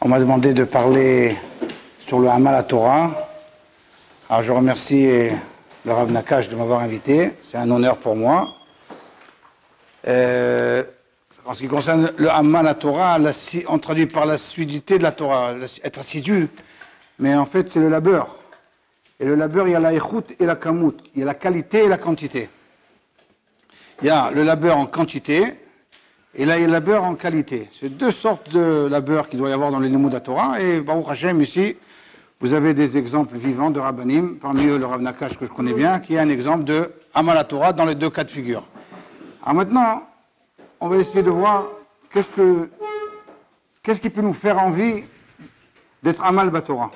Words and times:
On 0.00 0.08
m'a 0.08 0.18
demandé 0.18 0.54
de 0.54 0.64
parler 0.64 1.36
sur 2.00 2.18
le 2.20 2.30
Hamal 2.30 2.54
à 2.54 2.62
Torah. 2.62 3.10
Je 4.40 4.50
remercie 4.50 5.28
le 5.84 5.92
Rav 5.92 6.10
Nakash 6.10 6.48
de 6.48 6.56
m'avoir 6.56 6.80
invité. 6.80 7.32
C'est 7.42 7.58
un 7.58 7.70
honneur 7.70 7.98
pour 7.98 8.16
moi. 8.16 8.48
Euh, 10.08 10.84
en 11.44 11.52
ce 11.52 11.60
qui 11.60 11.68
concerne 11.68 12.12
le 12.16 12.30
Hamal 12.30 12.66
à 12.66 12.72
Torah, 12.72 13.18
on 13.68 13.78
traduit 13.78 14.06
par 14.06 14.24
l'assiduité 14.24 14.96
de 14.96 15.02
la 15.02 15.12
Torah, 15.12 15.52
être 15.84 15.98
assidu. 15.98 16.48
Mais 17.18 17.34
en 17.34 17.44
fait, 17.44 17.68
c'est 17.68 17.80
le 17.80 17.90
labeur. 17.90 18.36
Et 19.20 19.26
le 19.26 19.34
labeur, 19.34 19.68
il 19.68 19.72
y 19.72 19.74
a 19.74 19.80
la 19.80 19.92
échoute 19.92 20.32
et 20.40 20.46
la 20.46 20.56
kamout. 20.56 20.96
Il 21.14 21.20
y 21.20 21.22
a 21.24 21.26
la 21.26 21.34
qualité 21.34 21.84
et 21.84 21.88
la 21.88 21.98
quantité. 21.98 22.48
Il 24.00 24.06
y 24.06 24.10
a 24.10 24.30
le 24.30 24.44
labeur 24.44 24.78
en 24.78 24.86
quantité, 24.86 25.65
et 26.38 26.44
là, 26.44 26.58
il 26.58 26.60
y 26.60 26.64
a 26.64 26.66
le 26.66 26.72
labeur 26.74 27.02
en 27.04 27.14
qualité. 27.14 27.70
C'est 27.72 27.88
deux 27.88 28.10
sortes 28.10 28.50
de 28.50 28.88
labeur 28.90 29.30
qu'il 29.30 29.38
doit 29.38 29.48
y 29.48 29.54
avoir 29.54 29.70
dans 29.70 29.78
les 29.78 29.88
de 29.88 30.18
Torah. 30.18 30.60
Et 30.60 30.80
Baruch 30.80 31.06
Hashem, 31.08 31.40
ici, 31.40 31.76
vous 32.40 32.52
avez 32.52 32.74
des 32.74 32.98
exemples 32.98 33.38
vivants 33.38 33.70
de 33.70 33.80
Rabbanim, 33.80 34.36
parmi 34.38 34.66
eux 34.66 34.76
le 34.76 34.84
Rav 34.84 35.00
Nakash 35.00 35.38
que 35.38 35.46
je 35.46 35.50
connais 35.50 35.72
bien, 35.72 35.98
qui 35.98 36.14
est 36.14 36.18
un 36.18 36.28
exemple 36.28 36.64
de 36.64 36.92
Amal 37.14 37.42
Torah 37.48 37.72
dans 37.72 37.86
les 37.86 37.94
deux 37.94 38.10
cas 38.10 38.24
de 38.24 38.30
figure. 38.30 38.66
Alors 39.42 39.54
maintenant, 39.54 40.02
on 40.78 40.88
va 40.88 40.98
essayer 40.98 41.22
de 41.22 41.30
voir 41.30 41.68
qu'est-ce 42.12 42.28
que 42.28 42.68
qu'est-ce 43.82 44.02
qui 44.02 44.10
peut 44.10 44.20
nous 44.20 44.34
faire 44.34 44.58
envie 44.58 45.04
d'être 46.02 46.22
Amal 46.22 46.50
Batora. 46.50 46.90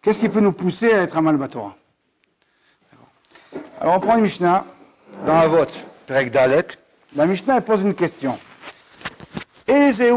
Qu'est-ce 0.00 0.18
qui 0.18 0.30
peut 0.30 0.40
nous 0.40 0.52
pousser 0.52 0.90
à 0.90 1.02
être 1.02 1.18
Amal 1.18 1.36
Batora 1.36 1.76
Alors 3.78 3.96
on 3.96 4.00
prend 4.00 4.16
une 4.16 4.22
Mishnah 4.22 4.64
dans 5.26 5.38
la 5.38 5.48
vote, 5.48 5.84
Perek. 6.06 6.78
La 7.14 7.26
Mishnah 7.26 7.60
pose 7.60 7.82
une 7.82 7.94
question. 7.94 8.38
Ezeu. 9.66 10.12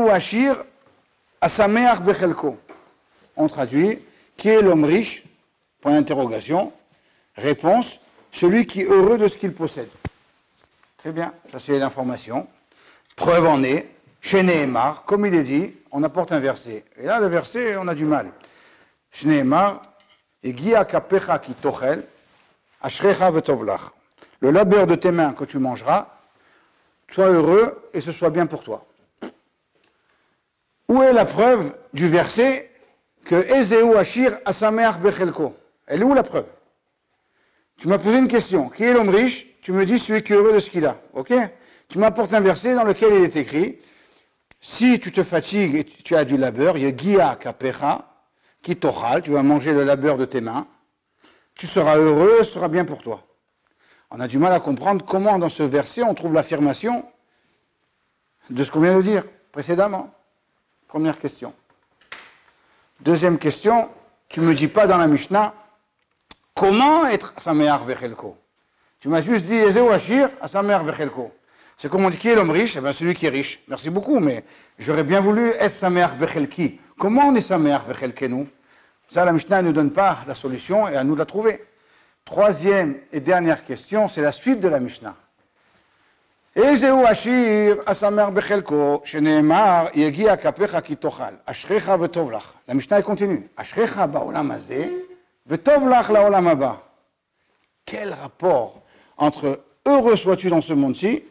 On 3.36 3.48
traduit 3.48 4.00
Qui 4.38 4.50
est 4.50 4.62
l'homme 4.62 4.86
riche? 4.86 5.24
Point 5.82 5.94
d'interrogation. 5.94 6.72
Réponse 7.36 8.00
Celui 8.32 8.66
qui 8.66 8.82
est 8.82 8.86
heureux 8.86 9.18
de 9.18 9.28
ce 9.28 9.38
qu'il 9.38 9.54
possède. 9.54 9.90
Très 10.98 11.12
bien, 11.12 11.34
ça 11.52 11.60
c'est 11.60 11.78
l'information. 11.78 12.48
Preuve 13.16 13.46
en 13.46 13.62
est, 13.64 13.88
chez 14.22 14.42
Nehemar, 14.42 15.04
comme 15.04 15.26
il 15.26 15.36
est 15.36 15.44
dit, 15.44 15.74
on 15.92 16.02
apporte 16.04 16.32
un 16.32 16.40
verset. 16.40 16.84
Et 16.98 17.06
là, 17.06 17.20
le 17.20 17.28
verset, 17.28 17.78
on 17.78 17.88
a 17.88 17.94
du 17.96 18.06
mal. 18.06 18.32
Chez 19.12 19.28
Nehemar. 19.28 19.82
Le 24.42 24.52
labeur 24.52 24.88
de 24.88 24.96
tes 24.96 25.12
mains 25.12 25.34
que 25.34 25.46
tu 25.46 25.60
mangeras, 25.60 26.15
sois 27.14 27.28
heureux 27.28 27.90
et 27.94 28.02
ce 28.02 28.12
soit 28.12 28.30
bien 28.30 28.46
pour 28.46 28.64
toi. 28.64 28.86
Où 30.88 31.02
est 31.02 31.14
la 31.14 31.26
preuve 31.26 31.76
du 31.94 32.08
verset 32.08 32.70
que 33.26 33.36
Ezeu 33.36 33.98
Ashir 33.98 34.38
Asameach 34.46 35.00
Bechelko? 35.00 35.56
Elle 35.88 36.02
est 36.02 36.06
où 36.06 36.14
la 36.14 36.24
preuve? 36.24 36.46
Tu 37.78 37.88
m'as 37.88 37.98
posé 37.98 38.18
une 38.18 38.28
question. 38.28 38.70
Qui 38.70 38.84
est 38.84 38.94
l'homme 38.94 39.10
riche? 39.10 39.48
Tu 39.62 39.72
me 39.72 39.86
dis 39.86 39.98
celui 39.98 40.24
qui 40.24 40.34
est 40.34 40.36
heureux 40.36 40.54
de 40.54 40.60
ce 40.60 40.70
qu'il 40.70 40.86
a. 40.86 40.98
Ok? 41.14 41.34
Tu 41.90 41.98
m'apportes 41.98 42.34
un 42.34 42.40
verset 42.40 42.76
dans 42.76 42.84
lequel 42.84 43.14
il 43.16 43.24
est 43.24 43.36
écrit 43.36 43.80
si 44.62 45.00
tu 45.00 45.12
te 45.12 45.24
fatigues 45.24 45.76
et 45.76 45.86
tu 45.86 46.16
as 46.16 46.26
du 46.26 46.38
labeur, 46.38 46.78
Yegia 46.78 47.36
Kapecha, 47.36 48.10
qui 48.64 48.76
tochal, 48.76 49.22
tu 49.22 49.32
vas 49.32 49.44
manger 49.44 49.74
le 49.74 49.84
labeur 49.84 50.18
de 50.18 50.26
tes 50.26 50.42
mains, 50.42 50.68
tu 51.54 51.68
seras 51.68 51.98
heureux, 51.98 52.40
ce 52.40 52.54
sera 52.54 52.68
bien 52.68 52.84
pour 52.84 53.04
toi. 53.04 53.22
On 54.12 54.20
a 54.20 54.28
du 54.28 54.38
mal 54.38 54.54
à 54.54 54.60
comprendre 54.60 55.04
comment 55.04 55.38
dans 55.40 55.50
ce 55.50 55.64
verset 55.64 56.04
on 56.04 56.14
trouve 56.14 56.34
l'affirmation 56.34 57.06
de 58.50 58.64
ce 58.64 58.72
qu'on 58.72 58.82
vient 58.82 58.98
de 58.98 59.02
dire 59.02 59.24
précédemment. 59.52 60.14
Première 60.88 61.18
question. 61.18 61.54
Deuxième 63.02 63.38
question, 63.38 63.90
tu 64.30 64.40
ne 64.40 64.46
me 64.46 64.56
dis 64.56 64.68
pas 64.68 64.88
dans 64.88 64.98
la 64.98 65.08
Mishnah 65.08 65.54
comment 66.54 67.06
être 67.08 67.34
Sameach 67.38 67.86
Bechelko? 67.86 68.38
Tu 69.00 69.10
m'as 69.10 69.22
juste 69.22 69.46
dit 69.46 69.56
Ezeu 69.56 69.92
Ashir 69.92 70.30
à 70.40 70.80
Bechelko. 70.84 71.32
C'est 71.78 71.90
comme 71.90 72.06
on 72.06 72.10
dit 72.10 72.18
qui 72.18 72.30
est 72.30 72.36
l'homme 72.36 72.52
riche? 72.52 72.78
Eh 72.78 72.82
bien 72.82 72.94
celui 72.94 73.14
qui 73.14 73.26
est 73.26 73.30
riche. 73.30 73.60
Merci 73.68 73.90
beaucoup, 73.90 74.20
mais 74.20 74.46
j'aurais 74.80 75.04
bien 75.04 75.20
voulu 75.20 75.50
être 75.60 75.74
Sameach 75.74 76.16
Bechelki. 76.16 76.80
Comment 76.98 77.28
on 77.28 77.36
est 77.36 77.42
Sameach 77.42 77.86
Bechelkenu? 77.86 78.48
Ça, 79.10 79.26
la 79.26 79.34
Mishnah 79.34 79.62
ne 79.62 79.68
nous 79.68 79.74
donne 79.74 79.92
pas 79.92 80.20
la 80.26 80.36
solution 80.36 80.88
et 80.88 80.96
à 80.96 81.04
nous 81.04 81.14
de 81.14 81.20
la 81.20 81.26
trouver. 81.26 81.64
Troisième 82.26 82.98
et 83.14 83.20
dernière 83.20 83.64
question, 83.64 84.10
c'est 84.10 84.22
la 84.22 84.32
suite 84.32 84.60
de 84.60 84.68
la 84.68 84.80
Mishnah. 84.80 85.16
Hazeh, 94.52 94.92
vetovlach 95.46 96.10
la'olam 96.10 96.48
haba. 96.48 96.82
Quel 97.86 98.12
rapport 98.12 98.82
entre 99.18 99.64
heureux 99.86 100.16
sois-tu 100.16 100.50
dans 100.50 100.62
ce 100.62 100.74
monde-ci 100.74 101.24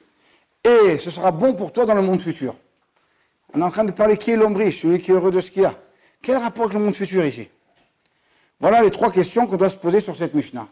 et 0.63 0.99
ce 0.99 1.11
sera 1.11 1.33
bon 1.33 1.55
pour 1.55 1.73
toi 1.73 1.87
dans 1.87 1.95
le 1.95 2.03
monde 2.03 2.21
futur? 2.21 2.55
On 3.53 3.61
est 3.61 3.65
en 3.65 3.71
train 3.71 3.85
de 3.85 3.91
parler 3.91 4.17
qui 4.17 4.31
est 4.31 4.37
l'homme 4.37 4.55
celui 4.71 5.03
qui 5.03 5.11
est 5.11 5.15
heureux 5.15 5.33
de 5.33 5.41
ce 5.41 5.51
qu'il 5.51 5.65
a. 5.65 5.75
Quel 6.23 6.37
rapport 6.37 6.67
avec 6.67 6.75
le 6.79 6.85
monde 6.85 6.95
futur 6.95 7.25
ici? 7.25 7.51
Voilà 8.61 8.83
les 8.83 8.93
trois 8.93 9.11
questions 9.11 9.49
qu'on 9.49 9.57
doit 9.57 9.69
se 9.69 9.77
poser 9.77 10.01
sur 10.01 10.15
cette 10.15 10.35
Mishnah. 10.35 10.69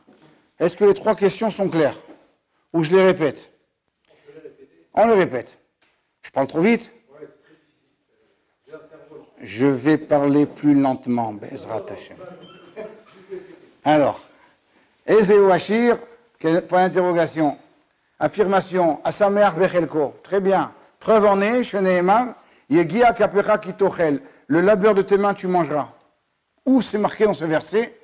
Est-ce 0.59 0.77
que 0.77 0.85
les 0.85 0.95
trois 0.95 1.15
questions 1.15 1.51
sont 1.51 1.69
claires 1.69 1.97
Ou 2.73 2.85
je 2.85 2.91
les 2.93 3.03
répète 3.03 3.51
On 4.95 5.07
les 5.07 5.15
répète. 5.15 5.59
Je 6.23 6.31
parle 6.31 6.47
trop 6.47 6.61
vite 6.61 6.93
Je 9.41 9.67
vais 9.67 9.99
parler 9.99 10.47
plus 10.47 10.81
lentement, 10.81 11.33
Bezrat 11.33 11.85
Hashem. 11.91 12.17
Alors, 13.85 14.21
Ezeu 15.07 15.51
Ashir, 15.51 15.99
point 16.69 16.87
d'interrogation. 16.87 17.59
Affirmation, 18.21 19.01
Asamer 19.03 19.51
Bechelko. 19.57 20.15
Très 20.23 20.41
bien. 20.41 20.73
Preuve 21.01 21.27
en 21.27 21.41
est, 21.41 21.65
Sheneemar, 21.65 22.37
Yegia 22.71 23.13
Kapecha 23.13 23.59
Kitochel. 23.59 24.21
Le 24.47 24.61
labeur 24.61 24.95
de 24.95 25.03
tes 25.03 25.19
mains, 25.19 25.35
tu 25.35 25.49
mangeras. 25.49 25.89
Où 26.65 26.81
c'est 26.83 26.99
marqué 26.99 27.25
dans 27.25 27.35
ce 27.35 27.45
verset? 27.45 27.99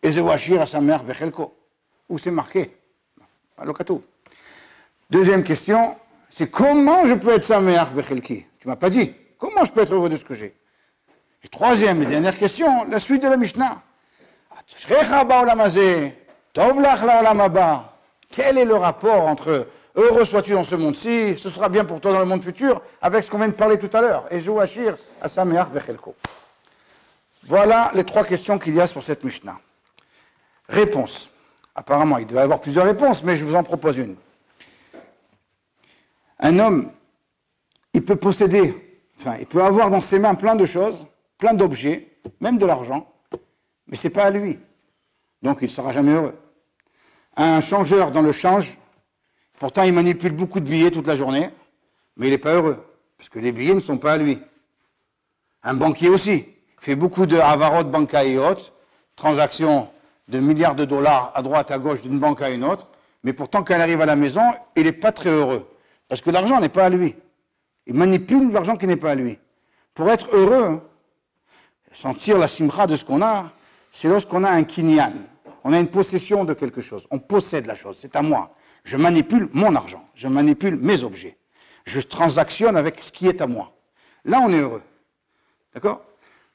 Ezeu 0.00 0.28
Ashir 0.28 0.60
Asamer 0.60 0.98
Bechelko 1.02 1.56
où 2.08 2.18
c'est 2.18 2.30
marqué 2.30 2.76
Deuxième 5.10 5.44
question, 5.44 5.96
c'est 6.30 6.50
comment 6.50 7.06
je 7.06 7.14
peux 7.14 7.32
être 7.32 7.44
Sameach 7.44 7.90
Bechelki 7.90 8.44
Tu 8.58 8.68
m'as 8.68 8.76
pas 8.76 8.90
dit. 8.90 9.14
Comment 9.38 9.64
je 9.64 9.72
peux 9.72 9.82
être 9.82 9.94
heureux 9.94 10.08
de 10.08 10.16
ce 10.16 10.24
que 10.24 10.34
j'ai 10.34 10.54
Et 11.42 11.48
troisième 11.48 12.02
et 12.02 12.06
dernière 12.06 12.36
question, 12.36 12.84
la 12.88 12.98
suite 12.98 13.22
de 13.22 13.28
la 13.28 13.36
Mishnah. 13.36 13.82
Quel 18.30 18.58
est 18.58 18.64
le 18.64 18.74
rapport 18.74 19.26
entre 19.26 19.68
heureux 19.94 20.24
sois-tu 20.24 20.52
dans 20.52 20.64
ce 20.64 20.74
monde-ci, 20.74 21.38
ce 21.38 21.48
sera 21.48 21.68
bien 21.68 21.84
pour 21.84 22.00
toi 22.00 22.12
dans 22.12 22.20
le 22.20 22.24
monde 22.24 22.42
futur, 22.42 22.80
avec 23.00 23.24
ce 23.24 23.30
qu'on 23.30 23.38
vient 23.38 23.48
de 23.48 23.52
parler 23.52 23.78
tout 23.78 23.94
à 23.96 24.00
l'heure, 24.00 24.26
et 24.30 24.40
Jouachir 24.40 24.96
à 25.20 25.28
Sameach 25.28 25.68
Bechelko 25.68 26.14
Voilà 27.44 27.90
les 27.94 28.04
trois 28.04 28.24
questions 28.24 28.58
qu'il 28.58 28.74
y 28.74 28.80
a 28.80 28.86
sur 28.86 29.02
cette 29.02 29.24
Mishnah. 29.24 29.60
Réponse. 30.68 31.30
Apparemment, 31.74 32.18
il 32.18 32.26
doit 32.26 32.42
avoir 32.42 32.60
plusieurs 32.60 32.84
réponses, 32.84 33.24
mais 33.24 33.36
je 33.36 33.44
vous 33.44 33.56
en 33.56 33.62
propose 33.62 33.98
une. 33.98 34.16
Un 36.38 36.58
homme, 36.58 36.92
il 37.92 38.04
peut 38.04 38.16
posséder, 38.16 39.00
enfin, 39.18 39.36
il 39.40 39.46
peut 39.46 39.62
avoir 39.62 39.90
dans 39.90 40.00
ses 40.00 40.18
mains 40.18 40.34
plein 40.34 40.54
de 40.54 40.66
choses, 40.66 41.06
plein 41.38 41.54
d'objets, 41.54 42.08
même 42.40 42.58
de 42.58 42.66
l'argent, 42.66 43.10
mais 43.86 43.96
ce 43.96 44.06
n'est 44.06 44.12
pas 44.12 44.24
à 44.24 44.30
lui. 44.30 44.58
Donc 45.42 45.58
il 45.60 45.64
ne 45.64 45.70
sera 45.70 45.92
jamais 45.92 46.12
heureux. 46.12 46.38
Un 47.36 47.60
changeur 47.60 48.10
dans 48.10 48.22
le 48.22 48.32
change, 48.32 48.78
pourtant 49.58 49.82
il 49.82 49.92
manipule 49.92 50.32
beaucoup 50.32 50.60
de 50.60 50.68
billets 50.68 50.90
toute 50.90 51.06
la 51.06 51.16
journée, 51.16 51.50
mais 52.16 52.28
il 52.28 52.30
n'est 52.30 52.38
pas 52.38 52.54
heureux, 52.54 52.84
parce 53.16 53.28
que 53.28 53.38
les 53.38 53.52
billets 53.52 53.74
ne 53.74 53.80
sont 53.80 53.98
pas 53.98 54.12
à 54.12 54.16
lui. 54.18 54.40
Un 55.62 55.74
banquier 55.74 56.08
aussi, 56.08 56.46
fait 56.78 56.94
beaucoup 56.94 57.26
de 57.26 57.38
avarot 57.38 57.84
banca 57.84 58.24
et 58.24 58.38
autres, 58.38 58.72
transactions 59.16 59.88
de 60.28 60.38
milliards 60.38 60.74
de 60.74 60.84
dollars 60.84 61.32
à 61.34 61.42
droite, 61.42 61.70
à 61.70 61.78
gauche, 61.78 62.02
d'une 62.02 62.18
banque 62.18 62.42
à 62.42 62.50
une 62.50 62.64
autre, 62.64 62.88
mais 63.22 63.32
pourtant, 63.32 63.64
quand 63.64 63.74
il 63.74 63.80
arrive 63.80 64.00
à 64.02 64.06
la 64.06 64.16
maison, 64.16 64.42
il 64.76 64.84
n'est 64.84 64.92
pas 64.92 65.12
très 65.12 65.30
heureux. 65.30 65.66
Parce 66.08 66.20
que 66.20 66.30
l'argent 66.30 66.60
n'est 66.60 66.68
pas 66.68 66.84
à 66.84 66.88
lui. 66.90 67.16
Il 67.86 67.94
manipule 67.94 68.52
l'argent 68.52 68.76
qui 68.76 68.86
n'est 68.86 68.96
pas 68.96 69.12
à 69.12 69.14
lui. 69.14 69.38
Pour 69.94 70.10
être 70.10 70.28
heureux, 70.34 70.80
sentir 71.92 72.38
la 72.38 72.48
simra 72.48 72.86
de 72.86 72.96
ce 72.96 73.04
qu'on 73.04 73.22
a, 73.22 73.50
c'est 73.92 74.08
lorsqu'on 74.08 74.44
a 74.44 74.50
un 74.50 74.64
kinyan. 74.64 75.12
On 75.64 75.72
a 75.72 75.78
une 75.78 75.88
possession 75.88 76.44
de 76.44 76.52
quelque 76.52 76.82
chose. 76.82 77.06
On 77.10 77.18
possède 77.18 77.66
la 77.66 77.74
chose. 77.74 77.96
C'est 77.98 78.16
à 78.16 78.22
moi. 78.22 78.52
Je 78.84 78.98
manipule 78.98 79.48
mon 79.52 79.74
argent. 79.74 80.06
Je 80.14 80.28
manipule 80.28 80.76
mes 80.76 81.02
objets. 81.02 81.38
Je 81.86 82.00
transactionne 82.00 82.76
avec 82.76 83.00
ce 83.00 83.10
qui 83.10 83.26
est 83.26 83.40
à 83.40 83.46
moi. 83.46 83.72
Là, 84.26 84.40
on 84.44 84.52
est 84.52 84.58
heureux. 84.58 84.82
D'accord? 85.72 86.02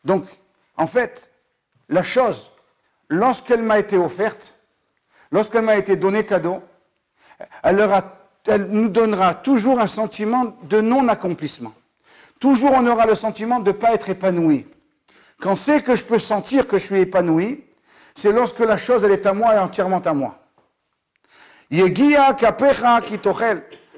Donc, 0.06 0.26
en 0.78 0.86
fait, 0.86 1.32
la 1.88 2.04
chose 2.04 2.52
lorsqu'elle 3.10 3.64
m'a 3.64 3.80
été 3.80 3.98
offerte, 3.98 4.56
lorsqu'elle 5.32 5.64
m'a 5.64 5.76
été 5.76 5.96
donnée 5.96 6.26
cadeau, 6.26 6.62
elle, 7.64 8.68
nous 8.70 8.90
donnera 8.90 9.34
toujours 9.34 9.80
un 9.80 9.88
sentiment 9.88 10.58
de 10.64 10.82
non-accomplissement. 10.82 11.74
Toujours 12.40 12.72
on 12.74 12.88
aura 12.88 13.06
le 13.06 13.16
sentiment 13.16 13.60
de 13.60 13.72
ne 13.72 13.76
pas 13.76 13.94
être 13.94 14.10
épanoui. 14.10 14.66
Quand 15.40 15.56
c'est 15.56 15.82
que 15.82 15.96
je 15.96 16.04
peux 16.04 16.20
sentir 16.20 16.68
que 16.68 16.78
je 16.78 16.86
suis 16.86 17.02
épanoui, 17.02 17.66
c'est 18.16 18.32
lorsque 18.32 18.60
la 18.60 18.78
chose 18.78 19.04
elle 19.04 19.12
est 19.12 19.26
à 19.26 19.34
moi 19.34 19.56
et 19.56 19.60
entièrement 19.60 20.00
à 20.00 20.14
moi. 20.14 20.40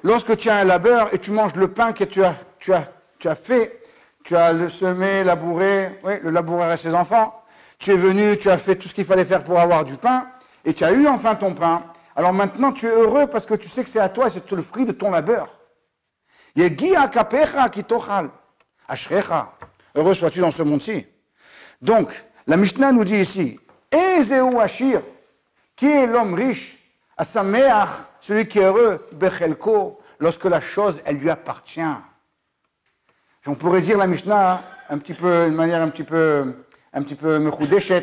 Lorsque 0.04 0.36
tu 0.38 0.50
as 0.50 0.56
un 0.56 0.64
labeur 0.64 1.14
et 1.14 1.20
tu 1.20 1.32
manges 1.32 1.56
le 1.56 1.68
pain 1.68 1.94
que 1.94 2.04
tu 2.04 2.24
as 2.24 3.36
fait, 3.36 3.82
tu 4.24 4.36
as 4.36 4.54
le 4.54 4.70
semé, 4.70 5.24
labouré, 5.24 6.00
oui, 6.04 6.14
le 6.22 6.30
laboureur 6.32 6.72
et 6.72 6.78
ses 6.78 6.94
enfants, 6.94 7.41
tu 7.82 7.92
es 7.92 7.98
venu, 7.98 8.38
tu 8.38 8.50
as 8.50 8.58
fait 8.58 8.76
tout 8.76 8.88
ce 8.88 8.94
qu'il 8.94 9.06
fallait 9.06 9.26
faire 9.26 9.44
pour 9.44 9.60
avoir 9.60 9.84
du 9.84 9.96
pain, 9.96 10.28
et 10.64 10.74
tu 10.74 10.86
as 10.86 10.92
eu 10.92 11.08
enfin 11.08 11.36
ton 11.36 11.54
pain. 11.54 11.84
Alors 12.16 12.32
maintenant, 12.32 12.72
tu 12.72 12.86
es 12.86 12.92
heureux 12.92 13.26
parce 13.28 13.46
que 13.46 13.56
tu 13.56 13.68
sais 13.68 13.84
que 13.84 13.90
c'est 13.90 14.00
à 14.00 14.08
toi 14.08 14.28
et 14.28 14.30
c'est 14.30 14.50
le 14.52 14.62
fruit 14.62 14.86
de 14.86 14.92
ton 14.92 15.10
labeur. 15.10 15.50
Heureux 19.96 20.14
sois-tu 20.14 20.40
dans 20.40 20.52
ce 20.52 20.62
monde-ci. 20.62 21.08
Donc, 21.82 22.24
la 22.46 22.56
Mishnah 22.56 22.92
nous 22.92 23.04
dit 23.04 23.18
ici, 23.18 23.60
Ezeu 23.92 24.60
Ashir, 24.60 25.02
qui 25.76 25.88
est 25.88 26.06
l'homme 26.06 26.36
riche, 26.36 26.78
Asameach, 27.18 27.90
celui 28.20 28.48
qui 28.48 28.60
est 28.60 28.64
heureux, 28.64 29.08
Bechelko, 29.14 30.00
lorsque 30.20 30.46
la 30.46 30.62
chose, 30.62 31.02
elle 31.06 31.18
lui 31.18 31.32
appartient. 31.32 31.82
On 33.48 33.56
pourrait 33.56 33.82
dire 33.82 33.98
la 33.98 34.06
Mishnah 34.06 34.62
un 34.90 34.98
petit 35.00 35.16
peu, 35.16 35.46
d'une 35.48 35.56
manière 35.56 35.82
un 35.82 35.90
petit 35.90 36.04
peu, 36.04 36.54
un 36.94 37.02
petit 37.04 37.16
peu 37.16 37.40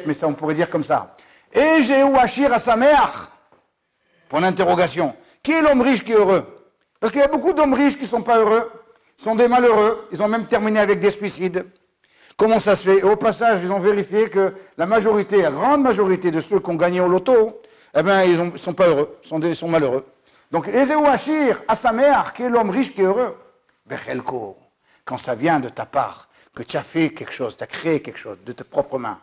mais 0.06 0.14
ça 0.14 0.26
on 0.26 0.34
pourrait 0.34 0.54
dire 0.54 0.70
comme 0.70 0.84
ça. 0.84 1.12
Ezeu 1.52 2.14
Ashir 2.16 2.52
Asameach, 2.52 3.28
pour 4.28 4.40
l'interrogation. 4.40 5.14
Qui 5.42 5.52
est 5.52 5.62
l'homme 5.62 5.80
riche 5.80 6.04
qui 6.04 6.12
est 6.12 6.16
heureux? 6.16 6.44
Parce 7.00 7.12
qu'il 7.12 7.20
y 7.20 7.24
a 7.24 7.28
beaucoup 7.28 7.52
d'hommes 7.52 7.74
riches 7.74 7.96
qui 7.96 8.02
ne 8.02 8.08
sont 8.08 8.22
pas 8.22 8.38
heureux, 8.38 8.70
sont 9.16 9.34
des 9.34 9.48
malheureux, 9.48 10.08
ils 10.12 10.22
ont 10.22 10.28
même 10.28 10.46
terminé 10.46 10.80
avec 10.80 11.00
des 11.00 11.10
suicides. 11.10 11.66
Comment 12.36 12.60
ça 12.60 12.76
se 12.76 12.88
fait? 12.88 13.02
Au 13.02 13.16
passage, 13.16 13.60
ils 13.62 13.72
ont 13.72 13.78
vérifié 13.80 14.28
que 14.30 14.54
la 14.76 14.86
majorité, 14.86 15.42
la 15.42 15.50
grande 15.50 15.82
majorité 15.82 16.30
de 16.30 16.40
ceux 16.40 16.60
qui 16.60 16.70
ont 16.70 16.74
gagné 16.74 17.00
au 17.00 17.08
loto, 17.08 17.60
eh 17.94 18.02
bien, 18.02 18.22
ils 18.22 18.40
ne 18.40 18.56
sont 18.56 18.74
pas 18.74 18.86
heureux, 18.88 19.18
ils 19.24 19.28
sont, 19.28 19.54
sont 19.54 19.68
malheureux. 19.68 20.06
Donc, 20.50 20.68
Ezeu 20.68 21.04
Achir, 21.06 21.62
à 21.66 21.74
sa 21.74 21.92
mère, 21.92 22.32
qui 22.32 22.44
est 22.44 22.48
l'homme 22.48 22.70
riche 22.70 22.94
qui 22.94 23.00
est 23.00 23.04
heureux. 23.04 23.36
Bechelko, 23.86 24.56
quand 25.04 25.18
ça 25.18 25.34
vient 25.34 25.58
de 25.60 25.68
ta 25.68 25.86
part, 25.86 26.27
que 26.58 26.64
tu 26.64 26.76
as 26.76 26.82
fait 26.82 27.10
quelque 27.10 27.32
chose, 27.32 27.56
tu 27.56 27.62
as 27.62 27.68
créé 27.68 28.02
quelque 28.02 28.18
chose 28.18 28.36
de 28.44 28.50
tes 28.50 28.64
propres 28.64 28.98
mains, 28.98 29.20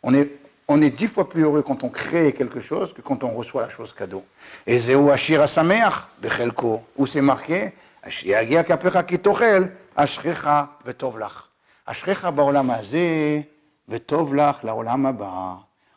on 0.00 0.14
est, 0.14 0.30
on 0.68 0.80
est 0.80 0.90
dix 0.90 1.08
fois 1.08 1.28
plus 1.28 1.42
heureux 1.42 1.62
quand 1.62 1.82
on 1.82 1.88
crée 1.88 2.32
quelque 2.32 2.60
chose 2.60 2.92
que 2.92 3.00
quand 3.02 3.24
on 3.24 3.30
reçoit 3.30 3.62
la 3.62 3.68
chose 3.68 3.92
cadeau. 3.92 4.24
Ezeu 4.64 5.10
Achir, 5.10 5.42
à 5.42 5.48
sa 5.48 5.64
mère, 5.64 6.08
Bechelko, 6.22 6.84
où 6.96 7.04
c'est 7.04 7.20
marqué, 7.20 7.72
Ashiagia 8.00 8.62
kapecha 8.62 9.02
kitochel, 9.02 9.72
ashrecha 9.96 10.78
vetovlach. 10.84 11.48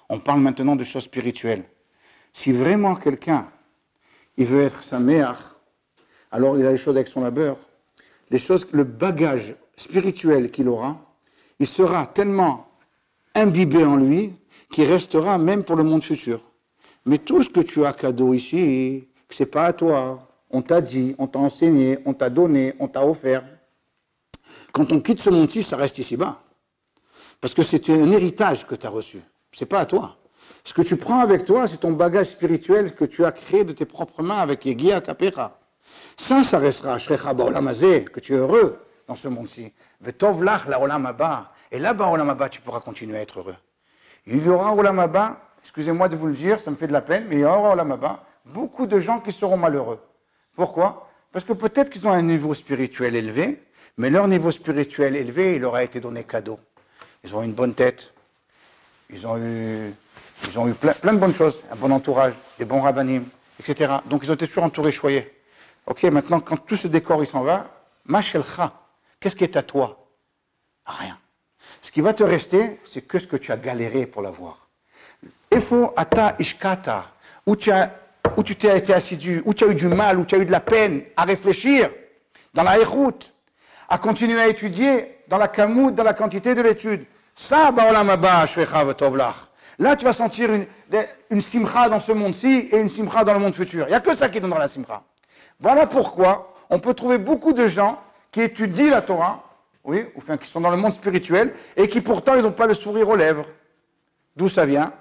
On 0.09 0.19
parle 0.19 0.39
maintenant 0.39 0.75
de 0.75 0.83
choses 0.83 1.03
spirituelles. 1.03 1.63
Si 2.33 2.51
vraiment 2.51 2.95
quelqu'un, 2.95 3.51
il 4.35 4.47
veut 4.47 4.63
être 4.63 4.83
sa 4.83 4.97
mère, 4.97 5.57
alors 6.31 6.57
il 6.57 6.65
a 6.65 6.71
les 6.71 6.77
choses 6.77 6.95
avec 6.95 7.07
son 7.07 7.21
labeur, 7.21 7.57
les 8.31 8.39
choses, 8.39 8.65
le 8.71 8.83
bagage 8.83 9.53
spirituel 9.81 10.51
qu'il 10.51 10.69
aura, 10.69 10.97
il 11.59 11.67
sera 11.67 12.05
tellement 12.07 12.67
imbibé 13.35 13.83
en 13.83 13.97
lui 13.97 14.33
qu'il 14.71 14.85
restera 14.85 15.37
même 15.37 15.63
pour 15.63 15.75
le 15.75 15.83
monde 15.83 16.03
futur. 16.03 16.39
Mais 17.05 17.17
tout 17.17 17.43
ce 17.43 17.49
que 17.49 17.61
tu 17.61 17.83
as 17.85 17.93
cadeau 17.93 18.33
ici, 18.33 19.07
c'est 19.29 19.47
pas 19.47 19.65
à 19.65 19.73
toi. 19.73 20.27
On 20.51 20.61
t'a 20.61 20.81
dit, 20.81 21.15
on 21.17 21.27
t'a 21.27 21.39
enseigné, 21.39 21.97
on 22.05 22.13
t'a 22.13 22.29
donné, 22.29 22.73
on 22.79 22.87
t'a 22.87 23.05
offert. 23.05 23.43
Quand 24.71 24.91
on 24.91 24.99
quitte 24.99 25.19
ce 25.19 25.29
monde-ci, 25.29 25.63
ça 25.63 25.77
reste 25.77 25.97
ici-bas. 25.97 26.41
Parce 27.39 27.53
que 27.53 27.63
c'est 27.63 27.89
un 27.89 28.11
héritage 28.11 28.67
que 28.67 28.75
tu 28.75 28.85
as 28.85 28.89
reçu. 28.89 29.19
C'est 29.51 29.65
pas 29.65 29.79
à 29.79 29.85
toi. 29.85 30.17
Ce 30.63 30.73
que 30.73 30.83
tu 30.83 30.95
prends 30.95 31.21
avec 31.21 31.45
toi, 31.45 31.67
c'est 31.67 31.77
ton 31.77 31.91
bagage 31.91 32.27
spirituel 32.27 32.93
que 32.93 33.05
tu 33.05 33.25
as 33.25 33.31
créé 33.31 33.63
de 33.63 33.73
tes 33.73 33.85
propres 33.85 34.21
mains 34.21 34.37
avec 34.37 34.63
Yegia 34.65 35.01
Kapera. 35.01 35.59
Ça, 36.17 36.43
ça 36.43 36.59
restera 36.59 36.99
Shrecha 36.99 37.33
que 37.33 38.19
tu 38.19 38.33
es 38.33 38.37
heureux 38.37 38.77
dans 39.11 39.15
ce 39.17 39.27
monde-ci. 39.27 39.73
Vetov 39.99 40.41
Lach 40.41 40.67
la 40.67 40.79
Olamaba. 40.79 41.51
Et 41.69 41.79
là-bas, 41.79 42.07
Olamaba, 42.07 42.47
tu 42.47 42.61
pourras 42.61 42.79
continuer 42.79 43.17
à 43.17 43.21
être 43.21 43.39
heureux. 43.39 43.57
Il 44.25 44.41
y 44.41 44.47
aura 44.47 44.73
Olamaba, 44.73 45.41
excusez-moi 45.61 46.07
de 46.07 46.15
vous 46.15 46.27
le 46.27 46.33
dire, 46.33 46.61
ça 46.61 46.71
me 46.71 46.77
fait 46.77 46.87
de 46.87 46.93
la 46.93 47.01
peine, 47.01 47.25
mais 47.27 47.35
il 47.35 47.41
y 47.41 47.43
aura 47.43 47.73
Olamaba, 47.73 48.23
beaucoup 48.45 48.85
de 48.85 49.01
gens 49.01 49.19
qui 49.19 49.33
seront 49.33 49.57
malheureux. 49.57 49.99
Pourquoi? 50.55 51.09
Parce 51.33 51.43
que 51.43 51.51
peut-être 51.51 51.89
qu'ils 51.89 52.07
ont 52.07 52.11
un 52.11 52.21
niveau 52.21 52.53
spirituel 52.53 53.15
élevé, 53.15 53.61
mais 53.97 54.09
leur 54.09 54.29
niveau 54.29 54.49
spirituel 54.49 55.17
élevé, 55.17 55.55
il 55.55 55.61
leur 55.61 55.75
a 55.75 55.83
été 55.83 55.99
donné 55.99 56.23
cadeau. 56.23 56.57
Ils 57.25 57.35
ont 57.35 57.43
une 57.43 57.53
bonne 57.53 57.73
tête, 57.73 58.13
ils 59.09 59.27
ont 59.27 59.37
eu, 59.37 59.93
ils 60.47 60.57
ont 60.57 60.69
eu 60.69 60.73
plein, 60.73 61.13
de 61.13 61.17
bonnes 61.17 61.35
choses, 61.35 61.61
un 61.69 61.75
bon 61.75 61.91
entourage, 61.91 62.33
des 62.57 62.65
bons 62.65 62.79
rabbinim, 62.79 63.25
etc. 63.59 63.95
Donc 64.05 64.23
ils 64.23 64.31
ont 64.31 64.35
été 64.35 64.47
toujours 64.47 64.63
entourés, 64.63 64.93
choyés. 64.93 65.29
Ok, 65.85 66.03
maintenant, 66.03 66.39
quand 66.39 66.57
tout 66.65 66.77
ce 66.77 66.87
décor 66.87 67.21
il 67.21 67.27
s'en 67.27 67.41
va, 67.41 67.67
Machelcha, 68.05 68.80
qu'est-ce 69.21 69.37
qui 69.37 69.45
est 69.45 69.55
à 69.55 69.61
toi? 69.61 70.05
Rien. 70.85 71.17
Ce 71.81 71.91
qui 71.91 72.01
va 72.01 72.13
te 72.13 72.23
rester, 72.23 72.81
c'est 72.83 73.03
que 73.03 73.19
ce 73.19 73.27
que 73.27 73.37
tu 73.37 73.53
as 73.53 73.57
galéré 73.57 74.05
pour 74.05 74.21
l'avoir. 74.21 74.67
Efo 75.49 75.93
ata 75.95 76.35
ishkata, 76.39 77.05
où 77.45 77.55
tu 77.55 77.71
as, 77.71 77.91
où 78.35 78.43
tu 78.43 78.57
t'es 78.57 78.77
été 78.77 78.93
assidu, 78.93 79.41
où 79.45 79.53
tu 79.53 79.63
as 79.63 79.67
eu 79.67 79.75
du 79.75 79.87
mal, 79.87 80.19
où 80.19 80.25
tu 80.25 80.35
as 80.35 80.39
eu 80.39 80.45
de 80.45 80.51
la 80.51 80.59
peine 80.59 81.03
à 81.15 81.23
réfléchir, 81.23 81.89
dans 82.53 82.63
la 82.63 82.77
écoute, 82.79 83.33
à 83.87 83.97
continuer 83.97 84.41
à 84.41 84.47
étudier 84.47 85.19
dans 85.27 85.37
la 85.37 85.47
kamout, 85.47 85.91
dans 85.91 86.03
la 86.03 86.13
quantité 86.13 86.53
de 86.53 86.61
l'étude. 86.61 87.05
Ça, 87.35 87.73
Là, 89.79 89.95
tu 89.95 90.05
vas 90.05 90.13
sentir 90.13 90.53
une, 90.53 90.65
une 91.29 91.41
simcha 91.41 91.89
dans 91.89 91.99
ce 91.99 92.11
monde-ci 92.11 92.69
et 92.71 92.77
une 92.77 92.89
simcha 92.89 93.23
dans 93.23 93.33
le 93.33 93.39
monde 93.39 93.55
futur. 93.55 93.85
Il 93.87 93.89
n'y 93.89 93.95
a 93.95 94.01
que 94.01 94.15
ça 94.15 94.29
qui 94.29 94.39
donnera 94.39 94.59
la 94.59 94.67
simcha. 94.67 95.01
Voilà 95.59 95.87
pourquoi 95.87 96.53
on 96.69 96.79
peut 96.79 96.93
trouver 96.93 97.17
beaucoup 97.17 97.53
de 97.53 97.67
gens 97.67 97.99
qui 98.31 98.41
étudient 98.41 98.91
la 98.91 99.01
Torah, 99.01 99.43
oui, 99.83 100.05
ou 100.15 100.19
enfin 100.19 100.37
qui 100.37 100.47
sont 100.47 100.61
dans 100.61 100.69
le 100.69 100.77
monde 100.77 100.93
spirituel, 100.93 101.53
et 101.75 101.87
qui 101.87 102.01
pourtant 102.01 102.35
ils 102.35 102.43
n'ont 102.43 102.51
pas 102.51 102.67
le 102.67 102.73
sourire 102.73 103.09
aux 103.09 103.15
lèvres. 103.15 103.45
D'où 104.35 104.47
ça 104.47 104.65
vient? 104.65 104.93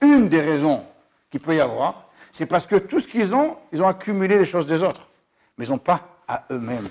Une 0.00 0.28
des 0.28 0.40
raisons 0.40 0.84
qu'il 1.30 1.40
peut 1.40 1.54
y 1.54 1.60
avoir, 1.60 2.08
c'est 2.32 2.46
parce 2.46 2.66
que 2.66 2.76
tout 2.76 3.00
ce 3.00 3.08
qu'ils 3.08 3.34
ont, 3.34 3.56
ils 3.72 3.82
ont 3.82 3.88
accumulé 3.88 4.38
les 4.38 4.44
choses 4.44 4.66
des 4.66 4.82
autres, 4.82 5.08
mais 5.56 5.64
ils 5.66 5.70
n'ont 5.70 5.78
pas 5.78 6.00
à 6.28 6.44
eux-mêmes 6.50 6.88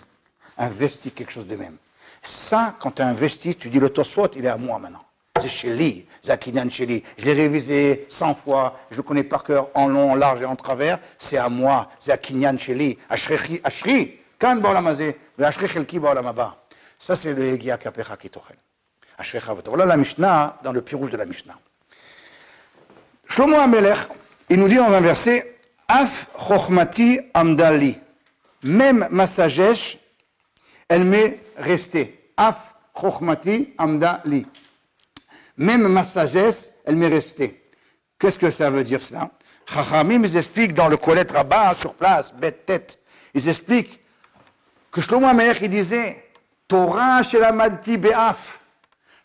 investi 0.58 1.12
quelque 1.12 1.32
chose 1.32 1.48
de 1.48 1.56
même. 1.56 1.78
Ça, 2.24 2.76
quand 2.80 2.92
tu 2.92 3.02
as 3.02 3.08
investi, 3.08 3.56
tu 3.56 3.70
dis 3.70 3.80
le 3.80 3.90
Tosfot, 3.90 4.30
il 4.36 4.46
est 4.46 4.50
à 4.50 4.58
moi 4.58 4.80
maintenant. 4.80 5.04
C'est 5.42 5.48
chez 5.50 5.76
lui, 5.76 6.08
Zakinan 6.26 6.70
chez 6.70 6.86
lui. 6.86 7.04
Je 7.18 7.26
l'ai 7.26 7.34
révisé 7.34 8.06
100 8.10 8.36
fois, 8.36 8.80
je 8.90 8.98
le 8.98 9.04
connais 9.04 9.24
par 9.24 9.44
cœur 9.44 9.68
en 9.74 9.88
long, 9.88 10.14
en 10.14 10.16
large 10.16 10.42
et 10.42 10.46
en 10.46 10.56
travers. 10.56 10.98
C'est 11.20 11.38
à 11.38 11.50
moi, 11.50 11.90
Zakinyan 12.02 12.58
chez 12.58 12.74
lui. 12.74 12.98
Ashri, 13.10 14.20
kan 14.40 14.62
Ça, 15.38 17.16
c'est 17.16 17.34
le 17.34 17.44
Egia 17.44 17.78
Kapecha 17.78 18.18
Kitochen. 18.18 18.56
Voilà 19.68 19.86
la 19.86 19.98
Mishnah, 19.98 20.60
dans 20.64 20.72
le 20.72 20.82
pied 20.82 20.98
rouge 20.98 21.12
de 21.12 21.18
la 21.18 21.26
Mishnah. 21.26 21.58
Shlomo 23.28 23.56
Amelech, 23.58 23.98
il 24.50 24.60
nous 24.60 24.68
dit 24.68 24.76
dans 24.76 24.92
un 24.92 25.02
verset, 25.02 25.58
Af 25.88 26.30
chokhmati 26.36 27.20
amdali. 27.34 28.00
Même 28.64 29.08
ma 29.12 29.28
sagesse 29.28 29.98
elle 30.88 31.04
m'est 31.04 31.40
restée. 31.58 32.32
Af 32.38 32.74
chokhmati 32.94 33.74
amda 33.78 34.22
li. 34.26 34.46
Même 35.58 35.88
ma 35.88 36.04
sagesse, 36.04 36.72
elle 36.86 36.96
m'est 36.96 37.08
restée. 37.08 37.64
Qu'est-ce 38.20 38.40
que 38.40 38.52
ça 38.52 38.70
veut 38.70 38.84
dire 38.84 39.02
cela 39.02 39.32
Chachamim, 39.68 40.24
ils 40.24 40.38
expliquent 40.38 40.74
dans 40.74 40.88
le 40.88 40.98
Kolet 40.98 41.26
Rabbah, 41.28 41.74
sur 41.76 41.96
place, 41.96 42.34
bête 42.34 42.66
tête, 42.66 43.00
ils 43.34 43.50
expliquent 43.50 44.00
que 44.96 45.02
Shlomo 45.02 45.28
Amelech, 45.28 45.60
il 45.62 45.68
disait 45.68 46.24
Torah 46.70 47.22
shelamadti 47.22 47.98
be'af. 47.98 48.62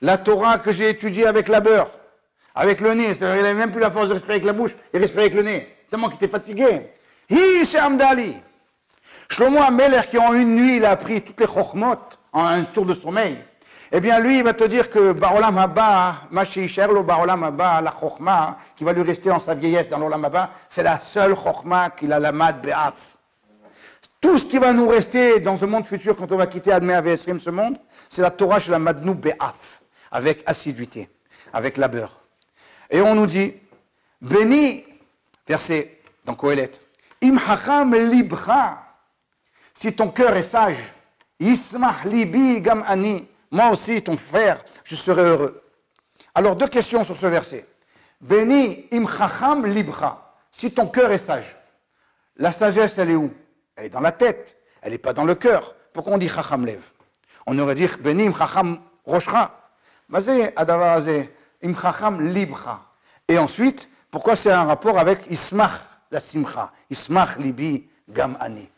La 0.02 0.18
Torah 0.18 0.58
que 0.58 0.72
j'ai 0.72 0.88
étudiée 0.88 1.28
avec 1.28 1.46
la 1.46 1.60
beurre, 1.60 1.90
avec 2.56 2.80
le 2.80 2.92
nez, 2.94 3.14
c'est-à-dire 3.14 3.36
il 3.36 3.42
n'avait 3.42 3.54
même 3.54 3.70
plus 3.70 3.80
la 3.80 3.92
force 3.92 4.08
de 4.08 4.14
respirer 4.14 4.34
avec 4.34 4.46
la 4.46 4.52
bouche, 4.52 4.74
il 4.92 4.98
respirait 4.98 5.26
avec 5.26 5.34
le 5.34 5.42
nez, 5.44 5.76
tellement 5.88 6.08
qu'il 6.08 6.16
était 6.16 6.26
fatigué. 6.26 6.90
Hi 7.30 7.76
amdali. 7.76 8.36
Shlomo 9.28 9.62
Ameler, 9.62 10.00
qui 10.10 10.18
en 10.18 10.34
une 10.34 10.56
nuit, 10.56 10.78
il 10.78 10.84
a 10.84 10.90
appris 10.90 11.22
toutes 11.22 11.38
les 11.38 11.46
chokhmot 11.46 12.00
en 12.32 12.46
un 12.46 12.64
tour 12.64 12.84
de 12.84 12.94
sommeil. 12.94 13.38
Eh 13.92 14.00
bien, 14.00 14.18
lui, 14.18 14.38
il 14.38 14.42
va 14.42 14.54
te 14.54 14.64
dire 14.64 14.90
que 14.90 15.12
Barolam 15.12 15.56
Haba, 15.56 16.22
Sherlo 16.66 17.04
Barolam 17.04 17.44
Haba, 17.44 17.80
la 17.80 17.94
chokhma, 18.00 18.58
qui 18.74 18.82
va 18.82 18.92
lui 18.92 19.02
rester 19.02 19.30
en 19.30 19.38
sa 19.38 19.54
vieillesse 19.54 19.88
dans 19.88 19.98
l'Olam 19.98 20.24
Haba, 20.24 20.50
c'est 20.68 20.82
la 20.82 20.98
seule 20.98 21.36
chokhma 21.36 21.90
qu'il 21.90 22.12
a 22.12 22.18
la 22.18 22.32
mad 22.32 22.60
be'af. 22.60 23.19
Tout 24.20 24.38
ce 24.38 24.44
qui 24.44 24.58
va 24.58 24.72
nous 24.72 24.86
rester 24.86 25.40
dans 25.40 25.56
ce 25.56 25.64
monde 25.64 25.86
futur, 25.86 26.14
quand 26.14 26.30
on 26.30 26.36
va 26.36 26.46
quitter 26.46 26.72
Admé 26.72 26.92
Avesrim, 26.92 27.40
ce 27.40 27.48
monde, 27.48 27.78
c'est 28.08 28.20
la 28.20 28.30
Torah 28.30 28.60
chez 28.60 28.70
la 28.70 28.78
madnou 28.78 29.14
be'af, 29.14 29.82
avec 30.10 30.42
assiduité, 30.44 31.08
avec 31.52 31.78
labeur. 31.78 32.20
Et 32.90 33.00
on 33.00 33.14
nous 33.14 33.26
dit, 33.26 33.54
béni, 34.20 34.84
verset 35.48 36.00
dans 36.24 36.34
Kohelet, 36.34 36.72
im 37.22 37.38
hacham 37.38 37.94
libra, 37.94 38.86
Si 39.72 39.94
ton 39.94 40.10
cœur 40.10 40.36
est 40.36 40.42
sage, 40.42 40.92
Ismah 41.38 41.96
libi 42.04 42.60
gam 42.60 42.84
ani, 42.86 43.26
moi 43.50 43.70
aussi, 43.70 44.02
ton 44.02 44.18
frère, 44.18 44.62
je 44.84 44.96
serai 44.96 45.22
heureux. 45.22 45.62
Alors, 46.34 46.54
deux 46.56 46.68
questions 46.68 47.02
sur 47.04 47.16
ce 47.16 47.26
verset. 47.26 47.66
Béni 48.20 48.86
im 48.92 49.06
chacham 49.06 49.64
libra, 49.64 50.36
si 50.52 50.70
ton 50.70 50.86
cœur 50.86 51.10
est 51.10 51.18
sage. 51.18 51.56
La 52.36 52.52
sagesse, 52.52 52.98
elle 52.98 53.10
est 53.10 53.14
où? 53.14 53.32
Elle 53.80 53.86
est 53.86 53.90
dans 53.90 54.00
la 54.00 54.12
tête, 54.12 54.58
elle 54.82 54.92
n'est 54.92 54.98
pas 54.98 55.14
dans 55.14 55.24
le 55.24 55.34
cœur. 55.34 55.74
Pourquoi 55.94 56.12
on 56.12 56.18
dit 56.18 56.28
chacham 56.28 56.66
lev? 56.66 56.82
On 57.46 57.58
aurait 57.58 57.74
dit 57.74 57.88
béni 58.00 58.26
im 58.26 58.34
chacham 58.34 58.78
roshra. 59.06 59.58
im 60.12 61.74
chacham 61.74 62.22
libra. 62.22 62.92
Et 63.26 63.38
ensuite, 63.38 63.88
pourquoi 64.10 64.36
c'est 64.36 64.50
un 64.50 64.64
rapport 64.64 64.98
avec 64.98 65.20
ismach, 65.30 65.80
la 66.10 66.20
simcha? 66.20 66.72
Ismach 66.90 67.38
libi 67.38 67.88
gam 68.06 68.36
ani. 68.38 68.68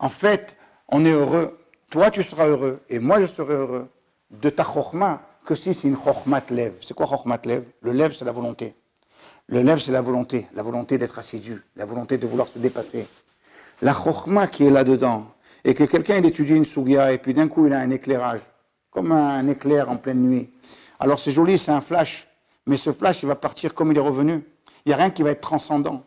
En 0.00 0.08
fait, 0.08 0.56
on 0.88 1.04
est 1.04 1.12
heureux. 1.12 1.56
Toi, 1.88 2.10
tu 2.10 2.24
seras 2.24 2.48
heureux 2.48 2.80
et 2.90 2.98
moi, 2.98 3.20
je 3.20 3.26
serai 3.26 3.54
heureux 3.54 3.88
de 4.30 4.50
ta 4.50 4.64
chokma 4.64 5.22
que 5.44 5.54
si 5.54 5.72
c'est 5.72 5.86
une 5.86 5.96
chokmat 5.96 6.42
lève. 6.50 6.74
C'est 6.80 6.94
quoi 6.94 7.06
chokmat 7.06 7.42
lève 7.44 7.64
Le 7.80 7.92
lève, 7.92 8.12
c'est 8.12 8.24
la 8.24 8.32
volonté. 8.32 8.74
Le 9.46 9.62
lève, 9.62 9.78
c'est 9.78 9.92
la 9.92 10.02
volonté, 10.02 10.48
la 10.52 10.64
volonté 10.64 10.98
d'être 10.98 11.20
assidu, 11.20 11.62
la 11.76 11.84
volonté 11.84 12.18
de 12.18 12.26
vouloir 12.26 12.48
se 12.48 12.58
dépasser. 12.58 13.06
La 13.82 13.92
chokma 13.92 14.46
qui 14.46 14.64
est 14.64 14.70
là-dedans, 14.70 15.26
et 15.64 15.74
que 15.74 15.84
quelqu'un 15.84 16.22
étudie 16.22 16.54
une 16.54 16.64
sougia 16.64 17.12
et 17.12 17.18
puis 17.18 17.34
d'un 17.34 17.48
coup 17.48 17.66
il 17.66 17.72
a 17.72 17.80
un 17.80 17.90
éclairage, 17.90 18.40
comme 18.90 19.12
un 19.12 19.46
éclair 19.48 19.90
en 19.90 19.96
pleine 19.96 20.22
nuit. 20.22 20.50
Alors 20.98 21.18
c'est 21.18 21.32
joli, 21.32 21.58
c'est 21.58 21.72
un 21.72 21.80
flash, 21.80 22.28
mais 22.66 22.76
ce 22.76 22.92
flash, 22.92 23.22
il 23.22 23.26
va 23.26 23.34
partir 23.34 23.74
comme 23.74 23.90
il 23.90 23.98
est 23.98 24.00
revenu. 24.00 24.44
Il 24.84 24.88
n'y 24.88 24.92
a 24.92 24.96
rien 24.96 25.10
qui 25.10 25.22
va 25.22 25.30
être 25.30 25.40
transcendant. 25.40 26.04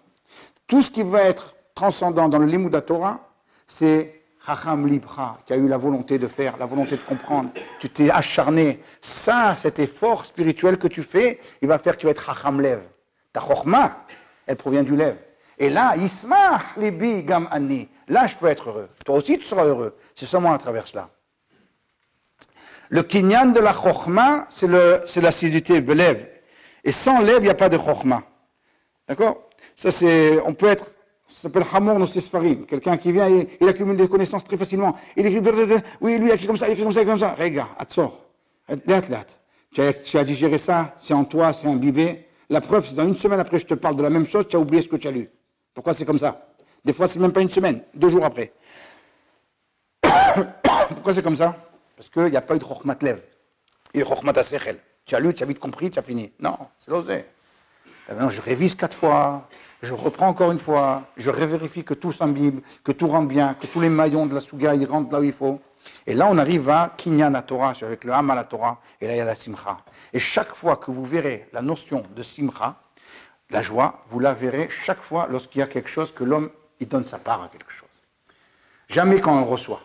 Tout 0.68 0.82
ce 0.82 0.90
qui 0.90 1.04
va 1.04 1.24
être 1.24 1.56
transcendant 1.74 2.30
dans 2.30 2.40
le 2.40 2.46
Limouda 2.46 2.82
Torah, 2.82 3.30
c'est 3.68 4.22
Chacham 4.46 4.88
Libra, 4.88 5.40
qui 5.46 5.54
a 5.54 5.58
eu 5.58 5.68
la 5.68 5.78
volonté 5.78 6.18
de 6.18 6.28
faire, 6.28 6.58
la 6.58 6.66
volonté 6.66 6.96
de 6.96 7.02
comprendre. 7.02 7.50
Tu 7.80 7.90
t'es 7.90 8.10
acharné. 8.10 8.80
Ça, 9.02 9.56
cet 9.58 9.80
effort 9.80 10.26
spirituel 10.26 10.78
que 10.78 10.88
tu 10.88 11.04
fais, 11.04 11.40
il 11.62 11.68
va 11.68 11.80
faire 11.80 11.96
que 11.96 12.02
tu 12.02 12.06
vas 12.06 12.12
être 12.12 12.26
Chacham 12.26 12.62
Lev. 12.62 12.80
Ta 13.34 13.42
Chochma, 13.42 14.06
elle 14.46 14.56
provient 14.56 14.84
du 14.84 14.96
Lev. 14.96 15.16
Et 15.58 15.70
là, 15.70 15.96
Ismah 15.98 16.62
Libi 16.78 17.24
Gam 17.24 17.48
Ani. 17.52 17.88
Là, 18.08 18.28
je 18.28 18.36
peux 18.36 18.48
être 18.48 18.70
heureux. 18.70 18.90
Toi 19.06 19.16
aussi, 19.18 19.38
tu 19.38 19.46
seras 19.46 19.66
heureux. 19.66 19.96
C'est 20.14 20.26
seulement 20.26 20.54
à 20.54 20.58
travers 20.58 20.88
cela. 20.88 21.10
Le 22.90 23.02
kinyan 23.04 23.48
de 23.48 23.60
la 23.60 23.74
Chochma, 23.74 24.48
c'est 24.50 25.22
l'acidité, 25.22 25.82
Belev. 25.82 26.28
Et 26.84 26.92
sans 26.92 27.20
Lev, 27.20 27.38
il 27.40 27.44
n'y 27.44 27.50
a 27.50 27.56
pas 27.56 27.70
de 27.70 27.78
Chochma. 27.78 28.22
D'accord? 29.08 29.50
Ça, 29.76 29.92
c'est. 29.92 30.40
On 30.46 30.54
peut 30.54 30.68
être 30.68 30.86
ça 31.28 31.44
s'appelle 31.44 31.64
Hamor 31.74 31.98
Nosisfarim. 31.98 32.66
Quelqu'un 32.66 32.98
qui 32.98 33.12
vient, 33.12 33.28
il, 33.28 33.48
il, 33.60 33.68
accumule 33.68 33.98
des 33.98 34.08
connaissances 34.08 34.44
très 34.44 34.58
facilement. 34.58 34.96
Il 35.16 35.26
écrit, 35.26 35.42
oui, 36.02 36.20
lui, 36.20 36.28
il 36.28 36.34
écrit 36.34 36.46
comme 36.46 36.58
ça, 36.58 36.68
il 36.68 36.74
écrit 36.74 36.84
comme 36.84 36.92
ça, 36.92 37.02
il 37.02 37.04
écrit 37.04 37.20
comme 37.20 37.28
ça. 37.28 37.36
Regarde, 37.38 37.70
Atzor. 37.80 38.26
Tu 39.74 39.82
as, 39.82 39.94
tu 39.94 40.18
as 40.18 40.24
digéré 40.24 40.58
ça, 40.58 40.96
c'est 41.02 41.14
en 41.14 41.26
toi, 41.26 41.52
c'est 41.52 41.68
imbibé. 41.68 42.28
La 42.50 42.62
preuve, 42.62 42.88
c'est 42.88 42.96
dans 42.96 43.08
une 43.08 43.16
semaine 43.16 43.40
après, 43.40 43.60
je 43.60 43.66
te 43.66 43.74
parle 43.74 43.96
de 43.96 44.04
la 44.04 44.10
même 44.10 44.28
chose, 44.28 44.48
tu 44.48 44.56
as 44.56 44.60
oublié 44.60 44.82
ce 44.82 44.88
que 44.88 44.96
tu 44.96 45.08
as 45.08 45.12
lu. 45.12 45.30
Pourquoi 45.76 45.94
c'est 45.94 46.06
comme 46.06 46.18
ça 46.18 46.48
Des 46.84 46.94
fois, 46.94 47.08
c'est 47.08 47.20
même 47.20 47.34
pas 47.34 47.42
une 47.42 47.50
semaine, 47.50 47.82
deux 47.94 48.10
jours 48.10 48.26
après. 48.26 48.54
Pourquoi 50.90 51.14
c'est 51.14 51.22
comme 51.22 51.36
ça 51.36 51.56
Parce 51.96 52.10
qu'il 52.10 52.32
n'y 52.32 52.38
a 52.38 52.42
pas 52.42 52.56
eu 52.56 52.60
de 52.60 52.64
Chokhmat 52.64 52.98
Lev. 53.02 53.20
Il 53.94 54.00
y 54.00 54.04
a 54.04 54.06
eu 54.06 54.10
Chokhmat 54.10 54.38
Asechel. 54.38 54.80
Tu 55.06 55.16
as 55.16 55.20
lu, 55.20 55.34
tu 55.34 55.44
as 55.44 55.46
vite 55.46 55.60
compris, 55.60 55.92
tu 55.92 56.00
as 56.00 56.02
fini. 56.02 56.32
Non, 56.40 56.58
c'est 56.80 56.90
l'osé. 56.90 57.26
Non, 58.18 58.30
je 58.30 58.42
révise 58.42 58.76
quatre 58.76 58.96
fois, 58.96 59.50
je 59.82 59.94
reprends 59.94 60.28
encore 60.28 60.52
une 60.52 60.60
fois, 60.60 61.04
je 61.18 61.30
révérifie 61.30 61.84
que 61.84 61.96
tout 61.96 62.14
s'imbibe, 62.14 62.60
que 62.84 62.92
tout 62.92 63.08
rentre 63.08 63.28
bien, 63.28 63.56
que 63.56 63.66
tous 63.68 63.82
les 63.82 63.90
maillons 63.90 64.28
de 64.28 64.36
la 64.36 64.42
Souga 64.42 64.76
ils 64.76 64.86
rentrent 64.86 65.12
là 65.12 65.20
où 65.20 65.24
il 65.24 65.34
faut. 65.34 65.60
Et 66.08 66.14
là, 66.14 66.28
on 66.32 66.38
arrive 66.38 66.70
à 66.70 66.94
Kinyan 66.96 67.34
Torah, 67.42 67.74
avec 67.82 68.04
le 68.04 68.14
Hamal 68.14 68.48
Torah, 68.48 68.80
et 69.02 69.08
là, 69.08 69.14
il 69.14 69.18
y 69.18 69.22
a 69.22 69.26
la 69.26 69.36
Simcha. 69.36 69.78
Et 70.14 70.20
chaque 70.20 70.56
fois 70.56 70.78
que 70.78 70.92
vous 70.92 71.04
verrez 71.04 71.48
la 71.52 71.62
notion 71.62 72.04
de 72.16 72.24
Simcha, 72.24 72.76
la 73.50 73.62
joie, 73.62 74.04
vous 74.10 74.20
la 74.20 74.34
verrez 74.34 74.70
chaque 74.70 75.02
fois 75.02 75.28
lorsqu'il 75.30 75.60
y 75.60 75.62
a 75.62 75.68
quelque 75.68 75.90
chose 75.90 76.12
que 76.12 76.24
l'homme, 76.24 76.50
il 76.80 76.88
donne 76.88 77.06
sa 77.06 77.18
part 77.18 77.44
à 77.44 77.48
quelque 77.48 77.72
chose. 77.72 77.90
Jamais 78.90 79.20
quand 79.22 79.38
on 79.38 79.46
reçoit. 79.46 79.82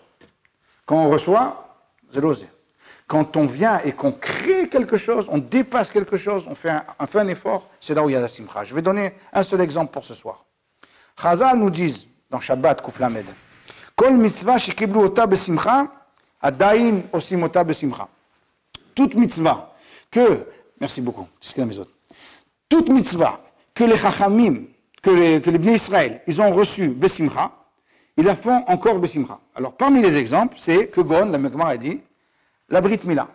Quand 0.87 1.05
on 1.05 1.09
reçoit, 1.09 1.79
c'est 2.13 2.21
l'osé. 2.21 2.47
Quand 3.07 3.37
on 3.37 3.47
vient 3.47 3.81
et 3.81 3.93
qu'on 3.93 4.13
crée 4.13 4.69
quelque 4.69 4.97
chose, 4.97 5.27
on 5.29 5.39
dépasse 5.39 5.91
quelque 5.91 6.17
chose, 6.17 6.47
on 6.49 6.55
fait 6.55 6.71
un, 6.71 7.29
effort, 7.29 7.69
c'est 7.81 7.95
là 7.95 8.03
où 8.03 8.09
il 8.09 8.13
y 8.13 8.17
a 8.17 8.21
la 8.21 8.29
simcha. 8.29 8.65
Je 8.65 8.75
vais 8.75 8.83
donner 8.83 9.15
un 9.33 9.43
seul 9.43 9.61
exemple 9.61 9.93
pour 9.93 10.05
ce 10.05 10.15
soir. 10.15 10.45
Chazal 11.21 11.59
nous 11.59 11.71
dit 11.71 12.09
dans 12.31 12.41
Shabbat 12.41 12.83
Kuflamed, 12.83 13.27
Kol 13.97 14.17
mitzvah 14.17 14.59
shekiblu 14.59 15.01
ota 15.01 15.27
besimcha, 15.27 15.89
adain 16.41 17.03
osim 17.13 17.43
ota 17.43 17.65
besimcha. 17.65 18.09
Toute 18.95 19.15
mitzvah 19.15 19.75
que, 20.11 20.47
merci 20.81 21.01
beaucoup, 21.01 21.29
c'est 21.41 21.65
mes 21.65 21.79
autres. 21.79 21.91
Mitzvah 22.89 23.41
que 23.81 23.85
les 23.87 23.97
chachamim, 23.97 24.67
que 25.01 25.11
les, 25.11 25.41
que 25.41 25.49
les 25.49 25.73
Israël, 25.73 26.21
ils 26.27 26.39
ont 26.43 26.51
reçu 26.51 26.89
besimcha, 26.89 27.51
ils 28.15 28.27
la 28.27 28.37
font 28.37 28.63
encore 28.67 28.99
besimcha. 28.99 29.41
Alors 29.55 29.73
parmi 29.73 30.03
les 30.03 30.19
exemples, 30.19 30.57
c'est 30.59 30.89
que 30.89 31.01
Gon, 31.01 31.31
la 31.31 31.39
Mekmar 31.39 31.69
a 31.69 31.77
dit, 31.79 31.99
la 32.69 32.83
Brit 32.83 33.01
Mila. 33.05 33.27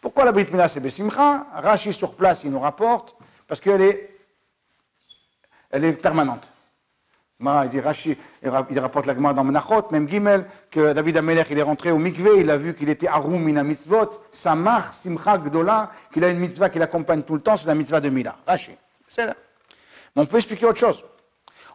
Pourquoi 0.00 0.24
la 0.24 0.32
Brit 0.32 0.46
Mila 0.50 0.66
c'est 0.66 0.80
Bessimcha? 0.80 1.46
Rashi 1.54 1.92
sur 1.92 2.16
place, 2.16 2.42
il 2.42 2.50
nous 2.50 2.58
rapporte, 2.58 3.14
parce 3.46 3.60
qu'elle 3.60 3.82
est, 3.82 4.18
elle 5.70 5.84
est 5.84 5.92
permanente. 5.92 6.50
Il 7.40 7.68
dit 7.70 7.78
Rashi, 7.78 8.16
il 8.42 8.78
rapporte 8.80 9.06
la 9.06 9.14
dans 9.14 9.44
Menachot, 9.44 9.92
même 9.92 10.08
Gimel, 10.08 10.44
que 10.72 10.92
David 10.92 11.18
Amelech, 11.18 11.46
il 11.50 11.58
est 11.58 11.62
rentré 11.62 11.92
au 11.92 11.98
mikveh, 11.98 12.40
il 12.40 12.50
a 12.50 12.56
vu 12.56 12.74
qu'il 12.74 12.88
était 12.88 13.06
Arum 13.06 13.40
mina 13.40 13.62
mitzvot, 13.62 14.10
Samar, 14.32 14.92
Simcha 14.92 15.38
Gdola, 15.38 15.92
qu'il 16.12 16.24
a 16.24 16.30
une 16.30 16.40
mitzvah 16.40 16.68
qui 16.68 16.80
l'accompagne 16.80 17.22
tout 17.22 17.34
le 17.34 17.40
temps, 17.40 17.56
c'est 17.56 17.68
la 17.68 17.76
mitzvah 17.76 18.00
de 18.00 18.08
Mila. 18.08 18.34
Rashi. 18.44 18.72
C'est 19.06 19.26
là. 19.26 19.36
Mais 20.14 20.22
on 20.22 20.26
peut 20.26 20.36
expliquer 20.36 20.66
autre 20.66 20.78
chose. 20.78 21.04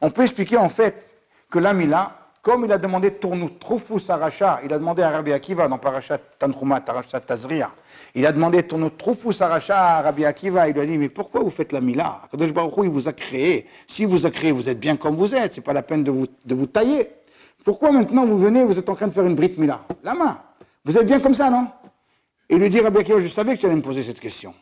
On 0.02 0.10
peut 0.10 0.24
expliquer 0.24 0.58
en 0.58 0.70
fait 0.70 1.06
que 1.50 1.60
la 1.60 1.74
Mila, 1.74 2.18
comme 2.42 2.66
il 2.66 2.72
a 2.72 2.78
demandé 2.78 3.12
Tournou 3.12 3.50
Troufous 3.50 4.10
Aracha, 4.10 4.62
il 4.64 4.72
a 4.72 4.78
demandé 4.78 5.02
à 5.02 5.10
Rabbi 5.10 5.34
Akiva 5.34 5.68
dans 5.68 5.78
Parashat 5.78 6.20
Tanchuma, 6.40 6.82
Parashat 6.82 7.22
Tazria, 7.22 7.72
il 8.14 8.26
a 8.26 8.32
demandé 8.32 8.64
Tournou 8.64 8.90
Troufous 8.92 9.42
Aracha 9.42 9.98
à 9.98 10.02
Rabbi 10.02 10.24
Akiva, 10.26 10.68
il 10.68 10.74
lui 10.74 10.82
a 10.82 10.86
dit 10.86 10.98
Mais 10.98 11.10
pourquoi 11.10 11.42
vous 11.42 11.50
faites 11.50 11.72
la 11.72 11.82
Mila 11.82 12.22
Kadosh 12.32 12.54
Baruch 12.54 12.74
il 12.84 12.90
vous 12.90 13.08
a 13.08 13.14
créé. 13.14 13.66
Si 13.88 14.06
vous 14.06 14.26
a 14.26 14.30
créé, 14.30 14.52
vous 14.52 14.70
êtes 14.70 14.80
bien 14.80 14.96
comme 14.98 15.16
vous 15.16 15.34
êtes, 15.34 15.56
c'est 15.56 15.62
pas 15.62 15.74
la 15.74 15.84
peine 15.84 16.04
de 16.04 16.12
vous, 16.12 16.68
tailler. 16.68 17.10
Pourquoi 17.64 17.92
maintenant 17.92 18.26
vous 18.26 18.38
venez, 18.38 18.64
vous 18.64 18.78
êtes 18.78 18.88
en 18.88 18.96
train 18.96 19.08
de 19.08 19.14
faire 19.14 19.26
une 19.26 19.36
Brit 19.36 19.56
Mila 19.58 19.84
La 20.04 20.14
main. 20.14 20.40
Vous 20.86 20.98
êtes 20.98 21.06
bien 21.06 21.20
comme 21.20 21.34
ça, 21.34 21.50
non? 21.50 21.68
Et 22.50 22.58
lui 22.58 22.70
dit 22.70 22.80
Rabbi 22.80 23.00
Akiva 23.00 23.20
Je 23.20 23.28
savais 23.28 23.56
que 23.56 23.62
tu 23.62 23.66
allais 23.66 23.76
me 23.76 23.82
poser 23.82 24.04
cette 24.04 24.20
question. 24.20 24.54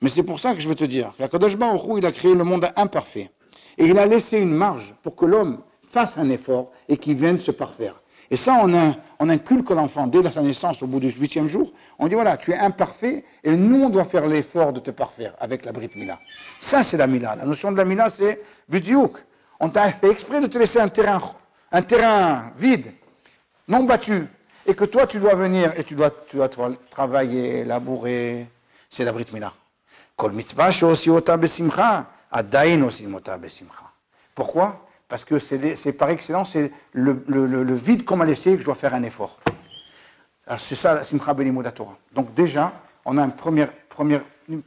Mais 0.00 0.08
c'est 0.08 0.22
pour 0.22 0.40
ça 0.40 0.54
que 0.54 0.60
je 0.60 0.68
veux 0.68 0.74
te 0.74 0.84
dire 0.84 1.12
qu'Akadosh 1.18 1.56
Baruch 1.56 1.82
il 1.98 2.06
a 2.06 2.12
créé 2.12 2.34
le 2.34 2.44
monde 2.44 2.66
imparfait. 2.76 3.30
Et 3.76 3.86
il 3.86 3.98
a 3.98 4.06
laissé 4.06 4.38
une 4.38 4.52
marge 4.52 4.94
pour 5.02 5.14
que 5.14 5.26
l'homme 5.26 5.60
fasse 5.88 6.18
un 6.18 6.30
effort 6.30 6.70
et 6.88 6.96
qu'il 6.96 7.16
vienne 7.16 7.38
se 7.38 7.50
parfaire. 7.50 8.00
Et 8.32 8.36
ça, 8.36 8.62
on, 8.62 9.28
inculque 9.28 9.70
l'enfant 9.70 10.06
dès 10.06 10.22
sa 10.30 10.40
naissance, 10.40 10.82
au 10.84 10.86
bout 10.86 11.00
du 11.00 11.10
huitième 11.10 11.48
jour. 11.48 11.72
On 11.98 12.06
dit 12.06 12.14
voilà, 12.14 12.36
tu 12.36 12.52
es 12.52 12.56
imparfait 12.56 13.24
et 13.42 13.56
nous, 13.56 13.82
on 13.84 13.90
doit 13.90 14.04
faire 14.04 14.26
l'effort 14.28 14.72
de 14.72 14.78
te 14.78 14.92
parfaire 14.92 15.34
avec 15.40 15.64
la 15.64 15.72
Brit 15.72 15.90
Mila. 15.96 16.18
Ça, 16.60 16.84
c'est 16.84 16.96
la 16.96 17.08
Mila. 17.08 17.34
La 17.34 17.44
notion 17.44 17.72
de 17.72 17.76
la 17.76 17.84
Mila, 17.84 18.08
c'est 18.08 18.40
Budiouk. 18.68 19.18
On 19.58 19.68
t'a 19.68 19.90
fait 19.90 20.10
exprès 20.10 20.40
de 20.40 20.46
te 20.46 20.58
laisser 20.58 20.78
un 20.78 20.88
terrain, 20.88 21.20
un 21.72 21.82
terrain 21.82 22.52
vide, 22.56 22.92
non 23.66 23.82
battu, 23.82 24.26
et 24.64 24.74
que 24.74 24.84
toi, 24.84 25.08
tu 25.08 25.18
dois 25.18 25.34
venir 25.34 25.72
et 25.76 25.82
tu 25.82 25.96
dois, 25.96 26.10
tu 26.28 26.36
dois 26.36 26.48
travailler, 26.88 27.64
labourer. 27.64 28.46
C'est 28.88 29.04
la 29.04 29.12
Brit 29.12 29.26
Mila. 29.32 29.52
Pourquoi? 34.34 34.86
Parce 35.08 35.24
que 35.24 35.38
c'est 35.38 35.92
par 35.92 36.10
excellence, 36.10 36.52
c'est 36.52 36.70
le, 36.92 37.74
vide 37.74 38.04
qu'on 38.04 38.16
m'a 38.16 38.24
laissé 38.24 38.52
que 38.54 38.60
je 38.60 38.64
dois 38.64 38.74
faire 38.74 38.94
un 38.94 39.02
effort. 39.02 39.40
C'est 40.58 40.74
ça 40.74 40.94
la 40.94 41.04
Simcha 41.04 41.34
Torah. 41.74 41.96
Donc 42.12 42.34
déjà, 42.34 42.72
on 43.04 43.18
a 43.18 43.24
une 43.24 43.32
première, 43.32 43.70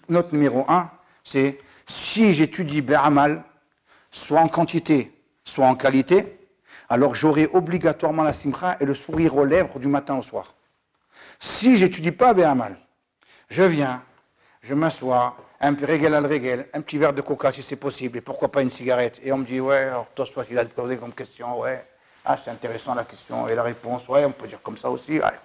note 0.09 0.33
numéro 0.33 0.65
un, 0.69 0.89
c'est 1.23 1.59
si 1.85 2.33
j'étudie 2.33 2.81
Be'amal, 2.81 3.43
soit 4.11 4.41
en 4.41 4.47
quantité, 4.47 5.17
soit 5.43 5.65
en 5.65 5.75
qualité, 5.75 6.39
alors 6.89 7.15
j'aurai 7.15 7.49
obligatoirement 7.53 8.23
la 8.23 8.33
Simcha 8.33 8.77
et 8.79 8.85
le 8.85 8.95
sourire 8.95 9.35
aux 9.35 9.45
lèvres 9.45 9.79
du 9.79 9.87
matin 9.87 10.17
au 10.17 10.23
soir. 10.23 10.55
Si 11.39 11.77
j'étudie 11.77 12.11
pas 12.11 12.33
Be'amal, 12.33 12.77
je 13.49 13.63
viens, 13.63 14.03
je 14.63 14.73
m'assois, 14.73 15.35
un 15.59 15.75
régal 15.75 16.15
al 16.15 16.25
régal, 16.25 16.67
un 16.73 16.81
petit 16.81 16.97
verre 16.97 17.13
de 17.13 17.21
coca 17.21 17.51
si 17.51 17.61
c'est 17.61 17.75
possible, 17.75 18.17
et 18.17 18.21
pourquoi 18.21 18.49
pas 18.49 18.61
une 18.61 18.71
cigarette. 18.71 19.19
Et 19.23 19.31
on 19.31 19.37
me 19.37 19.45
dit, 19.45 19.59
ouais, 19.59 19.83
alors 19.89 20.07
toi, 20.15 20.25
soit 20.25 20.45
qu'il 20.45 20.57
a 20.57 20.63
posé 20.65 20.97
comme 20.97 21.11
question, 21.11 21.59
ouais, 21.59 21.85
ah, 22.25 22.37
c'est 22.37 22.49
intéressant 22.49 22.95
la 22.95 23.03
question, 23.03 23.47
et 23.49 23.55
la 23.55 23.63
réponse, 23.63 24.07
ouais, 24.07 24.23
on 24.23 24.31
peut 24.31 24.47
dire 24.47 24.61
comme 24.63 24.77
ça 24.77 24.89
aussi, 24.89 25.19
ouais. 25.19 25.39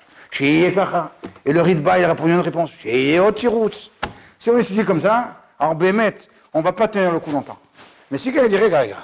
Et 1.44 1.52
le 1.52 1.60
ritba, 1.60 1.98
il 1.98 2.04
répond 2.04 2.26
une 2.26 2.38
réponse, 2.40 2.70
si 2.80 3.18
on 4.50 4.58
étudie 4.58 4.84
comme 4.84 5.00
ça, 5.00 5.42
alors 5.58 5.74
Bémet, 5.74 6.14
on 6.52 6.60
ne 6.60 6.64
va 6.64 6.72
pas 6.72 6.86
tenir 6.86 7.10
le 7.10 7.18
coup 7.18 7.32
longtemps. 7.32 7.58
Mais 8.10 8.18
si 8.18 8.32
quelqu'un 8.32 8.62
regarde, 8.62 8.94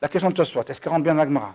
la 0.00 0.08
question 0.08 0.28
de 0.28 0.34
toi 0.34 0.44
soit, 0.44 0.68
est-ce 0.68 0.80
qu'elle 0.80 0.92
rentre 0.92 1.04
bien 1.04 1.14
dans 1.14 1.22
la 1.22 1.28
Gemara 1.28 1.54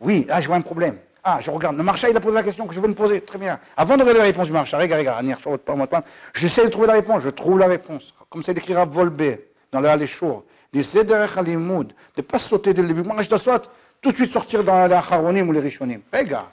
Oui, 0.00 0.24
là, 0.28 0.40
je 0.40 0.46
vois 0.46 0.56
un 0.56 0.60
problème. 0.60 0.98
Ah, 1.28 1.40
je 1.40 1.50
regarde. 1.50 1.76
Le 1.76 1.82
marcha, 1.82 2.08
il 2.08 2.16
a 2.16 2.20
posé 2.20 2.36
la 2.36 2.44
question 2.44 2.68
que 2.68 2.74
je 2.74 2.78
veux 2.78 2.86
me 2.86 2.94
poser. 2.94 3.20
Très 3.20 3.36
bien. 3.36 3.58
Avant 3.76 3.96
de 3.96 4.02
regarder 4.02 4.20
la 4.20 4.26
réponse 4.26 4.46
du 4.46 4.52
marcha, 4.52 4.78
regarde, 4.78 5.00
regarde, 5.00 6.04
j'essaie 6.32 6.64
de 6.64 6.68
trouver 6.68 6.86
la 6.86 6.92
réponse. 6.92 7.24
Je 7.24 7.30
trouve 7.30 7.58
la 7.58 7.66
réponse. 7.66 8.14
Comme 8.30 8.44
ça, 8.44 8.52
il 8.52 8.58
écrira 8.58 8.84
Volbé 8.84 9.48
dans 9.72 9.80
le 9.80 9.88
Haléchour. 9.88 10.44
De 10.72 10.78
ne 10.78 12.22
pas 12.22 12.38
sauter 12.38 12.72
dès 12.72 12.82
le 12.82 12.86
début. 12.86 13.02
Moi, 13.02 13.20
je 13.22 13.28
dois 13.28 13.40
soit 13.40 13.68
tout 14.00 14.12
de 14.12 14.16
suite 14.16 14.30
sortir 14.30 14.62
dans 14.62 14.86
les 14.86 14.94
Acharonim 14.94 15.48
ou 15.48 15.52
les 15.52 15.58
Rishonim. 15.58 16.00
Regarde. 16.12 16.46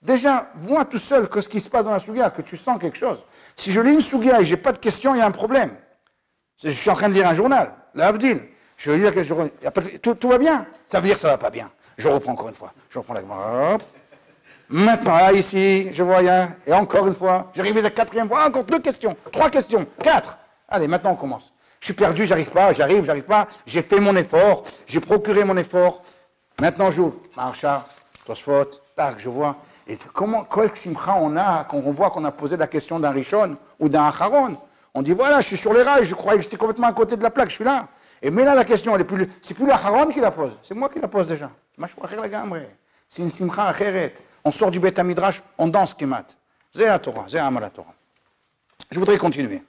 Déjà, 0.00 0.52
vois 0.54 0.84
tout 0.84 0.98
seul 0.98 1.28
que 1.28 1.40
ce 1.40 1.48
qui 1.48 1.60
se 1.60 1.68
passe 1.68 1.84
dans 1.84 1.90
la 1.90 1.98
Sugia, 1.98 2.30
que 2.30 2.42
tu 2.42 2.56
sens 2.56 2.78
quelque 2.78 2.98
chose. 2.98 3.18
Si 3.56 3.72
je 3.72 3.80
lis 3.80 3.94
une 3.94 4.00
Sugia 4.00 4.40
et 4.40 4.44
j'ai 4.44 4.56
pas 4.56 4.70
de 4.70 4.78
questions, 4.78 5.12
il 5.16 5.18
y 5.18 5.22
a 5.22 5.26
un 5.26 5.32
problème. 5.32 5.72
Je 6.62 6.70
suis 6.70 6.88
en 6.88 6.94
train 6.94 7.08
de 7.08 7.14
lire 7.14 7.26
un 7.26 7.34
journal, 7.34 7.74
l'Avdil. 7.96 8.42
Je 8.76 8.92
lis 8.92 9.02
la 9.02 9.10
question, 9.10 9.50
tout, 10.00 10.14
tout, 10.14 10.28
va 10.28 10.38
bien. 10.38 10.66
Ça 10.86 11.00
veut 11.00 11.06
dire 11.08 11.16
que 11.16 11.20
ça 11.20 11.28
va 11.28 11.36
pas 11.36 11.50
bien. 11.50 11.68
Je 11.98 12.06
reprends 12.06 12.32
encore 12.32 12.48
une 12.48 12.54
fois. 12.54 12.72
Je 12.90 12.98
reprends 13.00 13.14
la 13.14 13.22
hop. 13.74 13.82
Maintenant, 14.72 15.16
là, 15.16 15.32
ici, 15.32 15.92
je 15.92 16.02
vois 16.04 16.18
rien. 16.18 16.54
Et 16.64 16.72
encore 16.72 17.08
une 17.08 17.14
fois, 17.14 17.50
j'arrive 17.52 17.76
à 17.78 17.82
la 17.82 17.90
quatrième 17.90 18.28
fois, 18.28 18.46
encore 18.46 18.62
deux 18.62 18.78
questions, 18.78 19.16
trois 19.32 19.50
questions, 19.50 19.84
quatre. 20.00 20.38
Allez, 20.68 20.86
maintenant 20.86 21.10
on 21.10 21.16
commence. 21.16 21.52
Je 21.80 21.86
suis 21.86 21.94
perdu, 21.94 22.24
j'arrive 22.24 22.50
pas, 22.50 22.72
j'arrive, 22.72 23.04
j'arrive 23.04 23.24
pas. 23.24 23.48
J'ai 23.66 23.82
fait 23.82 23.98
mon 23.98 24.14
effort, 24.14 24.62
j'ai 24.86 25.00
procuré 25.00 25.42
mon 25.42 25.56
effort. 25.56 26.02
Maintenant, 26.60 26.92
j'ouvre. 26.92 27.16
Marcha, 27.36 27.84
Tosfot, 28.24 28.70
tac, 28.94 29.18
je 29.18 29.28
vois. 29.28 29.56
Et 29.88 29.98
comment, 30.12 30.44
quel 30.44 30.70
simcha 30.76 31.16
on 31.18 31.36
a 31.36 31.66
quand 31.68 31.78
on 31.84 31.90
voit 31.90 32.10
qu'on 32.10 32.24
a 32.24 32.30
posé 32.30 32.56
la 32.56 32.68
question 32.68 33.00
d'un 33.00 33.10
Rishon 33.10 33.56
ou 33.80 33.88
d'un 33.88 34.04
Acharon? 34.04 34.56
On 34.94 35.02
dit 35.02 35.12
voilà, 35.12 35.40
je 35.40 35.46
suis 35.48 35.56
sur 35.56 35.72
les 35.72 35.82
rails, 35.82 36.04
je 36.04 36.14
croyais 36.14 36.38
que 36.38 36.44
j'étais 36.44 36.56
complètement 36.56 36.86
à 36.86 36.92
côté 36.92 37.16
de 37.16 37.24
la 37.24 37.30
plaque, 37.30 37.48
je 37.48 37.56
suis 37.56 37.64
là. 37.64 37.88
Et 38.22 38.30
mais 38.30 38.44
là, 38.44 38.54
la 38.54 38.64
question, 38.64 38.94
elle 38.94 39.00
est 39.00 39.04
plus, 39.04 39.28
c'est 39.42 39.54
plus 39.54 39.66
qui 40.12 40.20
la 40.20 40.30
pose, 40.30 40.56
c'est 40.62 40.74
moi 40.74 40.88
qui 40.90 41.00
la 41.00 41.08
pose 41.08 41.26
déjà. 41.26 41.50
C'est 43.08 43.22
une 43.22 43.30
simcha 43.30 43.66
acheret. 43.66 44.14
On 44.44 44.50
sort 44.50 44.70
du 44.70 44.80
Beth 44.80 44.98
Midrash, 45.00 45.42
on 45.58 45.68
danse 45.68 45.94
Kemat. 45.94 46.26
La 46.74 46.98
Torah, 46.98 47.26
c'est 47.28 47.36
la 47.36 47.70
Torah. 47.70 47.94
Je 48.90 48.98
voudrais 48.98 49.18
continuer. 49.18 49.62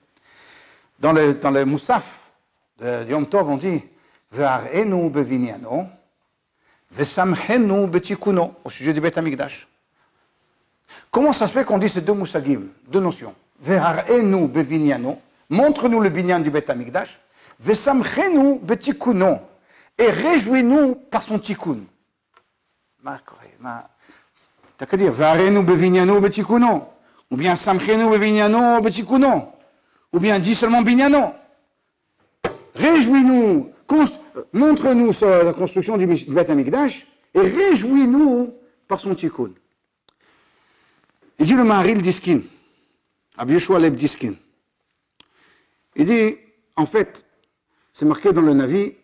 Dans 1.00 1.12
le, 1.12 1.66
Moussaf 1.66 2.32
de 2.78 3.06
Yom 3.10 3.28
Tov, 3.28 3.50
on 3.50 3.58
dit 3.58 3.82
Ve'arenu 4.32 5.10
bevinyano, 5.10 5.88
ve'samhenu 6.92 7.88
betikuno, 7.88 8.56
au 8.64 8.70
sujet 8.70 8.94
du 8.94 9.02
Beth 9.02 9.18
Amikdash. 9.18 9.68
Comment 11.10 11.34
ça 11.34 11.48
se 11.48 11.54
fait 11.54 11.66
qu'on 11.66 11.78
dit 11.78 11.90
ces 11.90 12.02
deux 12.02 12.14
moussagim, 12.14 12.68
deux 12.88 13.00
notions? 13.00 13.36
Ve'arenu 13.60 14.48
bevinyano, 14.48 15.20
montre-nous 15.50 16.00
le 16.00 16.10
binyan 16.10 16.40
du 16.40 16.50
Beth 16.50 16.70
Amikdash, 16.70 17.20
ve'samhenu 17.60 18.60
betikuno, 18.60 19.40
et 19.98 20.10
réjouis-nous 20.10 20.96
par 20.96 21.24
son 21.24 21.40
tikkun. 21.40 21.80
T'as 24.82 24.88
qu'à 24.88 24.98
dire, 24.98 25.12
Ve'arenu 25.12 25.62
bevinyano 25.62 26.20
betikuno, 26.20 26.90
ou 27.30 27.38
bien 27.38 27.56
samchenu 27.56 28.10
bevinyano 28.10 28.82
betikuno. 28.82 29.54
Ou 30.12 30.20
bien 30.20 30.40
dis 30.40 30.56
seulement 30.56 30.82
Bignano. 30.82 31.36
Réjouis-nous, 32.74 33.72
montre-nous 34.54 35.12
la 35.22 35.54
construction 35.54 35.98
du 35.98 36.08
Beth 36.08 36.50
Amikdash 36.50 37.06
et 37.36 37.42
réjouis-nous 37.42 38.56
par 38.88 39.00
son 39.00 39.14
tikkun. 39.14 39.52
Il 41.38 41.46
dit 41.46 41.54
le 41.54 41.64
Maharil 41.64 42.02
Diskin, 42.02 42.42
Abiyeshua 43.38 43.76
Yeshua 43.76 43.80
Leb 43.80 43.94
Diskin. 43.94 44.34
Il 45.96 46.08
dit, 46.08 46.38
en 46.76 46.88
fait, 46.88 47.24
c'est 47.94 48.06
marqué 48.06 48.34
dans 48.34 48.42
le 48.42 48.56
Navi 48.56 48.96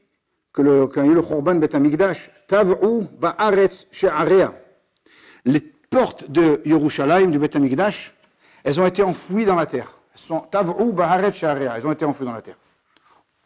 que 0.52 0.64
le, 0.64 0.88
quand 0.88 1.04
il 1.04 1.06
y 1.06 1.10
a 1.10 1.12
eu 1.12 1.16
le 1.16 1.22
Khorban 1.22 1.56
Bet 1.60 1.76
Amikdash, 1.76 2.32
Tav'u 2.48 3.04
ba'aretz 3.20 3.86
she'area. 3.92 4.56
Les 5.48 5.62
portes 5.62 6.30
de 6.30 6.62
Yerushalayim, 6.66 7.32
du 7.32 7.40
Bet 7.40 7.56
Amikdash, 7.56 8.14
elles 8.64 8.80
ont 8.80 8.86
été 8.86 9.02
enfouies 9.02 9.46
dans 9.46 9.56
la 9.56 9.66
terre 9.66 9.98
Elles 10.14 10.34
ont 10.34 11.92
été 11.92 12.06
enfouies 12.06 12.26
dans 12.26 12.34
la 12.34 12.42
terre. 12.42 12.58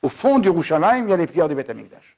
Au 0.02 0.10
fond 0.10 0.40
du 0.40 0.50
Rouchalaim, 0.50 1.04
il 1.04 1.10
y 1.12 1.14
a 1.14 1.18
les 1.18 1.28
pierres 1.28 1.48
du 1.48 1.54
Beth 1.54 1.70
Amikdash. 1.70 2.18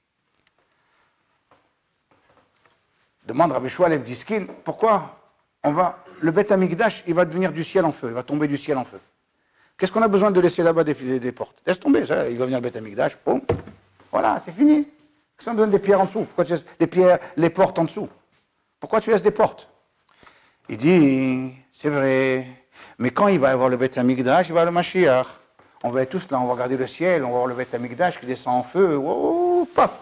Demande 3.25 3.51
Rabbi 3.51 3.67
Shmuel 3.67 4.01
Diskin, 4.03 4.45
pourquoi 4.63 5.19
on 5.63 5.73
va, 5.73 6.03
le 6.21 6.31
Beth 6.31 6.51
Amikdash, 6.51 7.03
il 7.07 7.13
va 7.13 7.25
devenir 7.25 7.51
du 7.51 7.63
ciel 7.63 7.83
en 7.83 7.91
feu, 7.91 8.07
il 8.07 8.13
va 8.13 8.23
tomber 8.23 8.47
du 8.47 8.57
ciel 8.57 8.77
en 8.77 8.85
feu. 8.85 8.99
Qu'est-ce 9.77 9.91
qu'on 9.91 10.01
a 10.01 10.07
besoin 10.07 10.31
de 10.31 10.39
laisser 10.39 10.63
là-bas 10.63 10.85
des, 10.85 11.31
portes? 11.33 11.57
Laisse 11.65 11.79
tomber, 11.79 12.05
ça, 12.05 12.29
il 12.29 12.37
va 12.37 12.45
venir 12.45 12.61
le 12.61 12.69
Beth 12.69 12.77
voilà, 14.13 14.39
c'est 14.45 14.51
fini. 14.51 14.85
Qu'est-ce 14.85 15.49
qu'on 15.49 15.55
besoin 15.55 15.67
des 15.67 15.79
pierres 15.79 15.99
en 15.99 16.05
dessous? 16.05 16.23
Pourquoi 16.23 16.45
tu 16.45 16.51
laisses 16.51 16.63
des 16.79 16.87
pierres, 16.87 17.17
les 17.35 17.49
portes 17.49 17.79
en 17.79 17.85
dessous? 17.85 18.07
Pourquoi 18.79 19.01
tu 19.01 19.09
laisses 19.09 19.23
des 19.23 19.31
portes? 19.31 19.67
Il 20.69 20.77
dit, 20.77 21.53
c'est 21.77 21.89
vrai, 21.89 22.47
mais 22.97 23.09
quand 23.09 23.27
il 23.27 23.39
va 23.39 23.49
y 23.49 23.51
avoir 23.51 23.69
le 23.69 23.77
Beth 23.77 23.97
Amikdash, 23.97 24.47
il 24.47 24.53
va 24.53 24.63
le 24.63 24.71
Mashiach. 24.71 25.27
On 25.83 25.89
va 25.89 26.03
être 26.03 26.11
tous 26.11 26.29
là, 26.31 26.39
on 26.39 26.45
va 26.45 26.53
regarder 26.53 26.77
le 26.77 26.87
ciel, 26.87 27.23
on 27.23 27.27
va 27.27 27.33
voir 27.33 27.47
le 27.47 27.55
Beth 27.55 27.73
Amikdash 27.73 28.19
qui 28.19 28.25
descend 28.25 28.59
en 28.59 28.63
feu. 28.63 28.95
Oh, 28.95 29.67
paf 29.75 29.99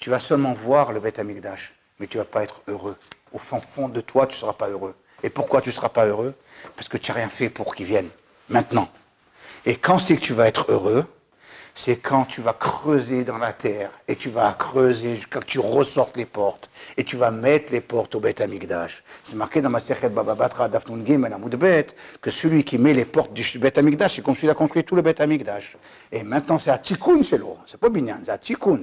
Tu 0.00 0.10
vas 0.10 0.18
seulement 0.18 0.54
voir 0.54 0.92
le 0.92 0.98
Beth 0.98 1.20
Amikdash, 1.20 1.72
mais 2.00 2.08
tu 2.08 2.16
ne 2.16 2.22
vas 2.22 2.28
pas 2.28 2.42
être 2.42 2.62
heureux. 2.66 2.96
Au 3.32 3.38
fond, 3.38 3.60
fond 3.60 3.88
de 3.88 4.00
toi, 4.00 4.26
tu 4.26 4.34
ne 4.34 4.40
seras 4.40 4.54
pas 4.54 4.68
heureux. 4.68 4.96
Et 5.22 5.30
pourquoi 5.30 5.60
tu 5.60 5.68
ne 5.68 5.74
seras 5.74 5.90
pas 5.90 6.06
heureux? 6.06 6.34
Parce 6.74 6.88
que 6.88 6.96
tu 6.96 7.12
n'as 7.12 7.18
rien 7.18 7.28
fait 7.28 7.48
pour 7.48 7.74
qu'il 7.74 7.86
vienne, 7.86 8.08
maintenant. 8.48 8.88
Et 9.66 9.76
quand 9.76 10.00
c'est 10.00 10.16
que 10.16 10.22
tu 10.22 10.32
vas 10.32 10.48
être 10.48 10.66
heureux 10.68 11.06
c'est 11.82 11.96
quand 11.96 12.26
tu 12.26 12.42
vas 12.42 12.52
creuser 12.52 13.24
dans 13.24 13.38
la 13.38 13.54
terre 13.54 13.90
et 14.06 14.14
tu 14.14 14.28
vas 14.28 14.52
creuser 14.52 15.16
jusqu'à 15.16 15.40
que 15.40 15.46
tu 15.46 15.58
ressortes 15.58 16.18
les 16.18 16.26
portes 16.26 16.68
et 16.98 17.04
tu 17.04 17.16
vas 17.16 17.30
mettre 17.30 17.72
les 17.72 17.80
portes 17.80 18.14
au 18.14 18.20
Beth 18.20 18.42
Amikdash. 18.42 19.02
C'est 19.24 19.34
marqué 19.34 19.62
dans 19.62 19.70
ma 19.70 19.80
Sechet 19.80 20.10
Bababatra 20.10 20.68
Dafnun 20.68 21.06
Gimel 21.06 21.34
Bet 21.58 21.86
que 22.20 22.30
celui 22.30 22.64
qui 22.64 22.76
met 22.76 22.92
les 22.92 23.06
portes 23.06 23.32
du 23.32 23.58
Beth 23.58 23.78
Amikdash, 23.78 24.16
c'est 24.16 24.22
comme 24.22 24.34
celui 24.34 24.48
qui 24.48 24.50
a 24.50 24.54
construit 24.54 24.84
tout 24.84 24.94
le 24.94 25.00
Beth 25.00 25.22
Amikdash. 25.22 25.78
Et 26.12 26.22
maintenant 26.22 26.58
c'est 26.58 26.68
à 26.70 26.76
Tikkun 26.76 27.22
chez 27.22 27.38
l'eau, 27.38 27.56
c'est 27.64 27.80
pas 27.80 27.88
Binyan, 27.88 28.20
c'est 28.26 28.30
à 28.30 28.36
Tikkun. 28.36 28.80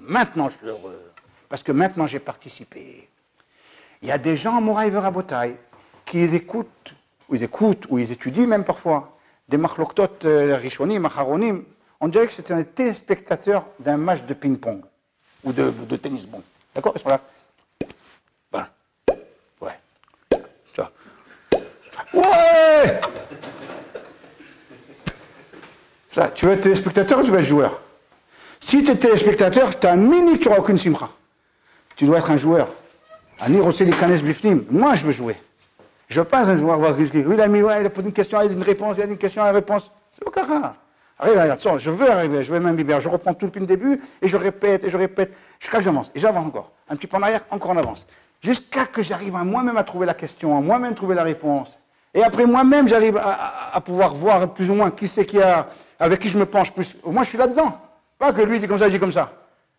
Maintenant 0.00 0.48
je 0.48 0.56
suis 0.56 0.68
heureux 0.68 1.12
parce 1.48 1.64
que 1.64 1.72
maintenant 1.72 2.06
j'ai 2.06 2.20
participé. 2.20 3.08
Il 4.00 4.06
y 4.06 4.12
a 4.12 4.18
des 4.18 4.36
gens 4.36 4.56
à 4.56 4.60
Moraï 4.60 4.90
Rabotai 4.96 5.56
qui 6.06 6.22
écoutent, 6.22 6.94
ou 7.28 7.34
ils 7.34 7.42
écoutent, 7.42 7.86
ou 7.88 7.98
ils 7.98 8.12
étudient 8.12 8.46
même 8.46 8.62
parfois 8.62 9.13
des 9.48 9.56
machloktot 9.56 10.24
euh, 10.24 10.56
rishonim, 10.56 11.04
acharonim, 11.04 11.64
on 12.00 12.08
dirait 12.08 12.26
que 12.26 12.32
c'était 12.32 12.54
un 12.54 12.62
téléspectateur 12.62 13.64
d'un 13.78 13.96
match 13.96 14.22
de 14.24 14.34
ping-pong 14.34 14.82
ou 15.42 15.52
de, 15.52 15.96
tennis 15.96 16.26
bon. 16.26 16.42
D'accord? 16.74 16.94
Voilà. 17.02 17.20
Ouais. 19.60 19.78
Tu 20.72 20.80
vois. 20.80 20.92
Ouais 22.12 23.00
Ça, 26.10 26.28
tu 26.28 26.46
veux 26.46 26.52
être 26.52 26.62
téléspectateur 26.62 27.18
ou 27.18 27.24
tu 27.24 27.30
veux 27.30 27.38
être 27.38 27.44
joueur? 27.44 27.80
Si 28.60 28.82
tu 28.82 28.90
es 28.90 28.96
téléspectateur, 28.96 29.78
tu 29.78 29.86
as 29.86 29.92
un 29.92 29.96
mini, 29.96 30.38
tu 30.38 30.48
n'auras 30.48 30.60
aucune 30.60 30.78
simra. 30.78 31.10
Tu 31.96 32.06
dois 32.06 32.18
être 32.18 32.30
un 32.30 32.36
joueur. 32.36 32.68
Moi, 34.70 34.94
je 34.94 35.04
veux 35.04 35.12
jouer. 35.12 35.36
Je 36.14 36.20
ne 36.20 36.24
veux 36.24 36.30
pas 36.30 36.44
voir, 36.44 36.78
voir 36.78 36.94
oui, 36.96 37.10
il 37.12 37.40
a 37.40 37.48
mis, 37.48 37.60
ouais, 37.60 37.80
il 37.80 37.86
a 37.86 37.90
posé 37.90 38.06
une 38.06 38.12
question, 38.12 38.40
il 38.40 38.48
a 38.48 38.52
une 38.52 38.62
réponse, 38.62 38.94
il 38.98 39.02
a 39.02 39.06
une 39.06 39.18
question, 39.18 39.42
une 39.42 39.52
réponse. 39.52 39.90
C'est 40.12 40.24
au 40.24 40.30
cas. 40.30 40.44
Attention, 41.18 41.76
je 41.76 41.90
veux 41.90 42.08
arriver, 42.08 42.44
je 42.44 42.52
veux 42.52 42.60
m'imbiber. 42.60 42.96
Je 43.00 43.08
reprends 43.08 43.34
tout 43.34 43.46
depuis 43.46 43.58
le 43.58 43.66
début 43.66 44.00
et 44.22 44.28
je 44.28 44.36
répète 44.36 44.84
et 44.84 44.90
je 44.90 44.96
répète 44.96 45.34
jusqu'à 45.58 45.78
que 45.78 45.82
j'avance. 45.82 46.12
Et 46.14 46.20
j'avance 46.20 46.46
encore. 46.46 46.70
Un 46.88 46.94
petit 46.94 47.08
peu 47.08 47.16
en 47.16 47.22
arrière, 47.22 47.40
encore 47.50 47.72
en 47.72 47.76
avance. 47.78 48.06
Jusqu'à 48.40 48.86
que 48.86 49.02
j'arrive 49.02 49.34
à 49.34 49.42
moi-même 49.42 49.76
à 49.76 49.82
trouver 49.82 50.06
la 50.06 50.14
question, 50.14 50.56
à 50.56 50.60
moi-même 50.60 50.94
trouver 50.94 51.16
la 51.16 51.24
réponse. 51.24 51.80
Et 52.14 52.22
après 52.22 52.46
moi-même, 52.46 52.86
j'arrive 52.86 53.16
à, 53.16 53.80
pouvoir 53.80 54.14
voir 54.14 54.54
plus 54.54 54.70
ou 54.70 54.74
moins 54.74 54.92
qui 54.92 55.08
c'est 55.08 55.26
qui 55.26 55.42
a, 55.42 55.66
avec 55.98 56.20
qui 56.20 56.28
je 56.28 56.38
me 56.38 56.46
penche 56.46 56.72
plus. 56.72 56.96
Moi, 57.04 57.24
je 57.24 57.30
suis 57.30 57.38
là-dedans. 57.38 57.76
Pas 58.20 58.32
que 58.32 58.40
lui 58.42 58.60
dit 58.60 58.68
comme 58.68 58.78
ça, 58.78 58.86
il 58.86 58.92
dit 58.92 59.00
comme 59.00 59.10
ça. 59.10 59.32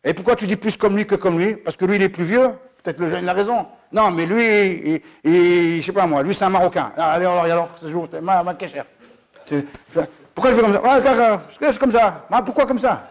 Et 0.04 0.14
pourquoi 0.14 0.36
tu 0.36 0.48
dis 0.48 0.58
plus 0.58 0.76
comme 0.76 0.98
lui 0.98 1.08
que 1.08 1.16
comme 1.16 1.40
lui? 1.40 1.56
Parce 1.56 1.78
que 1.78 1.86
lui, 1.86 1.96
il 1.96 2.02
est 2.02 2.10
plus 2.10 2.26
vieux. 2.26 2.52
Peut-être 2.86 3.00
le 3.00 3.10
jeune 3.10 3.28
a 3.28 3.34
raison. 3.34 3.66
Non, 3.92 4.12
mais 4.12 4.28
lui, 4.28 4.46
il, 4.46 5.02
il, 5.24 5.82
je 5.82 5.86
sais 5.88 5.92
pas 5.92 6.06
moi, 6.06 6.22
lui 6.22 6.36
c'est 6.36 6.46
un 6.46 6.50
Marocain. 6.50 6.92
Ah, 6.96 7.14
allez, 7.14 7.26
alors, 7.26 7.44
alors, 7.44 7.70
ce 7.78 7.90
jour, 7.90 8.08
ma, 8.22 8.44
ma 8.44 8.54
cachère. 8.54 8.86
Pourquoi 10.36 10.52
il 10.52 10.56
fait 10.56 10.62
comme 10.62 10.74
ça? 10.74 10.82
Ah, 10.86 11.40
C'est 11.60 11.80
comme 11.80 11.92
ça. 11.92 12.28
Ah, 12.30 12.44
pourquoi 12.44 12.68
comme 12.68 12.78
ça? 12.78 13.10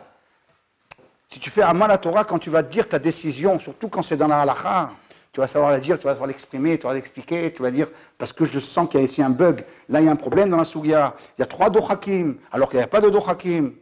Si 1.28 1.40
tu 1.40 1.50
fais 1.50 1.62
un 1.62 1.72
mal 1.72 1.90
à 1.90 1.98
Torah, 1.98 2.22
quand 2.22 2.38
tu 2.38 2.50
vas 2.50 2.62
dire 2.62 2.88
ta 2.88 3.00
décision, 3.00 3.58
surtout 3.58 3.88
quand 3.88 4.02
c'est 4.02 4.16
dans 4.16 4.28
la 4.28 4.42
halakha, 4.42 4.90
tu 5.32 5.40
vas 5.40 5.48
savoir 5.48 5.72
la 5.72 5.80
dire, 5.80 5.98
tu 5.98 6.04
vas 6.04 6.12
savoir 6.12 6.28
l'exprimer, 6.28 6.78
tu 6.78 6.86
vas 6.86 6.94
l'expliquer, 6.94 7.52
tu 7.52 7.60
vas 7.60 7.72
dire, 7.72 7.88
parce 8.16 8.32
que 8.32 8.44
je 8.44 8.60
sens 8.60 8.88
qu'il 8.88 9.00
y 9.00 9.02
a 9.02 9.06
ici 9.06 9.22
un 9.24 9.30
bug. 9.30 9.64
Là, 9.88 10.00
il 10.00 10.06
y 10.06 10.08
a 10.08 10.12
un 10.12 10.16
problème 10.16 10.50
dans 10.50 10.58
la 10.58 10.64
sougia. 10.64 11.14
Il 11.36 11.40
y 11.40 11.42
a 11.42 11.46
trois 11.46 11.68
dohakim, 11.68 12.36
alors 12.52 12.70
qu'il 12.70 12.78
n'y 12.78 12.84
a 12.84 12.86
pas 12.86 13.00
de 13.00 13.10
dohakim. 13.10 13.72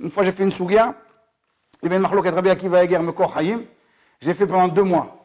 Une 0.00 0.10
fois, 0.10 0.24
j'ai 0.24 0.32
fait 0.32 0.42
une 0.42 0.50
sougia, 0.50 0.92
avait 1.84 1.94
une 1.94 2.02
marloquette 2.02 2.34
Rabbi 2.34 2.50
Akiva 2.50 2.82
Eger. 2.82 2.98
J'ai 4.20 4.34
fait 4.34 4.46
pendant 4.46 4.66
deux 4.66 4.82
mois. 4.82 5.15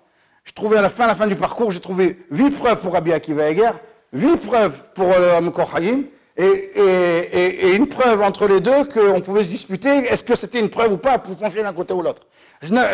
Je 0.43 0.54
trouvais 0.54 0.77
à 0.77 0.82
la 0.82 0.89
fin, 0.89 1.27
du 1.27 1.36
parcours, 1.36 1.71
j'ai 1.71 1.80
trouvé 1.80 2.17
huit 2.32 2.51
preuves 2.51 2.82
pour 2.82 2.93
Rabbi 2.93 3.13
Akiva 3.13 3.49
Eger, 3.49 3.71
huit 4.13 4.38
preuves 4.38 4.82
pour 4.95 5.12
euh, 5.12 5.39
Hayim, 5.75 6.04
et, 6.38 7.75
une 7.75 7.88
preuve 7.88 8.21
entre 8.21 8.47
les 8.47 8.60
deux 8.60 8.86
qu'on 8.86 9.21
pouvait 9.21 9.43
se 9.43 9.49
disputer, 9.49 9.89
est-ce 9.89 10.23
que 10.23 10.36
c'était 10.36 10.60
une 10.60 10.69
preuve 10.69 10.93
ou 10.93 10.97
pas 10.97 11.17
pour 11.19 11.36
pencher 11.36 11.62
d'un 11.62 11.73
côté 11.73 11.93
ou 11.93 12.01
l'autre. 12.01 12.23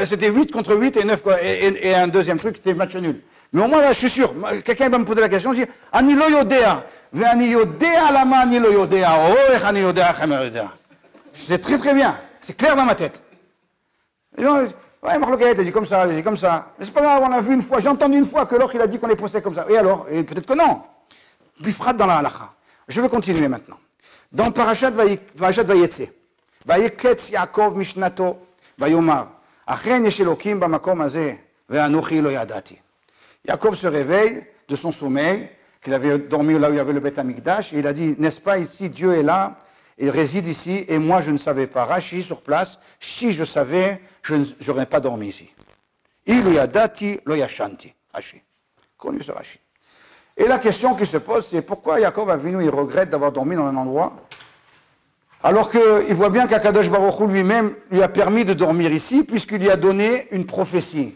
C'était 0.06 0.30
8 0.30 0.52
contre 0.52 0.76
8 0.76 0.98
et 0.98 1.04
9, 1.04 1.22
quoi, 1.22 1.42
et, 1.42 1.96
un 1.96 2.08
deuxième 2.08 2.38
truc, 2.40 2.58
c'était 2.58 2.74
match 2.74 2.96
nul. 2.96 3.22
Mais 3.54 3.64
au 3.64 3.68
moins, 3.68 3.82
là, 3.82 3.94
je 3.94 4.00
suis 4.00 4.10
sûr, 4.10 4.34
quelqu'un 4.66 4.90
va 4.90 4.98
me 4.98 5.06
poser 5.06 5.22
la 5.22 5.30
question, 5.30 5.54
je 5.54 5.62
dis, 5.62 5.70
Ani 5.92 6.16
lo 6.16 6.30
yodea, 6.30 6.86
ani 7.24 7.48
yodea 7.48 8.12
lama 8.12 8.40
ani 8.40 8.60
lo 8.60 8.72
yodea, 8.72 9.18
oh, 9.30 9.66
ani 9.66 9.80
yodea, 9.80 10.14
C'est 11.34 11.60
très 11.60 11.78
très 11.78 11.94
bien, 11.94 12.18
c'est 12.42 12.58
clair 12.58 12.76
dans 12.76 12.86
ma 12.86 12.96
tête. 12.96 13.22
Ouais, 15.04 15.18
Marloquette, 15.20 15.62
dit 15.62 15.72
comme 15.72 15.86
ça, 15.86 16.08
dit 16.08 16.24
comme 16.24 16.38
ça. 16.38 16.74
Mais 16.78 16.86
c'est 16.86 16.92
pas 16.92 17.02
grave, 17.02 17.24
on 17.26 17.32
a 17.32 17.40
vu 17.40 17.54
une 17.54 17.62
fois, 17.62 17.80
j'ai 17.80 17.88
entendu 17.88 18.18
une 18.18 18.26
fois 18.26 18.46
que 18.46 18.56
l'autre, 18.56 18.76
il 18.76 18.82
a 18.82 18.88
dit 18.88 19.00
qu'on 19.00 19.08
les 19.08 19.16
poussait 19.16 19.42
comme 19.42 19.54
ça. 19.54 19.66
Et 19.70 19.78
alors 19.78 20.06
peut-être 20.06 20.46
que 20.46 20.54
non. 20.54 20.82
Bifrat 21.60 21.94
dans 21.94 22.08
la. 22.08 22.22
Je 22.88 23.02
vais 23.02 23.10
continuer 23.10 23.48
maintenant. 23.48 23.78
Dans 24.32 24.52
Parashat 24.52 24.92
Vayetse, 24.92 26.04
Vayeketz 26.66 27.30
Yaakov 27.30 27.78
Mishnato, 27.78 28.38
Vayomar, 28.78 29.30
Achen 29.66 30.04
yesh 30.04 30.20
Elokim 30.20 30.60
bamakom 30.60 31.08
ve'anochi 31.70 32.22
lo 32.22 32.30
yadati. 32.30 32.78
Yaakov 33.48 33.76
se 33.76 33.88
réveille 33.88 34.46
de 34.68 34.76
son 34.76 34.92
sommeil, 34.92 35.50
qu'il 35.82 35.94
avait 35.94 36.18
dormi 36.18 36.58
là 36.60 36.70
où 36.70 36.74
il 36.74 36.78
y 36.78 36.80
avait 36.80 36.94
le 36.94 37.00
Beth 37.00 37.18
et 37.18 37.80
il 37.80 37.88
a 37.88 37.94
dit, 37.94 38.16
n'est-ce 38.18 38.42
pas 38.42 38.58
ici, 38.58 38.90
Dieu 38.90 39.14
est 39.14 39.24
là, 39.24 39.56
il 39.98 40.10
réside 40.10 40.48
ici, 40.48 40.86
et 40.88 41.00
moi 41.00 41.22
je 41.22 41.32
ne 41.32 41.38
savais 41.38 41.68
pas. 41.68 41.86
Rashi 41.86 42.22
sur 42.22 42.42
place, 42.42 42.80
si 43.00 43.32
je 43.32 43.44
savais, 43.44 44.02
je 44.22 44.36
n'aurais 44.68 44.86
pas 44.86 45.00
dormi 45.00 45.28
ici. 45.28 45.50
Il 46.26 46.54
yadati 46.54 47.20
lo 47.26 47.36
yashanti. 47.36 47.94
Rashi. 48.14 48.42
Connu 48.98 49.24
ce 49.24 49.32
Rashi. 49.32 49.60
Et 50.36 50.46
la 50.46 50.60
question 50.60 50.94
qui 50.94 51.06
se 51.06 51.18
pose, 51.18 51.48
c'est 51.48 51.64
pourquoi 51.64 52.00
Yaakov 52.00 52.30
Avinu, 52.30 52.64
il 52.64 52.70
regrette 52.70 53.10
d'avoir 53.10 53.32
dormi 53.32 53.56
dans 53.56 53.66
un 53.66 53.76
endroit, 53.76 54.16
alors 55.42 55.70
qu'il 55.70 56.14
voit 56.14 56.30
bien 56.30 56.48
qu'Akadosh 56.48 56.90
Baruch 56.90 57.28
lui-même 57.28 57.74
lui 57.90 58.04
a 58.04 58.08
permis 58.08 58.46
de 58.46 58.54
dormir 58.54 58.92
ici, 58.92 59.24
puisqu'il 59.24 59.58
lui 59.58 59.72
a 59.72 59.78
donné 59.78 60.28
une 60.32 60.46
prophétie. 60.46 61.16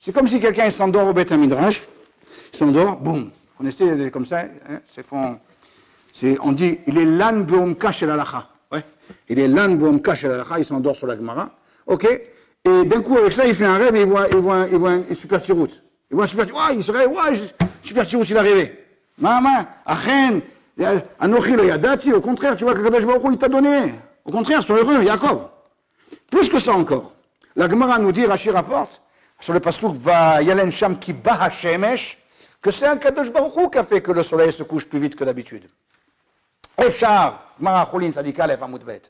C'est 0.00 0.12
comme 0.12 0.26
si 0.26 0.40
quelqu'un 0.40 0.70
s'endort 0.70 1.06
au 1.06 1.12
Beth 1.12 1.30
il 1.30 2.58
s'endort, 2.58 2.96
boum. 2.96 3.24
Vous 3.24 3.30
connaissez 3.58 4.10
comme 4.10 4.26
ça, 4.26 4.40
hein, 4.68 4.80
c'est 4.88 5.04
fond 5.04 5.38
on 6.40 6.52
dit, 6.52 6.78
il 6.86 6.98
est 6.98 7.04
l'an 7.04 7.44
shel 7.92 8.10
halacha. 8.10 8.48
Ouais. 8.72 8.84
Il 9.28 9.38
est 9.38 9.48
l'an 9.48 9.78
shel 10.14 10.30
halacha, 10.30 10.58
il 10.58 10.64
s'endort 10.64 10.96
sur 10.96 11.06
la 11.06 11.16
Gemara. 11.16 11.50
Ok 11.86 12.06
Et 12.64 12.84
d'un 12.84 13.00
coup, 13.00 13.16
avec 13.18 13.32
ça, 13.32 13.46
il 13.46 13.54
fait 13.54 13.64
un 13.64 13.76
rêve 13.76 13.94
et 13.96 14.02
il 14.02 14.06
voit, 14.06 14.28
il 14.30 14.36
voit, 14.36 14.66
il 14.70 14.76
voit 14.76 14.92
un 14.92 15.14
super 15.14 15.40
tirout. 15.40 15.70
Il 16.10 16.14
voit 16.14 16.24
un 16.24 16.26
super 16.26 16.46
tirout. 16.46 16.60
Ouais, 16.60 16.76
il 16.76 16.84
se 16.84 16.92
réveille, 16.92 17.08
ouais, 17.08 17.68
super 17.82 18.06
tirout, 18.06 18.24
il 18.24 18.36
est 18.36 18.38
arrivé. 18.38 18.84
Maman, 19.18 19.64
achen, 19.86 20.40
anochi 21.20 21.52
le 21.52 21.66
yadati, 21.66 22.12
au 22.12 22.20
contraire, 22.20 22.56
tu 22.56 22.64
vois 22.64 22.74
que 22.74 22.82
Kadosh 22.82 23.04
Baruch 23.04 23.22
il 23.32 23.38
t'a 23.38 23.48
donné. 23.48 23.94
Au 24.24 24.32
contraire, 24.32 24.62
sois 24.62 24.78
heureux, 24.78 25.02
Yaakov. 25.02 25.48
Plus 26.30 26.48
que 26.48 26.58
ça 26.58 26.72
encore. 26.72 27.12
La 27.56 27.68
Gemara 27.68 27.98
nous 27.98 28.12
dit, 28.12 28.26
Rachid 28.26 28.52
rapporte, 28.52 29.02
sur 29.38 29.52
le 29.52 29.60
pasouk, 29.60 29.94
va 29.96 30.42
yalen 30.42 30.72
sham 30.72 30.98
ki 30.98 31.12
bah 31.12 31.50
que 32.62 32.70
c'est 32.70 32.86
un 32.86 32.96
Kadosh 32.96 33.30
Baruch 33.30 33.72
qui 33.72 33.78
a 33.78 33.84
fait 33.84 34.00
que 34.00 34.10
le 34.10 34.22
soleil 34.22 34.52
se 34.52 34.62
couche 34.62 34.86
plus 34.86 34.98
vite 34.98 35.14
que 35.14 35.24
d'habitude. 35.24 35.68
Efchar, 36.78 37.54
Maracholin, 37.58 38.12
Sadika, 38.12 38.46
Lef 38.46 38.62
Amoudbet. 38.62 39.02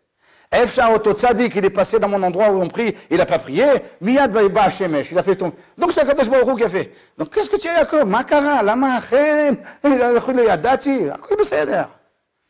Efchar, 0.53 0.93
Oto 0.93 1.13
Tzadik, 1.13 1.57
il 1.57 1.65
est 1.65 1.71
passé 1.71 1.99
dans 1.99 2.09
mon 2.09 2.23
endroit 2.23 2.51
où 2.51 2.61
on 2.61 2.69
prie, 2.69 2.95
il 3.11 3.17
n'a 3.17 3.27
pas 3.27 3.39
prié. 3.39 3.65
Miyad 4.01 4.31
Vaiba 4.31 4.71
Shemesh, 4.71 5.11
il 5.11 5.19
a 5.19 5.23
fait 5.23 5.37
ton. 5.37 5.53
Donc 5.77 5.93
c'est 5.93 6.07
Kadosh 6.07 6.29
Baruch 6.29 6.57
qui 6.59 6.65
a 6.65 6.69
fait. 6.69 6.93
Donc 7.19 7.35
qu'est-ce 7.35 7.51
que 7.51 7.57
tu 7.57 7.69
as, 7.69 7.79
Yaakov 7.79 8.07
Makara, 8.07 8.63
Lama, 8.63 9.01
Chen, 9.01 9.59
Yadati, 9.85 11.07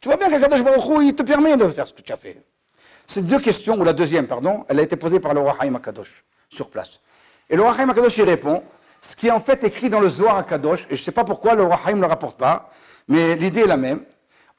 Tu 0.00 0.08
vois 0.08 0.16
bien 0.16 0.28
qu'Akadosh 0.28 0.62
Baruch 0.62 1.02
il 1.02 1.14
te 1.14 1.22
permet 1.22 1.56
de 1.56 1.68
faire 1.68 1.88
ce 1.88 1.92
que 1.92 2.02
tu 2.02 2.12
as 2.12 2.16
fait. 2.16 2.42
Ces 3.06 3.22
deux 3.22 3.38
questions, 3.38 3.78
ou 3.78 3.84
la 3.84 3.92
deuxième, 3.92 4.26
pardon, 4.26 4.64
elle 4.68 4.80
a 4.80 4.82
été 4.82 4.96
posée 4.96 5.20
par 5.20 5.34
le 5.34 5.40
roi 5.40 5.56
Haïm 5.60 5.76
Akadosh, 5.76 6.24
sur 6.50 6.68
place. 6.70 7.00
Et 7.48 7.56
le 7.56 7.62
roi 7.62 7.74
Akadosh, 7.78 8.16
il 8.18 8.24
répond, 8.24 8.62
ce 9.00 9.14
qui 9.16 9.28
est 9.28 9.30
en 9.30 9.40
fait 9.40 9.62
écrit 9.64 9.88
dans 9.88 10.00
le 10.00 10.08
Zohar 10.08 10.38
Akadosh, 10.38 10.82
et 10.90 10.96
je 10.96 11.00
ne 11.00 11.04
sais 11.04 11.12
pas 11.12 11.24
pourquoi 11.24 11.54
le 11.54 11.62
roi 11.62 11.78
ne 11.92 12.00
le 12.00 12.06
rapporte 12.06 12.38
pas, 12.38 12.70
mais 13.08 13.36
l'idée 13.36 13.60
est 13.60 13.66
la 13.66 13.76
même. 13.76 14.00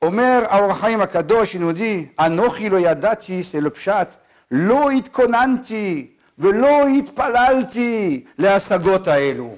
Il 0.04 1.60
nous 1.60 1.74
dit, 1.74 2.10
Anochi 2.18 2.70
lo 2.70 2.78
yadati, 2.78 3.44
c'est 3.44 3.62
le 3.62 3.70
pshat, 3.70 4.10
lo 4.50 4.92
itkonanti, 4.92 6.16
velo 6.38 6.88
itpalalti, 6.88 8.26
le 8.38 8.48
asagot 8.48 9.04
elu. 9.06 9.52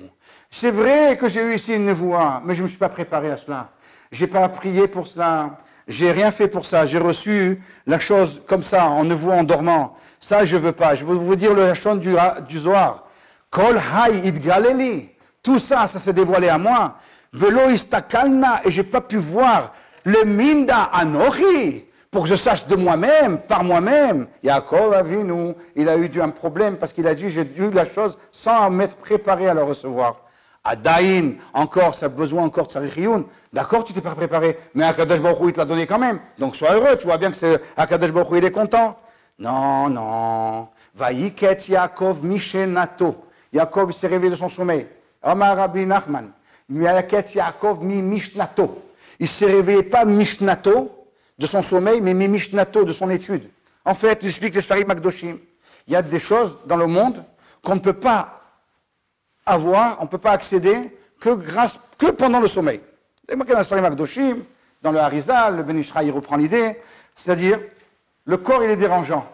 C'est 0.49 0.71
vrai 0.71 1.17
que 1.17 1.27
j'ai 1.27 1.43
eu 1.43 1.55
ici 1.55 1.73
une 1.73 1.91
voix, 1.91 2.41
mais 2.45 2.55
je 2.55 2.61
ne 2.61 2.63
me 2.63 2.69
suis 2.69 2.77
pas 2.77 2.89
préparé 2.89 3.31
à 3.31 3.37
cela. 3.37 3.69
J'ai 4.11 4.27
pas 4.27 4.47
prié 4.49 4.87
pour 4.87 5.07
cela. 5.07 5.59
J'ai 5.87 6.11
rien 6.11 6.31
fait 6.31 6.47
pour 6.47 6.65
ça. 6.65 6.85
J'ai 6.85 6.97
reçu 6.97 7.61
la 7.85 7.99
chose 7.99 8.41
comme 8.47 8.63
ça, 8.63 8.85
en 8.85 9.03
ne 9.03 9.13
en 9.13 9.43
dormant. 9.43 9.95
Ça, 10.19 10.43
je 10.43 10.57
veux 10.57 10.71
pas. 10.71 10.95
Je 10.95 11.05
veux 11.05 11.15
vous 11.15 11.35
dire 11.35 11.53
la 11.53 11.73
chose 11.73 11.99
du, 11.99 12.15
du 12.47 12.59
Zohar. 12.59 13.05
Kol 13.49 13.77
hay. 13.77 15.13
Tout 15.43 15.59
ça, 15.59 15.87
ça 15.87 15.99
s'est 15.99 16.13
dévoilé 16.13 16.49
à 16.49 16.57
moi. 16.57 16.95
Velo 17.33 17.69
istakalna, 17.69 18.61
et 18.65 18.71
j'ai 18.71 18.83
pas 18.83 19.01
pu 19.01 19.17
voir 19.17 19.73
le 20.07 20.23
minda 20.23 20.83
anochi, 20.83 21.83
pour 22.09 22.23
que 22.23 22.29
je 22.29 22.35
sache 22.35 22.65
de 22.65 22.77
moi-même, 22.77 23.39
par 23.39 23.65
moi-même. 23.65 24.27
Yaakov 24.41 24.93
Avinu, 24.93 25.53
il 25.75 25.89
a 25.89 25.97
eu 25.97 26.09
un 26.21 26.29
problème 26.29 26.77
parce 26.77 26.93
qu'il 26.93 27.05
a 27.07 27.13
dit, 27.13 27.29
j'ai 27.29 27.43
dû 27.43 27.69
la 27.71 27.83
chose 27.83 28.17
sans 28.31 28.69
m'être 28.69 28.95
préparé 28.95 29.49
à 29.49 29.53
la 29.53 29.65
recevoir. 29.65 30.21
Adaïn, 30.63 31.35
encore, 31.53 31.93
ça 31.93 32.05
a 32.05 32.09
besoin 32.09 32.45
encore 32.45 32.67
de 32.67 32.71
Sarikhiyoun. 32.71 33.25
D'accord, 33.51 33.83
tu 33.83 33.91
t'es 33.91 33.99
pas 33.99 34.15
préparé, 34.15 34.57
mais 34.73 34.85
Akadosh 34.85 35.19
Baruch 35.19 35.39
il 35.47 35.51
te 35.51 35.59
l'a 35.59 35.65
donné 35.65 35.85
quand 35.85 35.99
même. 35.99 36.19
Donc 36.39 36.55
sois 36.55 36.73
heureux, 36.73 36.95
tu 36.97 37.05
vois 37.05 37.17
bien 37.17 37.29
que 37.29 37.37
c'est 37.37 37.61
Akadosh 37.75 38.13
Baruch 38.13 38.37
il 38.37 38.45
est 38.45 38.51
content. 38.51 38.95
Non, 39.39 39.89
non. 39.89 40.69
Vayiket 40.95 41.67
Yaakov 41.67 42.23
Mishenato. 42.23 43.25
Yaakov 43.51 43.91
s'est 43.91 44.07
réveillé 44.07 44.31
de 44.31 44.37
son 44.37 44.47
sommeil. 44.47 44.87
Omar 45.21 45.57
Rabbi 45.57 45.85
Nachman. 45.85 46.31
Yaakov 46.69 47.83
mi 47.83 48.01
Mishnato. 48.01 48.86
Il 49.19 49.27
s'est 49.27 49.45
réveillé 49.45 49.83
pas 49.83 50.05
Mishnato 50.05 51.07
de 51.37 51.47
son 51.47 51.61
sommeil, 51.61 52.01
mais 52.01 52.13
Mishnato 52.13 52.83
de 52.83 52.91
son 52.91 53.09
étude. 53.09 53.49
En 53.85 53.93
fait, 53.93 54.19
il 54.21 54.27
explique 54.27 54.55
les 54.55 54.85
Magdoshim. 54.85 55.37
Il 55.87 55.93
y 55.93 55.95
a 55.95 56.01
des 56.01 56.19
choses 56.19 56.57
dans 56.65 56.75
le 56.75 56.87
monde 56.87 57.23
qu'on 57.63 57.75
ne 57.75 57.79
peut 57.79 57.93
pas 57.93 58.35
avoir, 59.45 59.97
on 59.99 60.03
ne 60.03 60.09
peut 60.09 60.17
pas 60.17 60.31
accéder 60.31 60.97
que 61.19 61.29
grâce, 61.29 61.79
que 61.97 62.11
pendant 62.11 62.39
le 62.39 62.47
sommeil. 62.47 62.81
Dans 63.27 63.35
le 63.35 63.81
Magdoshim, 63.81 64.43
dans 64.81 64.91
le 64.91 64.99
Harizal, 64.99 65.57
le 65.57 65.63
Benishra, 65.63 66.03
il 66.03 66.11
reprend 66.11 66.35
l'idée, 66.35 66.81
c'est-à-dire, 67.15 67.59
le 68.25 68.37
corps, 68.37 68.63
il 68.63 68.69
est 68.69 68.75
dérangeant. 68.75 69.27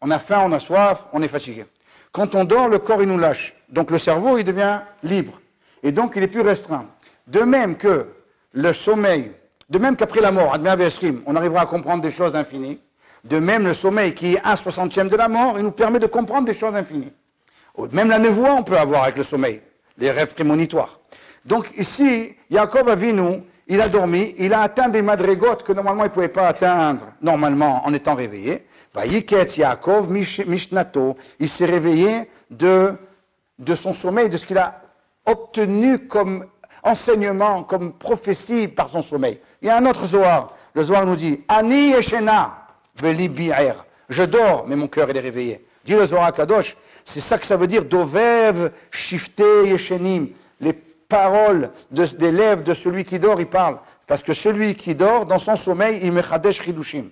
On 0.00 0.10
a 0.10 0.18
faim, 0.18 0.42
on 0.44 0.52
a 0.52 0.60
soif, 0.60 1.06
on 1.12 1.22
est 1.22 1.28
fatigué. 1.28 1.66
Quand 2.12 2.34
on 2.34 2.44
dort, 2.44 2.68
le 2.68 2.78
corps, 2.78 3.02
il 3.02 3.08
nous 3.08 3.18
lâche. 3.18 3.54
Donc 3.68 3.90
le 3.90 3.98
cerveau, 3.98 4.38
il 4.38 4.44
devient 4.44 4.80
libre. 5.02 5.40
Et 5.82 5.92
donc, 5.92 6.14
il 6.16 6.22
est 6.22 6.28
plus 6.28 6.40
restreint. 6.40 6.86
De 7.26 7.40
même 7.40 7.76
que 7.76 8.08
le 8.52 8.72
sommeil, 8.72 9.32
de 9.68 9.78
même 9.78 9.96
qu'après 9.96 10.20
la 10.20 10.30
mort, 10.30 10.56
on 11.26 11.36
arrivera 11.36 11.62
à 11.62 11.66
comprendre 11.66 12.02
des 12.02 12.10
choses 12.10 12.34
infinies. 12.34 12.80
De 13.24 13.38
même, 13.38 13.64
le 13.64 13.74
sommeil, 13.74 14.14
qui 14.14 14.34
est 14.34 14.40
un 14.44 14.56
soixantième 14.56 15.08
de 15.08 15.16
la 15.16 15.28
mort, 15.28 15.54
il 15.58 15.64
nous 15.64 15.72
permet 15.72 15.98
de 15.98 16.06
comprendre 16.06 16.46
des 16.46 16.54
choses 16.54 16.74
infinies. 16.74 17.12
Même 17.92 18.08
la 18.08 18.18
névoie, 18.18 18.52
on 18.52 18.62
peut 18.62 18.78
avoir 18.78 19.02
avec 19.02 19.16
le 19.16 19.22
sommeil, 19.22 19.60
les 19.98 20.10
rêves 20.10 20.34
prémonitoires. 20.34 21.00
Donc 21.44 21.70
ici, 21.76 22.36
Jacob 22.50 22.88
Avinu, 22.88 23.42
il 23.68 23.80
a 23.80 23.88
dormi, 23.88 24.34
il 24.38 24.54
a 24.54 24.60
atteint 24.60 24.88
des 24.88 25.02
madrigotes 25.02 25.64
que 25.64 25.72
normalement 25.72 26.04
il 26.04 26.08
ne 26.08 26.12
pouvait 26.12 26.28
pas 26.28 26.46
atteindre, 26.46 27.06
normalement, 27.20 27.84
en 27.84 27.92
étant 27.92 28.14
réveillé. 28.14 28.66
Yaakov 28.96 30.10
Mishnato, 30.10 31.16
il 31.38 31.48
s'est 31.48 31.66
réveillé 31.66 32.30
de, 32.50 32.94
de 33.58 33.74
son 33.74 33.92
sommeil, 33.92 34.30
de 34.30 34.36
ce 34.36 34.46
qu'il 34.46 34.56
a 34.56 34.80
obtenu 35.26 36.06
comme 36.06 36.46
enseignement, 36.86 37.64
comme 37.64 37.92
prophétie 37.92 38.68
par 38.68 38.88
son 38.88 39.02
sommeil. 39.02 39.40
Il 39.60 39.68
y 39.68 39.70
a 39.70 39.76
un 39.76 39.86
autre 39.86 40.06
Zohar. 40.06 40.54
Le 40.74 40.84
Zohar 40.84 41.04
nous 41.04 41.16
dit 41.16 41.40
Ani 41.48 41.90
Yeshena, 41.90 42.66
Je 44.08 44.22
dors, 44.22 44.66
mais 44.68 44.76
mon 44.76 44.86
cœur 44.86 45.10
est 45.10 45.20
réveillé. 45.20 45.66
Dit 45.84 45.94
le 45.94 46.06
Zohar 46.06 46.32
Kadosh, 46.32 46.76
c'est 47.04 47.20
ça 47.20 47.38
que 47.38 47.46
ça 47.46 47.56
veut 47.56 47.66
dire 47.66 47.84
Dovev 47.84 48.70
Shifte 48.90 49.42
Yeshenim. 49.64 50.28
Les 50.60 50.72
paroles 50.72 51.70
des 51.90 52.30
lèvres 52.30 52.62
de 52.62 52.74
celui 52.74 53.04
qui 53.04 53.18
dort, 53.18 53.40
il 53.40 53.46
parle. 53.46 53.78
Parce 54.06 54.22
que 54.22 54.32
celui 54.32 54.74
qui 54.74 54.94
dort, 54.94 55.26
dans 55.26 55.38
son 55.38 55.56
sommeil, 55.56 56.00
il 56.02 56.12
mechadesh 56.12 56.62
chidushim. 56.62 57.10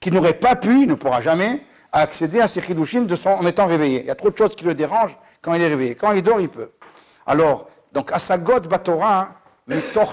Qui 0.00 0.10
n'aurait 0.10 0.34
pas 0.34 0.56
pu, 0.56 0.82
il 0.82 0.88
ne 0.88 0.94
pourra 0.94 1.20
jamais, 1.20 1.62
accéder 1.92 2.40
à 2.40 2.48
ces 2.48 2.62
chidushim 2.62 3.06
en 3.26 3.46
étant 3.46 3.66
réveillé. 3.66 4.00
Il 4.00 4.06
y 4.06 4.10
a 4.10 4.14
trop 4.14 4.30
de 4.30 4.36
choses 4.36 4.56
qui 4.56 4.64
le 4.64 4.74
dérangent 4.74 5.16
quand 5.42 5.52
il 5.54 5.62
est 5.62 5.68
réveillé. 5.68 5.94
Quand 5.94 6.12
il 6.12 6.22
dort, 6.22 6.40
il 6.40 6.48
peut. 6.48 6.70
Alors, 7.26 7.68
donc, 7.94 8.10
Asagot 8.10 8.60
Batora, 8.60 9.34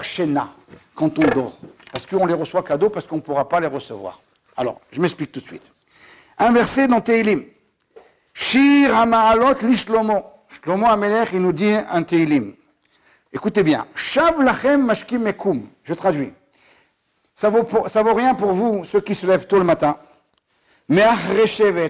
Shena, 0.02 0.50
quand 0.94 1.18
on 1.18 1.26
dort. 1.28 1.58
Parce 1.90 2.06
qu'on 2.06 2.24
les 2.26 2.34
reçoit 2.34 2.62
cadeau, 2.62 2.88
parce 2.88 3.04
qu'on 3.06 3.16
ne 3.16 3.20
pourra 3.20 3.48
pas 3.48 3.58
les 3.58 3.66
recevoir. 3.66 4.20
Alors, 4.56 4.80
je 4.92 5.00
m'explique 5.00 5.32
tout 5.32 5.40
de 5.40 5.46
suite. 5.46 5.72
Un 6.38 6.52
verset 6.52 6.86
dans 6.86 7.00
Teilim. 7.00 7.42
Shir 8.32 8.96
Hamaalot 8.96 9.58
Lishlomo. 9.62 10.22
Shlomo 10.62 10.86
Amelech, 10.86 11.30
il 11.32 11.40
nous 11.40 11.52
dit 11.52 11.72
un 11.72 12.02
Teilim. 12.04 12.54
Écoutez 13.32 13.64
bien. 13.64 13.84
Shav 13.96 14.40
lachem 14.40 14.86
mashkim 14.86 15.18
mekum. 15.18 15.66
Je 15.82 15.94
traduis. 15.94 16.32
Ça 17.34 17.50
vaut, 17.50 17.66
ça 17.88 18.02
vaut 18.02 18.14
rien 18.14 18.36
pour 18.36 18.52
vous, 18.52 18.84
ceux 18.84 19.00
qui 19.00 19.16
se 19.16 19.26
lèvent 19.26 19.48
tôt 19.48 19.58
le 19.58 19.64
matin. 19.64 19.98
Mais 20.88 21.04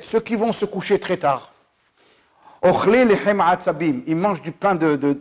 ceux 0.03 0.21
qui 0.21 0.37
vont 0.37 0.55
se 0.55 0.65
coucher 0.65 0.99
très 0.99 1.19
tard. 1.19 1.53
Ils 2.65 4.17
mangent 4.17 4.43
du 4.43 4.53
pain. 4.53 4.75
De, 4.75 5.21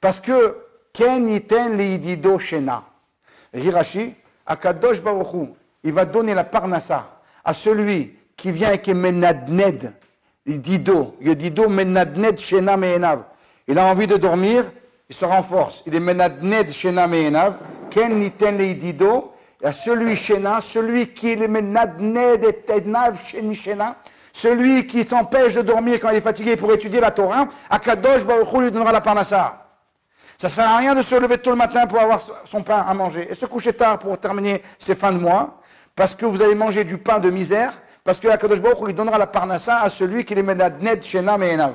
Parce 0.00 0.20
que, 0.20 0.56
Ken 0.92 1.28
yiten 1.28 1.76
leidido 1.76 2.38
shena. 2.38 2.82
Hirashi, 3.54 4.14
Akadosh 4.46 5.00
Baruchu, 5.00 5.50
il 5.84 5.92
va 5.92 6.04
donner 6.04 6.34
la 6.34 6.44
parnassa 6.44 7.20
à 7.44 7.54
celui 7.54 8.16
qui 8.36 8.50
vient 8.50 8.68
avec 8.68 8.88
menadned, 8.88 9.92
dido, 10.46 11.16
dido 11.20 11.68
menadned 11.68 12.38
shena 12.38 12.76
meenav. 12.76 13.24
Il 13.68 13.78
a 13.78 13.86
envie 13.86 14.06
de 14.06 14.16
dormir, 14.16 14.64
il 15.08 15.14
se 15.14 15.24
renforce. 15.24 15.82
Il 15.86 15.94
est 15.94 16.00
menadned 16.00 16.70
shena 16.70 17.06
meenav. 17.06 17.54
Ken 17.90 18.18
niten 18.18 18.58
leidido, 18.58 19.32
à 19.62 19.72
celui 19.72 20.16
shena, 20.16 20.60
celui 20.60 21.08
qui 21.08 21.32
est 21.32 21.48
menadned 21.48 22.44
et 22.44 23.54
shena, 23.54 23.96
celui 24.32 24.86
qui 24.86 25.04
s'empêche 25.04 25.54
de 25.54 25.62
dormir 25.62 25.98
quand 26.00 26.10
il 26.10 26.16
est 26.16 26.20
fatigué 26.20 26.56
pour 26.56 26.72
étudier 26.72 27.00
la 27.00 27.10
Torah, 27.10 27.46
Akadosh 27.68 28.24
Baruch 28.24 28.52
lui 28.52 28.70
donnera 28.70 28.92
la 28.92 29.00
parnassa. 29.00 29.66
Ça 30.38 30.48
ne 30.48 30.52
sert 30.52 30.68
à 30.68 30.76
rien 30.78 30.94
de 30.94 31.02
se 31.02 31.14
lever 31.14 31.38
tôt 31.38 31.50
le 31.50 31.56
matin 31.56 31.86
pour 31.86 32.00
avoir 32.00 32.20
son 32.20 32.62
pain 32.62 32.80
à 32.80 32.94
manger 32.94 33.28
et 33.30 33.34
se 33.34 33.46
coucher 33.46 33.72
tard 33.72 33.98
pour 33.98 34.16
terminer 34.18 34.62
ses 34.78 34.94
fins 34.94 35.12
de 35.12 35.18
mois, 35.18 35.60
parce 35.94 36.14
que 36.14 36.24
vous 36.24 36.40
allez 36.40 36.54
manger 36.54 36.84
du 36.84 36.96
pain 36.96 37.18
de 37.18 37.28
misère, 37.28 37.74
parce 38.04 38.18
que 38.18 38.28
Akadosh 38.28 38.60
lui 38.86 38.94
donnera 38.94 39.18
la 39.18 39.26
parnassa 39.26 39.80
à 39.80 39.90
celui 39.90 40.24
qui 40.24 40.34
les 40.34 40.42
menadned 40.42 41.02
shena 41.02 41.36
meenav. 41.36 41.74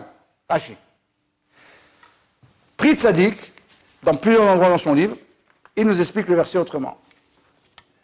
Hachi. 0.50 0.76
Pri 2.78 2.96
Tzadik, 2.96 3.54
dans 4.04 4.16
plusieurs 4.16 4.44
endroits 4.44 4.70
dans 4.70 4.78
son 4.78 4.94
livre, 4.94 5.16
il 5.76 5.86
nous 5.86 6.00
explique 6.00 6.28
le 6.28 6.36
verset 6.36 6.58
autrement. 6.58 6.98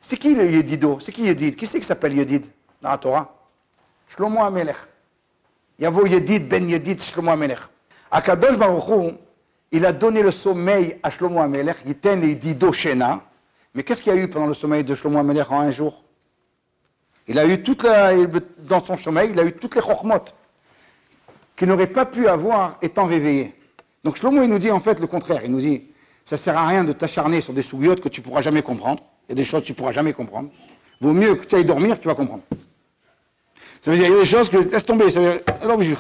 C'est 0.01 0.17
qui 0.17 0.35
le 0.35 0.49
Yedido 0.49 0.99
C'est 0.99 1.11
qui 1.11 1.23
Yedid? 1.23 1.55
Qui 1.55 1.65
c'est 1.65 1.79
qui 1.79 1.85
s'appelle 1.85 2.13
Yedid 2.17 2.45
dans 2.81 2.89
la 2.89 2.97
Torah? 2.97 3.40
Shlomo 4.15 4.43
Amelech. 4.43 4.77
Yavo 5.79 6.05
Yedid 6.05 6.47
ben 6.49 6.67
Yedid 6.67 6.99
Shlomo 6.99 7.31
Amelech. 7.31 7.59
Akadosh 8.11 8.57
Baruch 8.57 9.15
il 9.71 9.85
a 9.85 9.93
donné 9.93 10.21
le 10.21 10.31
sommeil 10.31 10.97
à 11.01 11.09
Shlomo 11.09 11.39
Amelech, 11.39 11.77
Yiten 11.85 12.19
le 12.19 12.27
Yedido 12.27 12.73
Shena. 12.73 13.21
Mais 13.73 13.83
qu'est-ce 13.83 14.01
qu'il 14.01 14.13
y 14.13 14.17
a 14.17 14.19
eu 14.21 14.27
pendant 14.27 14.47
le 14.47 14.53
sommeil 14.53 14.83
de 14.83 14.93
Shlomo 14.95 15.19
Amelech 15.19 15.49
en 15.49 15.61
un 15.61 15.71
jour 15.71 16.03
Il 17.27 17.39
a 17.39 17.45
eu 17.45 17.63
toute 17.63 17.83
la, 17.83 18.11
dans 18.59 18.83
son 18.83 18.97
sommeil, 18.97 19.29
il 19.31 19.39
a 19.39 19.43
eu 19.43 19.53
toutes 19.53 19.75
les 19.75 19.81
chokmot 19.81 20.25
qu'il 21.55 21.69
n'aurait 21.69 21.87
pas 21.87 22.05
pu 22.05 22.27
avoir 22.27 22.77
étant 22.81 23.05
réveillé. 23.05 23.55
Donc 24.03 24.17
Shlomo, 24.17 24.41
il 24.43 24.49
nous 24.49 24.59
dit 24.59 24.71
en 24.71 24.79
fait 24.81 24.99
le 24.99 25.07
contraire. 25.07 25.41
Il 25.45 25.51
nous 25.51 25.61
dit, 25.61 25.83
ça 26.25 26.35
sert 26.35 26.57
à 26.57 26.67
rien 26.67 26.83
de 26.83 26.91
t'acharner 26.91 27.39
sur 27.39 27.53
des 27.53 27.61
sougiotes 27.61 28.01
que 28.01 28.09
tu 28.09 28.21
pourras 28.21 28.41
jamais 28.41 28.61
comprendre. 28.61 29.03
Il 29.27 29.31
y 29.31 29.33
a 29.33 29.35
des 29.35 29.43
choses 29.45 29.61
que 29.61 29.67
tu 29.67 29.73
pourras 29.73 29.93
jamais 29.93 30.11
comprendre. 30.11 30.49
Vaut 30.99 31.13
mieux 31.13 31.35
que 31.35 31.45
tu 31.45 31.55
ailles 31.55 31.65
dormir, 31.65 31.99
tu 31.99 32.09
vas 32.09 32.15
comprendre. 32.15 32.43
Ça 33.81 33.91
veut 33.91 33.97
dire, 33.97 34.07
il 34.07 34.13
y 34.13 34.15
a 34.15 34.19
des 34.19 34.25
choses 34.25 34.49
que, 34.49 34.57
laisse 34.57 34.85
tomber, 34.85 35.09
ça 35.09 35.19
veut 35.19 35.31
dire, 35.31 35.41
alors, 35.61 35.79
vous 35.79 35.95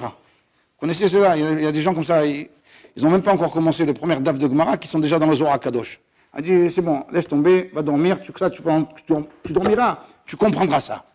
connaissez 0.79 1.07
cela, 1.07 1.35
il 1.35 1.63
y, 1.63 1.65
a, 1.65 1.71
des 1.71 1.81
gens 1.81 1.93
comme 1.93 2.03
ça, 2.03 2.25
ils 2.25 2.47
n'ont 2.97 3.09
même 3.09 3.23
pas 3.23 3.33
encore 3.33 3.51
commencé 3.51 3.85
le 3.85 3.93
premier 3.93 4.17
DAF 4.17 4.37
de 4.37 4.47
Gemara, 4.47 4.77
qui 4.77 4.87
sont 4.87 4.99
déjà 4.99 5.17
dans 5.17 5.27
le 5.27 5.35
Zohar 5.35 5.59
Kadosh. 5.59 5.99
Il 6.37 6.43
dit, 6.43 6.73
c'est 6.73 6.81
bon, 6.81 7.03
laisse 7.11 7.27
tomber, 7.27 7.71
va 7.73 7.81
dormir, 7.81 8.21
tu, 8.21 8.31
ça, 8.37 8.49
tu, 8.49 8.61
dormiras, 9.51 9.99
tu 10.25 10.37
comprendras 10.37 10.79
ça. 10.79 11.05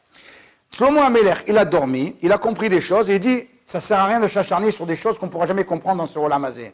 Shlomo 0.73 1.01
Ameler, 1.01 1.35
il 1.47 1.57
a 1.57 1.65
dormi, 1.65 2.17
il 2.21 2.33
a 2.33 2.39
compris 2.39 2.69
des 2.69 2.81
choses, 2.81 3.09
il 3.09 3.21
dit, 3.21 3.45
ça 3.65 3.81
sert 3.81 4.01
à 4.01 4.07
rien 4.07 4.21
de 4.21 4.27
s'acharner 4.27 4.71
sur 4.73 4.87
des 4.87 4.97
choses 4.97 5.19
qu'on 5.19 5.29
pourra 5.29 5.47
jamais 5.47 5.65
comprendre 5.65 5.99
dans 5.99 6.07
ce 6.07 6.19
Rolamazé. 6.19 6.73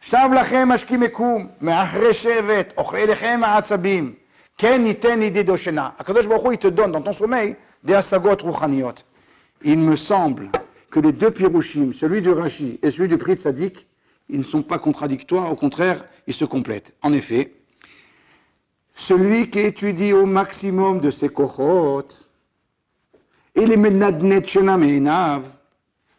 Shav 0.00 0.32
lachem 0.32 0.70
ashkimekum, 0.70 1.50
me'achre 1.60 2.12
shevet, 2.14 2.68
ochle 2.76 3.06
lechem 3.06 3.42
ha'atzabim, 3.42 4.14
ken 4.56 4.86
iten 4.86 5.22
ididoshena. 5.22 5.94
Akadosh 5.98 6.26
Baruch 6.26 6.52
il 6.52 6.58
te 6.58 6.68
donne 6.68 6.92
dans 6.92 7.02
ton 7.02 7.12
sommeil 7.12 7.56
des 7.82 7.94
asagot 7.94 8.36
ruchaniot. 8.42 8.94
Il 9.62 9.78
me 9.78 9.96
semble 9.96 10.50
que 10.90 11.00
les 11.00 11.12
deux 11.12 11.30
pirouchim, 11.30 11.92
celui 11.92 12.22
du 12.22 12.30
Rashi 12.30 12.78
et 12.82 12.90
celui 12.90 13.08
du 13.08 13.18
Pri 13.18 13.34
Tzadik, 13.34 13.86
ils 14.28 14.38
ne 14.38 14.44
sont 14.44 14.62
pas 14.62 14.78
contradictoires, 14.78 15.52
au 15.52 15.56
contraire, 15.56 16.04
ils 16.26 16.34
se 16.34 16.44
complètent. 16.44 16.94
En 17.02 17.12
effet, 17.12 17.52
celui 18.94 19.50
qui 19.50 19.60
étudie 19.60 20.12
au 20.12 20.26
maximum 20.26 21.00
de 21.00 21.10
ses 21.10 21.28
kohot, 21.28 22.06
et 23.54 23.66
les 23.66 23.76
menadnet 23.76 24.42
menav, 24.78 25.48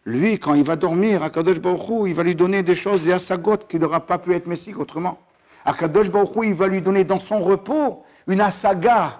lui, 0.05 0.39
quand 0.39 0.55
il 0.55 0.63
va 0.63 0.75
dormir, 0.75 1.23
Akadosh 1.23 1.59
Baruch 1.59 2.07
il 2.07 2.13
va 2.13 2.23
lui 2.23 2.35
donner 2.35 2.63
des 2.63 2.75
choses, 2.75 3.03
des 3.03 3.11
asagot, 3.11 3.57
qui 3.57 3.77
n'aura 3.77 4.05
pas 4.05 4.17
pu 4.17 4.33
être 4.33 4.47
messique 4.47 4.79
autrement. 4.79 5.19
Akadosh 5.63 6.09
Baruch 6.09 6.43
il 6.43 6.53
va 6.53 6.67
lui 6.67 6.81
donner 6.81 7.03
dans 7.03 7.19
son 7.19 7.39
repos 7.39 8.03
une 8.27 8.41
asaga, 8.41 9.19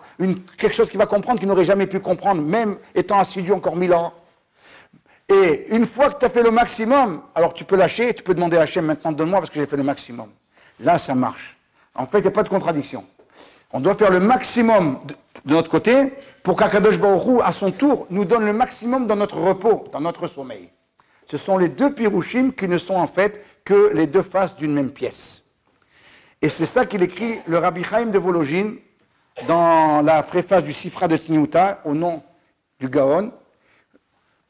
quelque 0.57 0.73
chose 0.73 0.89
qu'il 0.89 0.99
va 0.99 1.05
comprendre 1.05 1.39
qu'il 1.39 1.47
n'aurait 1.47 1.65
jamais 1.65 1.87
pu 1.87 1.99
comprendre, 1.99 2.41
même 2.41 2.77
étant 2.95 3.19
assidu 3.19 3.51
encore 3.51 3.75
mille 3.75 3.93
ans. 3.93 4.13
Et 5.29 5.73
une 5.73 5.85
fois 5.85 6.09
que 6.09 6.19
tu 6.19 6.25
as 6.25 6.29
fait 6.29 6.43
le 6.43 6.51
maximum, 6.51 7.21
alors 7.35 7.53
tu 7.53 7.63
peux 7.63 7.77
lâcher 7.77 8.13
tu 8.13 8.23
peux 8.23 8.33
demander 8.33 8.57
à 8.57 8.61
Hachem 8.61 8.85
maintenant 8.85 9.11
donne-moi 9.11 9.39
parce 9.39 9.49
que 9.49 9.59
j'ai 9.59 9.65
fait 9.65 9.77
le 9.77 9.83
maximum. 9.83 10.29
Là, 10.79 10.97
ça 10.97 11.15
marche. 11.15 11.57
En 11.95 12.05
fait, 12.05 12.19
il 12.19 12.23
n'y 12.23 12.27
a 12.27 12.31
pas 12.31 12.43
de 12.43 12.49
contradiction. 12.49 13.05
On 13.71 13.79
doit 13.79 13.95
faire 13.95 14.11
le 14.11 14.19
maximum 14.19 14.99
de, 15.45 15.53
notre 15.53 15.69
côté 15.69 16.11
pour 16.43 16.57
qu'Akadosh 16.57 16.99
Baruch 16.99 17.41
à 17.43 17.53
son 17.53 17.71
tour, 17.71 18.07
nous 18.09 18.25
donne 18.25 18.45
le 18.45 18.53
maximum 18.53 19.07
dans 19.07 19.15
notre 19.15 19.37
repos, 19.37 19.85
dans 19.91 20.01
notre 20.01 20.27
sommeil. 20.27 20.69
Ce 21.25 21.37
sont 21.37 21.57
les 21.57 21.69
deux 21.69 21.93
pirouchim 21.93 22.51
qui 22.51 22.67
ne 22.67 22.77
sont 22.77 22.95
en 22.95 23.07
fait 23.07 23.45
que 23.63 23.91
les 23.93 24.07
deux 24.07 24.21
faces 24.23 24.55
d'une 24.55 24.73
même 24.73 24.91
pièce. 24.91 25.43
Et 26.41 26.49
c'est 26.49 26.65
ça 26.65 26.85
qu'il 26.85 27.03
écrit 27.03 27.39
le 27.45 27.57
Rabbi 27.57 27.83
Chaim 27.83 28.07
de 28.07 28.17
Vologine 28.17 28.75
dans 29.47 30.01
la 30.01 30.23
préface 30.23 30.63
du 30.63 30.73
Sifra 30.73 31.07
de 31.07 31.17
Tiniuta, 31.17 31.81
au 31.85 31.93
nom 31.93 32.21
du 32.79 32.89
Gaon, 32.89 33.31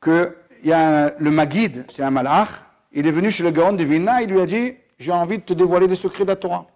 qu'il 0.01 0.33
y 0.63 0.71
a 0.71 1.13
le 1.17 1.31
Magid, 1.31 1.85
c'est 1.89 2.03
un 2.03 2.11
malach, 2.11 2.49
il 2.91 3.07
est 3.07 3.11
venu 3.11 3.31
chez 3.31 3.43
le 3.43 3.51
Gaon 3.51 3.73
de 3.73 3.83
Vilna, 3.83 4.21
il 4.21 4.29
lui 4.29 4.41
a 4.41 4.45
dit 4.45 4.73
J'ai 4.99 5.11
envie 5.11 5.37
de 5.37 5.43
te 5.43 5.53
dévoiler 5.53 5.87
des 5.87 5.95
secrets 5.95 6.23
de 6.23 6.29
la 6.29 6.35
Torah. 6.35 6.67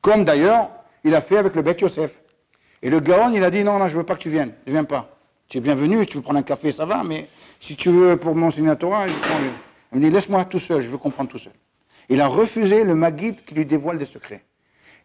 Comme 0.00 0.24
d'ailleurs, 0.24 0.70
il 1.04 1.14
a 1.14 1.20
fait 1.20 1.38
avec 1.38 1.54
le 1.54 1.62
Beth 1.62 1.80
Yosef. 1.80 2.22
Et 2.82 2.90
le 2.90 3.00
Gaon, 3.00 3.32
il 3.32 3.44
a 3.44 3.50
dit 3.50 3.64
Non, 3.64 3.78
non, 3.78 3.88
je 3.88 3.94
ne 3.94 4.00
veux 4.00 4.06
pas 4.06 4.14
que 4.14 4.22
tu 4.22 4.30
viennes, 4.30 4.52
ne 4.66 4.72
viens 4.72 4.84
pas. 4.84 5.16
Tu 5.48 5.58
es 5.58 5.60
bienvenu, 5.60 6.04
tu 6.06 6.16
veux 6.16 6.22
prendre 6.22 6.38
un 6.38 6.44
café, 6.44 6.72
ça 6.72 6.84
va, 6.84 7.04
mais 7.04 7.28
si 7.60 7.76
tu 7.76 7.90
veux 7.90 8.16
pour 8.16 8.34
m'enseigner 8.34 8.68
la 8.68 8.76
Torah, 8.76 9.06
il 9.06 9.98
me 9.98 10.04
dit 10.04 10.10
Laisse-moi 10.10 10.44
tout 10.46 10.58
seul, 10.58 10.82
je 10.82 10.88
veux 10.88 10.98
comprendre 10.98 11.30
tout 11.30 11.38
seul. 11.38 11.52
Il 12.08 12.20
a 12.20 12.26
refusé 12.26 12.84
le 12.84 12.94
Magid 12.94 13.44
qui 13.44 13.54
lui 13.54 13.64
dévoile 13.64 13.98
des 13.98 14.06
secrets. 14.06 14.44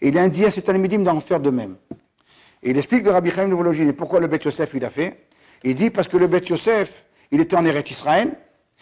Et 0.02 0.10
il 0.10 0.18
a 0.18 0.28
dit 0.30 0.46
à 0.46 0.52
ses 0.52 0.62
talmidim 0.62 1.00
d'en 1.00 1.20
faire 1.20 1.40
de 1.40 1.50
même. 1.50 1.76
Il 2.70 2.78
explique 2.78 3.04
de 3.04 3.10
Rabbi 3.10 3.32
Chaim 3.32 3.48
de 3.48 3.92
pourquoi 3.92 4.20
le 4.20 4.28
Beth 4.28 4.44
Yosef 4.44 4.74
il 4.74 4.84
a 4.84 4.90
fait. 4.90 5.26
Il 5.64 5.74
dit 5.74 5.90
parce 5.90 6.10
que 6.10 6.18
le 6.18 6.28
Beth 6.28 6.50
Yosef, 6.50 7.06
il 7.32 7.40
était 7.40 7.56
en 7.56 7.64
Eretz 7.64 7.90
Israël, 7.90 8.36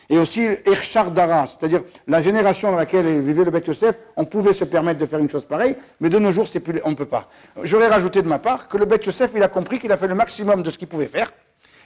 et 0.10 0.18
aussi 0.18 0.48
Erchar 0.66 1.12
Dara, 1.12 1.46
c'est-à-dire 1.46 1.82
la 2.08 2.20
génération 2.20 2.72
dans 2.72 2.78
laquelle 2.78 3.22
vivait 3.22 3.44
le 3.44 3.52
Beth 3.52 3.68
Yosef, 3.68 4.00
on 4.18 4.26
pouvait 4.26 4.54
se 4.54 4.64
permettre 4.64 5.00
de 5.00 5.06
faire 5.06 5.20
une 5.20 5.30
chose 5.30 5.46
pareille, 5.46 5.76
mais 6.00 6.10
de 6.10 6.18
nos 6.18 6.32
jours, 6.32 6.48
on 6.84 6.90
ne 6.90 6.96
peut 6.96 7.06
pas. 7.06 7.30
J'aurais 7.62 7.88
rajouté 7.88 8.24
de 8.24 8.28
ma 8.28 8.40
part 8.40 8.68
que 8.68 8.78
le 8.78 8.86
Beth 8.86 9.06
Yosef, 9.06 9.32
il 9.36 9.44
a 9.44 9.48
compris 9.50 9.78
qu'il 9.78 9.92
a 9.92 9.98
fait 9.98 10.08
le 10.08 10.16
maximum 10.16 10.64
de 10.64 10.70
ce 10.72 10.80
qu'il 10.80 10.88
pouvait 10.88 11.08
faire, 11.08 11.32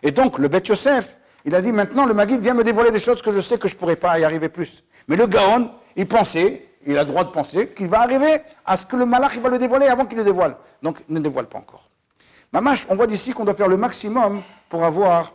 et 0.01 0.11
donc 0.11 0.39
le 0.39 0.47
Beth 0.47 0.67
Yosef, 0.69 1.19
il 1.43 1.53
a 1.53 1.61
dit 1.61 1.73
maintenant 1.73 2.05
le 2.05 2.13
Maguide 2.13 2.39
vient 2.39 2.53
me 2.53 2.63
dévoiler 2.63 2.91
des 2.91 2.99
choses 2.99 3.21
que 3.21 3.31
je 3.33 3.41
sais 3.41 3.57
que 3.57 3.67
je 3.67 3.73
ne 3.73 3.79
pourrais 3.79 3.97
pas 3.97 4.17
y 4.19 4.23
arriver 4.23 4.47
plus. 4.47 4.85
Mais 5.09 5.17
le 5.17 5.27
Gaon, 5.27 5.69
il 5.97 6.07
pensait, 6.07 6.65
il 6.85 6.97
a 6.97 7.03
le 7.03 7.09
droit 7.09 7.25
de 7.25 7.31
penser 7.31 7.69
qu'il 7.69 7.87
va 7.87 8.01
arriver 8.01 8.41
à 8.65 8.77
ce 8.77 8.85
que 8.85 8.95
le 8.95 9.05
malach 9.05 9.33
il 9.35 9.41
va 9.41 9.49
le 9.49 9.59
dévoiler 9.59 9.87
avant 9.87 10.05
qu'il 10.05 10.17
le 10.17 10.23
dévoile. 10.23 10.55
Donc, 10.81 10.99
ne 11.09 11.19
dévoile 11.19 11.47
pas 11.47 11.59
encore. 11.59 11.88
Mamash, 12.51 12.85
on 12.89 12.95
voit 12.95 13.07
d'ici 13.07 13.31
qu'on 13.33 13.45
doit 13.45 13.53
faire 13.53 13.67
le 13.67 13.77
maximum 13.77 14.41
pour 14.69 14.83
avoir 14.83 15.33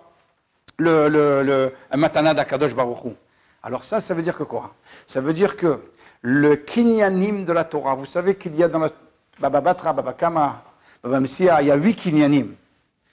le, 0.78 1.08
le, 1.08 1.42
le 1.42 1.72
matana 1.96 2.34
d'Akadosh 2.34 2.74
Baruchou. 2.74 3.14
Alors 3.62 3.84
ça, 3.84 4.00
ça 4.00 4.14
veut 4.14 4.22
dire 4.22 4.36
que 4.36 4.42
quoi 4.42 4.74
Ça 5.06 5.20
veut 5.20 5.32
dire 5.32 5.56
que 5.56 5.80
le 6.22 6.56
kinyanim 6.56 7.44
de 7.44 7.52
la 7.52 7.64
Torah, 7.64 7.94
vous 7.94 8.04
savez 8.04 8.34
qu'il 8.34 8.56
y 8.56 8.62
a 8.62 8.68
dans 8.68 8.80
le 8.80 8.90
Baba 9.38 9.60
Batra, 9.60 9.92
Baba 9.92 10.12
Kama, 10.12 10.62
Baba 11.02 11.20
Messia, 11.20 11.62
il 11.62 11.68
y 11.68 11.70
a 11.70 11.76
huit 11.76 11.96
kinyanim. 11.96 12.56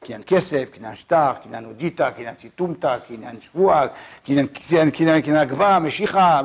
Kinyan 0.04 0.24
Kesef, 0.24 0.72
Kinyan 0.72 0.96
Shtar, 0.96 1.40
Kinyan 1.42 1.66
Udita, 1.66 2.12
Kinyan 2.12 2.36
Situmta, 2.36 3.00
Kinyan 3.06 3.40
Shvuah, 3.40 3.94
Kinyan 4.24 5.36
Agba, 5.36 5.80
Meshicha. 5.80 6.44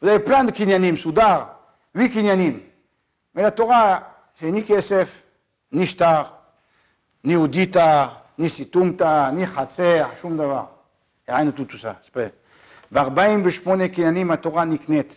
Vous 0.00 0.08
avez 0.08 0.18
plein 0.20 0.44
de 0.44 0.52
kinyanim, 0.52 0.96
soudar, 0.96 1.60
huit 1.94 2.10
kinyanim. 2.10 2.60
Mais 3.34 3.42
la 3.42 3.50
Torah, 3.50 4.10
c'est 4.34 4.50
ni 4.50 4.62
Kesef, 4.62 5.24
ni 5.70 5.84
Shtar, 5.84 6.35
ni 7.26 7.34
Udita, 7.34 8.22
ni 8.38 8.48
Situmta, 8.48 9.30
ni 9.32 9.42
a 11.28 11.36
rien 11.36 11.44
de 11.44 11.50
tout, 11.50 11.64
tout 11.64 11.76
ça. 11.76 12.00
ב-48 12.92 13.90
kinyanim, 13.90 14.28
la 14.28 14.36
Torah 14.36 14.64
niknet, 14.64 15.08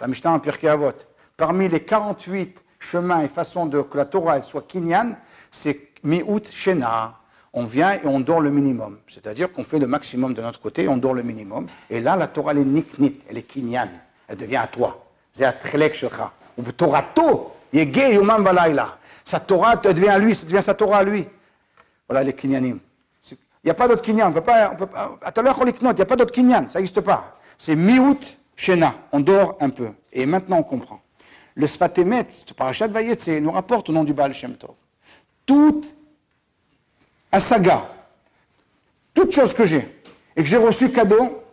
la 0.00 0.08
Mishnah 0.08 0.32
en 0.32 0.38
Pirkei 0.38 0.68
Avot. 0.68 0.92
Parmi 1.36 1.68
les 1.68 1.80
48 1.80 2.64
chemins 2.78 3.20
et 3.20 3.28
façons 3.28 3.66
de, 3.66 3.82
que 3.82 3.98
la 3.98 4.06
Torah 4.06 4.40
soit 4.40 4.66
kinyan, 4.66 5.16
c'est 5.50 5.90
mi'ut 6.02 6.50
shena. 6.50 7.18
On 7.52 7.66
vient 7.66 7.92
et 7.92 8.06
on 8.06 8.20
dort 8.20 8.40
le 8.40 8.50
minimum. 8.50 8.98
C'est-à-dire 9.06 9.52
qu'on 9.52 9.64
fait 9.64 9.78
le 9.78 9.86
maximum 9.86 10.32
de 10.32 10.40
notre 10.40 10.60
côté 10.60 10.88
on 10.88 10.96
dort 10.96 11.12
le 11.12 11.22
minimum. 11.22 11.66
Et 11.90 12.00
là, 12.00 12.16
la 12.16 12.28
Torah, 12.28 12.52
elle 12.52 12.58
est 12.58 12.64
niknit, 12.64 13.20
elle 13.28 13.36
est 13.36 13.42
kinyan 13.42 13.88
elle 14.28 14.36
devient 14.36 14.56
à 14.56 14.68
toi. 14.68 15.04
C'est 15.32 15.44
à 15.44 15.54
Shecha. 15.60 16.32
Ou 16.56 16.62
Torato, 16.72 17.52
Yege 17.72 18.14
Yomam 18.14 18.44
Balayla. 18.44 18.96
Sa 19.24 19.40
Torah 19.40 19.76
devient 19.76 20.08
à 20.08 20.18
lui, 20.18 20.34
ça 20.34 20.46
devient 20.46 20.62
sa 20.62 20.74
Torah 20.74 20.98
à 20.98 21.02
lui. 21.02 21.26
Voilà 22.10 22.24
les 22.24 22.32
kinyanim. 22.32 22.80
Il 23.30 23.36
n'y 23.66 23.70
a 23.70 23.74
pas 23.74 23.86
d'autre 23.86 24.02
kinyan. 24.02 24.30
On 24.30 24.32
peut 24.32 24.40
pas, 24.40 24.72
on 24.72 24.76
peut 24.76 24.86
pas, 24.86 25.16
il 25.24 25.94
n'y 25.94 26.00
a 26.00 26.04
pas 26.04 26.16
d'autre 26.16 26.32
kinyan. 26.32 26.68
Ça 26.68 26.80
n'existe 26.80 27.02
pas. 27.02 27.38
C'est 27.56 27.76
miout 27.76 28.18
shena. 28.56 28.94
On 29.12 29.20
dort 29.20 29.56
un 29.60 29.70
peu. 29.70 29.90
Et 30.12 30.26
maintenant, 30.26 30.58
on 30.58 30.64
comprend. 30.64 31.00
Le 31.54 31.68
Sfatemet, 31.68 32.26
ce 32.44 32.52
parachat 32.52 32.88
Vayetze, 32.88 33.28
nous 33.28 33.52
rapporte 33.52 33.90
au 33.90 33.92
nom 33.92 34.02
du 34.02 34.12
Baal 34.12 34.34
Shem 34.34 34.54
Tov. 34.56 34.74
Toute 35.46 35.94
asaga, 37.30 37.88
toute 39.14 39.32
chose 39.32 39.54
que 39.54 39.64
j'ai, 39.64 40.02
et 40.34 40.42
que 40.42 40.48
j'ai 40.48 40.56
reçu 40.56 40.90
cadeau, 40.90 41.44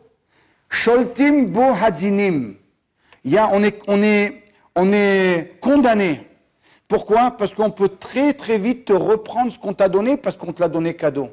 sholtim 0.70 1.46
bo 1.46 1.66
hadinim. 1.72 2.56
On 3.26 3.64
est, 3.64 3.80
on 3.88 4.02
est, 4.02 4.44
on 4.76 4.92
est 4.92 5.60
condamné. 5.62 6.28
Pourquoi? 6.88 7.32
Parce 7.32 7.54
qu'on 7.54 7.70
peut 7.70 7.90
très 7.90 8.34
très 8.34 8.58
vite 8.58 8.86
te 8.86 8.94
reprendre 8.94 9.52
ce 9.52 9.60
qu'on 9.60 9.74
t'a 9.74 9.90
donné 9.90 10.16
parce 10.16 10.38
qu'on 10.38 10.54
te 10.54 10.62
l'a 10.62 10.70
donné 10.70 10.96
cadeau. 10.96 11.30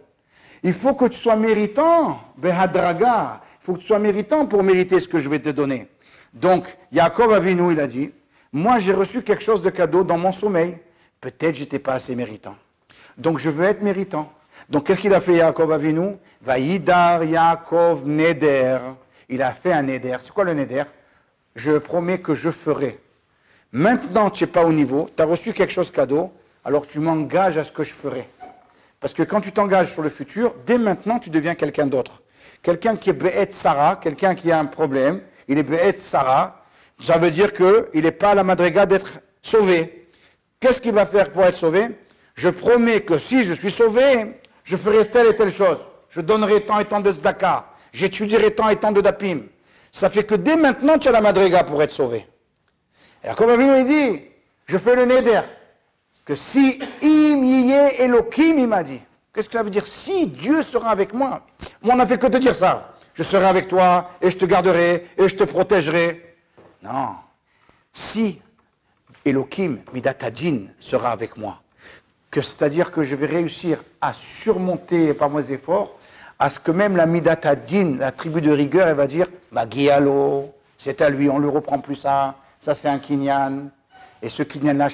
Il 0.62 0.72
faut 0.72 0.94
que 0.94 1.04
tu 1.04 1.18
sois 1.18 1.36
méritant, 1.36 2.20
behadraga. 2.36 3.40
Il 3.62 3.64
faut 3.64 3.74
que 3.74 3.78
tu 3.78 3.86
sois 3.86 3.98
méritant 3.98 4.46
pour 4.46 4.62
mériter 4.62 4.98
ce 4.98 5.06
que 5.06 5.20
je 5.20 5.28
vais 5.28 5.38
te 5.38 5.50
donner. 5.50 5.88
Donc, 6.32 6.66
Yaakov 6.90 7.32
Avinu, 7.32 7.72
il 7.72 7.80
a 7.80 7.86
dit, 7.86 8.10
moi 8.52 8.78
j'ai 8.78 8.92
reçu 8.92 9.22
quelque 9.22 9.44
chose 9.44 9.62
de 9.62 9.70
cadeau 9.70 10.02
dans 10.02 10.18
mon 10.18 10.32
sommeil. 10.32 10.78
Peut-être 11.20 11.54
j'étais 11.54 11.78
pas 11.78 11.94
assez 11.94 12.16
méritant. 12.16 12.56
Donc 13.16 13.38
je 13.38 13.48
veux 13.48 13.64
être 13.64 13.82
méritant. 13.82 14.32
Donc 14.68 14.86
qu'est-ce 14.86 15.00
qu'il 15.00 15.14
a 15.14 15.20
fait 15.20 15.34
Yaakov 15.34 15.70
Avinu? 15.72 16.16
Vaïdar 16.42 17.22
Yaakov 17.24 18.06
Neder. 18.08 18.78
Il 19.28 19.42
a 19.42 19.52
fait 19.52 19.72
un 19.72 19.82
Neder. 19.82 20.16
C'est 20.20 20.32
quoi 20.32 20.44
le 20.44 20.54
Neder? 20.54 20.84
Je 21.54 21.78
promets 21.78 22.18
que 22.18 22.34
je 22.34 22.50
ferai. 22.50 22.98
Maintenant, 23.74 24.30
tu 24.30 24.44
n'es 24.44 24.46
pas 24.46 24.64
au 24.64 24.72
niveau, 24.72 25.10
tu 25.16 25.20
as 25.20 25.26
reçu 25.26 25.52
quelque 25.52 25.72
chose 25.72 25.90
cadeau, 25.90 26.30
alors 26.64 26.87
tu 26.87 27.00
m'engages 27.00 27.58
à 27.58 27.64
ce 27.64 27.72
que 27.72 27.82
je 27.82 27.92
ferai. 27.92 28.28
Parce 29.00 29.12
que 29.12 29.24
quand 29.24 29.40
tu 29.40 29.50
t'engages 29.50 29.92
sur 29.92 30.00
le 30.00 30.10
futur, 30.10 30.54
dès 30.64 30.78
maintenant, 30.78 31.18
tu 31.18 31.28
deviens 31.28 31.56
quelqu'un 31.56 31.87
d'autre. 31.87 32.22
Quelqu'un 32.62 32.94
qui 32.94 33.10
est 33.10 33.14
Be'et 33.14 33.50
Sarah, 33.50 33.96
quelqu'un 33.96 34.37
qui 34.37 34.52
a 34.52 34.60
un 34.60 34.66
problème, 34.66 35.22
il 35.48 35.58
est 35.58 35.64
Be'et 35.64 35.98
Sarah, 35.98 36.64
ça 37.02 37.18
veut 37.18 37.32
dire 37.32 37.52
qu'il 37.52 38.04
n'est 38.04 38.12
pas 38.12 38.30
à 38.30 38.34
la 38.37 38.44
madriga 38.44 38.87
d'être 38.87 39.18
sauvé. 39.42 40.08
Qu'est-ce 40.60 40.80
qu'il 40.80 40.94
va 40.94 41.04
faire 41.04 41.32
pour 41.32 41.42
être 41.42 41.56
sauvé? 41.56 41.88
Je 42.37 42.50
promets 42.50 43.00
que 43.00 43.18
si 43.18 43.42
je 43.42 43.54
suis 43.54 43.72
sauvé, 43.72 44.37
je 44.62 44.76
ferai 44.76 45.10
telle 45.10 45.26
et 45.26 45.34
telle 45.34 45.52
chose. 45.52 45.78
Je 46.10 46.20
donnerai 46.20 46.64
tant 46.64 46.78
et 46.78 46.84
tant 46.84 47.00
de 47.00 47.10
zdaka. 47.10 47.66
J'étudierai 47.92 48.54
tant 48.54 48.68
et 48.68 48.76
tant 48.76 48.92
de 48.92 49.00
dapim. 49.00 49.40
Ça 49.90 50.10
fait 50.10 50.22
que 50.22 50.37
dès 50.37 50.56
maintenant, 50.56 50.96
tu 50.96 51.08
as 51.08 51.12
la 51.12 51.20
madriga 51.20 51.64
pour 51.64 51.82
être 51.82 51.90
sauvé. 51.90 52.24
Et 53.24 53.34
comme 53.34 53.60
il 53.60 53.87
dit, 53.87 54.20
je 54.66 54.78
fais 54.78 54.94
le 54.94 55.06
neder, 55.06 55.40
que 56.24 56.34
si 56.34 56.78
im 57.02 57.44
yé 57.44 58.02
elokim, 58.02 58.58
il 58.58 58.68
m'a 58.68 58.82
dit. 58.82 59.00
Qu'est-ce 59.32 59.48
que 59.48 59.54
ça 59.54 59.62
veut 59.62 59.70
dire? 59.70 59.87
Si 59.87 60.26
Dieu 60.28 60.62
sera 60.62 60.90
avec 60.90 61.12
moi. 61.12 61.42
Moi, 61.82 61.94
on 61.94 61.96
n'a 61.96 62.06
fait 62.06 62.18
que 62.18 62.26
te 62.26 62.37
dire 62.37 62.54
ça. 62.54 62.94
Je 63.14 63.22
serai 63.22 63.46
avec 63.46 63.66
toi, 63.66 64.10
et 64.20 64.30
je 64.30 64.37
te 64.37 64.44
garderai, 64.44 65.08
et 65.16 65.28
je 65.28 65.34
te 65.34 65.44
protégerai. 65.44 66.37
Non. 66.82 67.16
Si 67.92 68.40
Elohim, 69.24 69.78
Midatadjin, 69.92 70.66
sera 70.78 71.10
avec 71.10 71.37
moi, 71.37 71.60
que 72.30 72.42
c'est-à-dire 72.42 72.90
que 72.90 73.02
je 73.02 73.16
vais 73.16 73.26
réussir 73.26 73.82
à 74.00 74.12
surmonter 74.12 75.14
par 75.14 75.30
mes 75.30 75.50
efforts, 75.50 75.96
à 76.38 76.50
ce 76.50 76.58
que 76.58 76.72
même 76.72 76.96
la 76.96 77.06
Midatadjin, 77.06 77.96
la 77.98 78.12
tribu 78.12 78.40
de 78.40 78.50
rigueur, 78.50 78.88
elle 78.88 78.96
va 78.96 79.06
dire, 79.06 79.26
Magialo, 79.50 80.52
c'est 80.76 81.00
à 81.00 81.08
lui, 81.08 81.30
on 81.30 81.38
ne 81.38 81.44
lui 81.44 81.50
reprend 81.50 81.78
plus 81.78 81.94
ça, 81.96 82.37
ça 82.64 82.74
c'est 82.74 82.88
un 82.88 82.98
kinyan. 82.98 83.68
Et 84.22 84.31
ce 84.31 84.42
kinyan-là, 84.42 84.88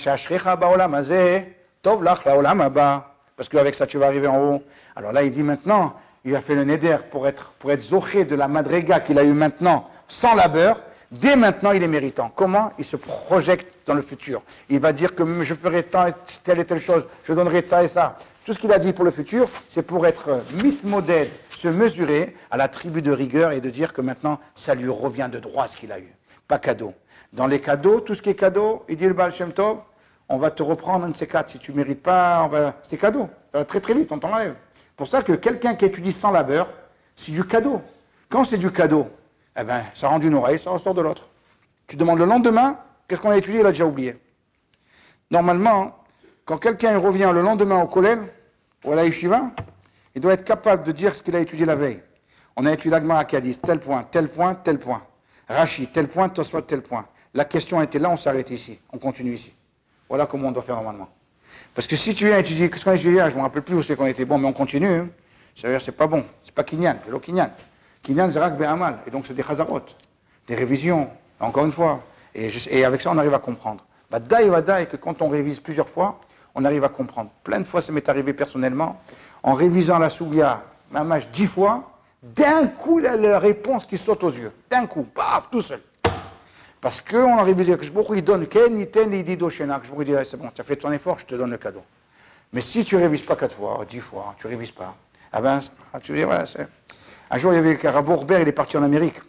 tov 1.82 2.02
lach 2.02 2.24
Parce 2.24 3.48
qu'avec 3.48 3.74
ça, 3.76 3.86
tu 3.86 3.96
vas 3.96 4.06
arriver 4.06 4.26
en 4.26 4.42
haut. 4.42 4.62
Alors 4.96 5.12
là, 5.12 5.22
il 5.22 5.30
dit 5.30 5.44
maintenant, 5.44 5.94
il 6.24 6.34
a 6.34 6.40
fait 6.40 6.56
le 6.56 6.64
neder 6.64 6.96
pour 7.12 7.28
être, 7.28 7.52
pour 7.60 7.70
être 7.70 7.82
zoché 7.82 8.24
de 8.24 8.34
la 8.34 8.48
madrega 8.48 8.98
qu'il 8.98 9.20
a 9.20 9.22
eu 9.22 9.32
maintenant, 9.32 9.88
sans 10.08 10.34
labeur. 10.34 10.82
Dès 11.12 11.36
maintenant, 11.36 11.70
il 11.70 11.82
est 11.82 11.88
méritant. 11.88 12.32
Comment? 12.34 12.72
Il 12.76 12.84
se 12.84 12.96
projette 12.96 13.66
dans 13.86 13.94
le 13.94 14.02
futur. 14.02 14.42
Il 14.68 14.80
va 14.80 14.92
dire 14.92 15.14
que 15.14 15.44
je 15.44 15.54
ferai 15.54 15.84
tant 15.84 16.08
et 16.08 16.14
telle 16.42 16.58
et 16.58 16.64
telle 16.64 16.80
chose, 16.80 17.06
je 17.22 17.32
donnerai 17.32 17.64
ça 17.68 17.84
et 17.84 17.88
ça. 17.88 18.18
Tout 18.44 18.52
ce 18.52 18.58
qu'il 18.58 18.72
a 18.72 18.80
dit 18.80 18.92
pour 18.92 19.04
le 19.04 19.12
futur, 19.12 19.48
c'est 19.68 19.82
pour 19.82 20.06
être 20.08 20.40
modèle, 20.82 21.28
se 21.56 21.68
mesurer 21.68 22.34
à 22.50 22.56
la 22.56 22.66
tribu 22.66 23.00
de 23.00 23.12
rigueur 23.12 23.52
et 23.52 23.60
de 23.60 23.70
dire 23.70 23.92
que 23.92 24.00
maintenant, 24.00 24.40
ça 24.56 24.74
lui 24.74 24.88
revient 24.88 25.28
de 25.30 25.38
droit 25.38 25.68
ce 25.68 25.76
qu'il 25.76 25.92
a 25.92 26.00
eu. 26.00 26.12
Pas 26.48 26.58
cadeau. 26.58 26.94
Dans 27.32 27.46
les 27.46 27.60
cadeaux, 27.60 28.00
tout 28.00 28.14
ce 28.14 28.22
qui 28.22 28.30
est 28.30 28.34
cadeau, 28.34 28.84
il 28.88 28.96
dit 28.96 29.06
le 29.06 29.14
Baal 29.14 29.32
Shem 29.32 29.52
Tov, 29.52 29.78
on 30.28 30.38
va 30.38 30.50
te 30.50 30.62
reprendre 30.62 31.04
un 31.04 31.08
de 31.10 31.16
ces 31.16 31.26
quatre. 31.26 31.50
Si 31.50 31.58
tu 31.58 31.72
ne 31.72 31.76
mérites 31.76 32.02
pas, 32.02 32.48
c'est 32.82 32.96
cadeau. 32.96 33.28
Ça 33.52 33.58
va 33.58 33.64
très 33.64 33.80
très 33.80 33.94
vite, 33.94 34.10
on 34.12 34.18
t'enlève. 34.18 34.54
Pour 34.96 35.06
ça 35.06 35.22
que 35.22 35.32
quelqu'un 35.32 35.74
qui 35.74 35.84
étudie 35.84 36.12
sans 36.12 36.30
labeur, 36.30 36.68
c'est 37.16 37.32
du 37.32 37.44
cadeau. 37.44 37.82
Quand 38.28 38.44
c'est 38.44 38.58
du 38.58 38.70
cadeau, 38.70 39.08
eh 39.58 39.64
ben, 39.64 39.82
ça 39.94 40.08
rend 40.08 40.18
d'une 40.18 40.34
oreille, 40.34 40.58
ça 40.58 40.70
ressort 40.70 40.94
de 40.94 41.02
l'autre. 41.02 41.28
Tu 41.86 41.96
demandes 41.96 42.18
le 42.18 42.24
lendemain, 42.24 42.78
qu'est-ce 43.08 43.20
qu'on 43.20 43.30
a 43.30 43.36
étudié, 43.36 43.60
il 43.60 43.66
a 43.66 43.70
déjà 43.70 43.86
oublié. 43.86 44.16
Normalement, 45.30 45.96
quand 46.44 46.58
quelqu'un 46.58 46.98
revient 46.98 47.30
le 47.32 47.42
lendemain 47.42 47.82
au 47.82 47.86
collège 47.86 48.20
ou 48.84 48.92
à 48.92 48.96
la 48.96 49.04
il 49.06 50.20
doit 50.20 50.32
être 50.32 50.44
capable 50.44 50.82
de 50.84 50.92
dire 50.92 51.14
ce 51.14 51.22
qu'il 51.22 51.36
a 51.36 51.40
étudié 51.40 51.64
la 51.64 51.76
veille. 51.76 52.02
On 52.56 52.66
a 52.66 52.72
étudié 52.72 52.90
l'Agmara 52.90 53.24
qui 53.24 53.36
a 53.36 53.40
dit 53.40 53.56
tel 53.56 53.78
point, 53.78 54.02
tel 54.10 54.28
point, 54.28 54.54
tel 54.54 54.78
point. 54.78 55.02
Rachi, 55.48 55.86
tel 55.86 56.08
point, 56.08 56.28
Tosfot, 56.28 56.62
tel 56.62 56.82
point. 56.82 57.06
La 57.34 57.44
question 57.44 57.80
était 57.80 57.98
là, 57.98 58.10
on 58.10 58.16
s'arrête 58.16 58.50
ici, 58.50 58.80
on 58.92 58.98
continue 58.98 59.34
ici. 59.34 59.52
Voilà 60.08 60.26
comment 60.26 60.48
on 60.48 60.52
doit 60.52 60.62
faire 60.62 60.74
normalement. 60.74 61.08
Parce 61.74 61.86
que 61.86 61.94
si 61.94 62.14
tu 62.14 62.26
viens 62.26 62.38
étudier, 62.38 62.68
qu'est-ce 62.68 62.84
qu'on 62.84 62.90
a 62.90 62.96
Je 62.96 63.08
ne 63.08 63.14
me 63.14 63.40
rappelle 63.42 63.62
plus 63.62 63.76
où 63.76 63.82
c'est 63.82 63.94
qu'on 63.94 64.06
était 64.06 64.24
bon, 64.24 64.38
mais 64.38 64.48
on 64.48 64.52
continue. 64.52 64.88
Hein. 64.88 65.08
C'est-à-dire, 65.54 65.80
c'est 65.80 65.92
pas 65.92 66.08
bon. 66.08 66.24
C'est 66.44 66.54
pas 66.54 66.64
Kinyan, 66.64 66.96
c'est 67.04 67.10
l'eau 67.10 67.20
Kinyan. 67.20 67.50
C'est 68.04 68.14
Be'amal. 68.14 68.98
Et 69.06 69.10
donc, 69.10 69.26
c'est 69.26 69.34
des 69.34 69.42
chazarot, 69.42 69.82
des 70.48 70.54
révisions, 70.56 71.08
encore 71.38 71.64
une 71.64 71.72
fois. 71.72 72.02
Et, 72.34 72.84
avec 72.84 73.00
ça, 73.00 73.10
on 73.12 73.18
arrive 73.18 73.34
à 73.34 73.38
comprendre. 73.38 73.84
Badaï, 74.10 74.50
badaï, 74.50 74.88
que 74.88 74.96
quand 74.96 75.22
on 75.22 75.28
révise 75.28 75.60
plusieurs 75.60 75.88
fois, 75.88 76.20
on 76.54 76.64
arrive 76.64 76.82
à 76.82 76.88
comprendre. 76.88 77.30
Plein 77.44 77.60
de 77.60 77.64
fois, 77.64 77.80
ça 77.80 77.92
m'est 77.92 78.08
arrivé 78.08 78.32
personnellement, 78.32 79.00
en 79.42 79.54
révisant 79.54 79.98
la 79.98 80.10
Soubia, 80.10 80.64
ma 80.90 81.04
mâche 81.04 81.28
dix 81.32 81.46
fois, 81.46 81.92
d'un 82.22 82.66
coup, 82.66 82.98
la, 82.98 83.14
la 83.14 83.38
réponse 83.38 83.86
qui 83.86 83.96
saute 83.96 84.24
aux 84.24 84.30
yeux. 84.30 84.52
D'un 84.68 84.86
coup, 84.86 85.04
paf, 85.04 85.48
tout 85.50 85.60
seul. 85.60 85.80
Parce 86.80 87.00
qu'on 87.00 87.36
a 87.38 87.42
révisé, 87.42 87.76
que 87.76 87.84
je 87.84 87.92
il 88.14 88.24
donne 88.24 88.46
Ken, 88.46 88.78
il 88.78 88.88
il 89.12 89.24
dit 89.24 89.36
Doshena, 89.36 89.80
que 89.80 89.86
je 89.86 90.04
dit, 90.04 90.14
c'est 90.24 90.38
bon, 90.38 90.50
tu 90.54 90.60
as 90.60 90.64
fait 90.64 90.76
ton 90.76 90.90
effort, 90.92 91.18
je 91.18 91.26
te 91.26 91.34
donne 91.34 91.50
le 91.50 91.58
cadeau. 91.58 91.82
Mais 92.52 92.62
si 92.62 92.84
tu 92.84 92.96
ne 92.96 93.02
révises 93.02 93.22
pas 93.22 93.36
quatre 93.36 93.54
fois, 93.54 93.84
dix 93.88 94.00
fois, 94.00 94.34
tu 94.38 94.46
ne 94.46 94.52
révises 94.52 94.70
pas, 94.70 94.94
ah 95.32 95.40
ben, 95.40 95.60
tu 96.02 96.12
dis, 96.12 96.24
ouais, 96.24 96.46
c'est. 96.46 96.66
Un 97.30 97.38
jour, 97.38 97.52
il 97.52 97.56
y 97.56 97.58
avait 97.58 97.76
Carabo 97.76 98.16
Robert, 98.16 98.40
il 98.40 98.48
est 98.48 98.52
parti 98.52 98.76
en 98.76 98.82
Amérique. 98.82 99.20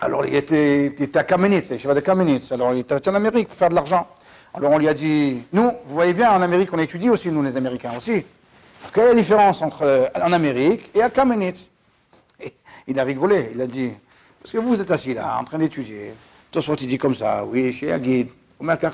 Alors, 0.00 0.24
il 0.24 0.34
était, 0.36 0.86
il 0.86 1.02
était 1.02 1.18
à 1.18 1.24
Kamenitz, 1.24 1.70
il 1.70 1.94
de 1.94 2.00
Kamenitz. 2.00 2.52
Alors, 2.52 2.72
il 2.72 2.80
était 2.80 3.08
en 3.08 3.14
Amérique 3.14 3.48
pour 3.48 3.56
faire 3.56 3.70
de 3.70 3.74
l'argent. 3.74 4.06
Alors, 4.54 4.70
on 4.70 4.78
lui 4.78 4.88
a 4.88 4.94
dit, 4.94 5.42
nous, 5.52 5.72
vous 5.86 5.94
voyez 5.94 6.14
bien, 6.14 6.30
en 6.30 6.40
Amérique, 6.40 6.72
on 6.72 6.78
étudie 6.78 7.10
aussi, 7.10 7.30
nous, 7.30 7.42
les 7.42 7.56
Américains 7.56 7.90
aussi. 7.96 8.24
quelle 8.92 9.04
est 9.04 9.08
la 9.08 9.14
différence 9.14 9.60
entre 9.62 9.82
euh, 9.82 10.06
en 10.14 10.32
Amérique 10.32 10.90
et 10.94 11.02
à 11.02 11.10
Kamenitz? 11.10 11.70
Il 12.86 12.98
a 13.00 13.02
rigolé, 13.02 13.50
il 13.54 13.60
a 13.60 13.66
dit, 13.66 13.90
parce 14.40 14.52
que 14.52 14.58
vous 14.58 14.80
êtes 14.80 14.90
assis 14.90 15.14
là, 15.14 15.36
en 15.38 15.44
train 15.44 15.58
d'étudier. 15.58 16.14
Tosfot, 16.50 16.76
il 16.76 16.88
dit 16.88 16.98
comme 16.98 17.14
ça, 17.14 17.44
oui, 17.44 17.72
chez 17.72 17.92
Agid, 17.92 18.28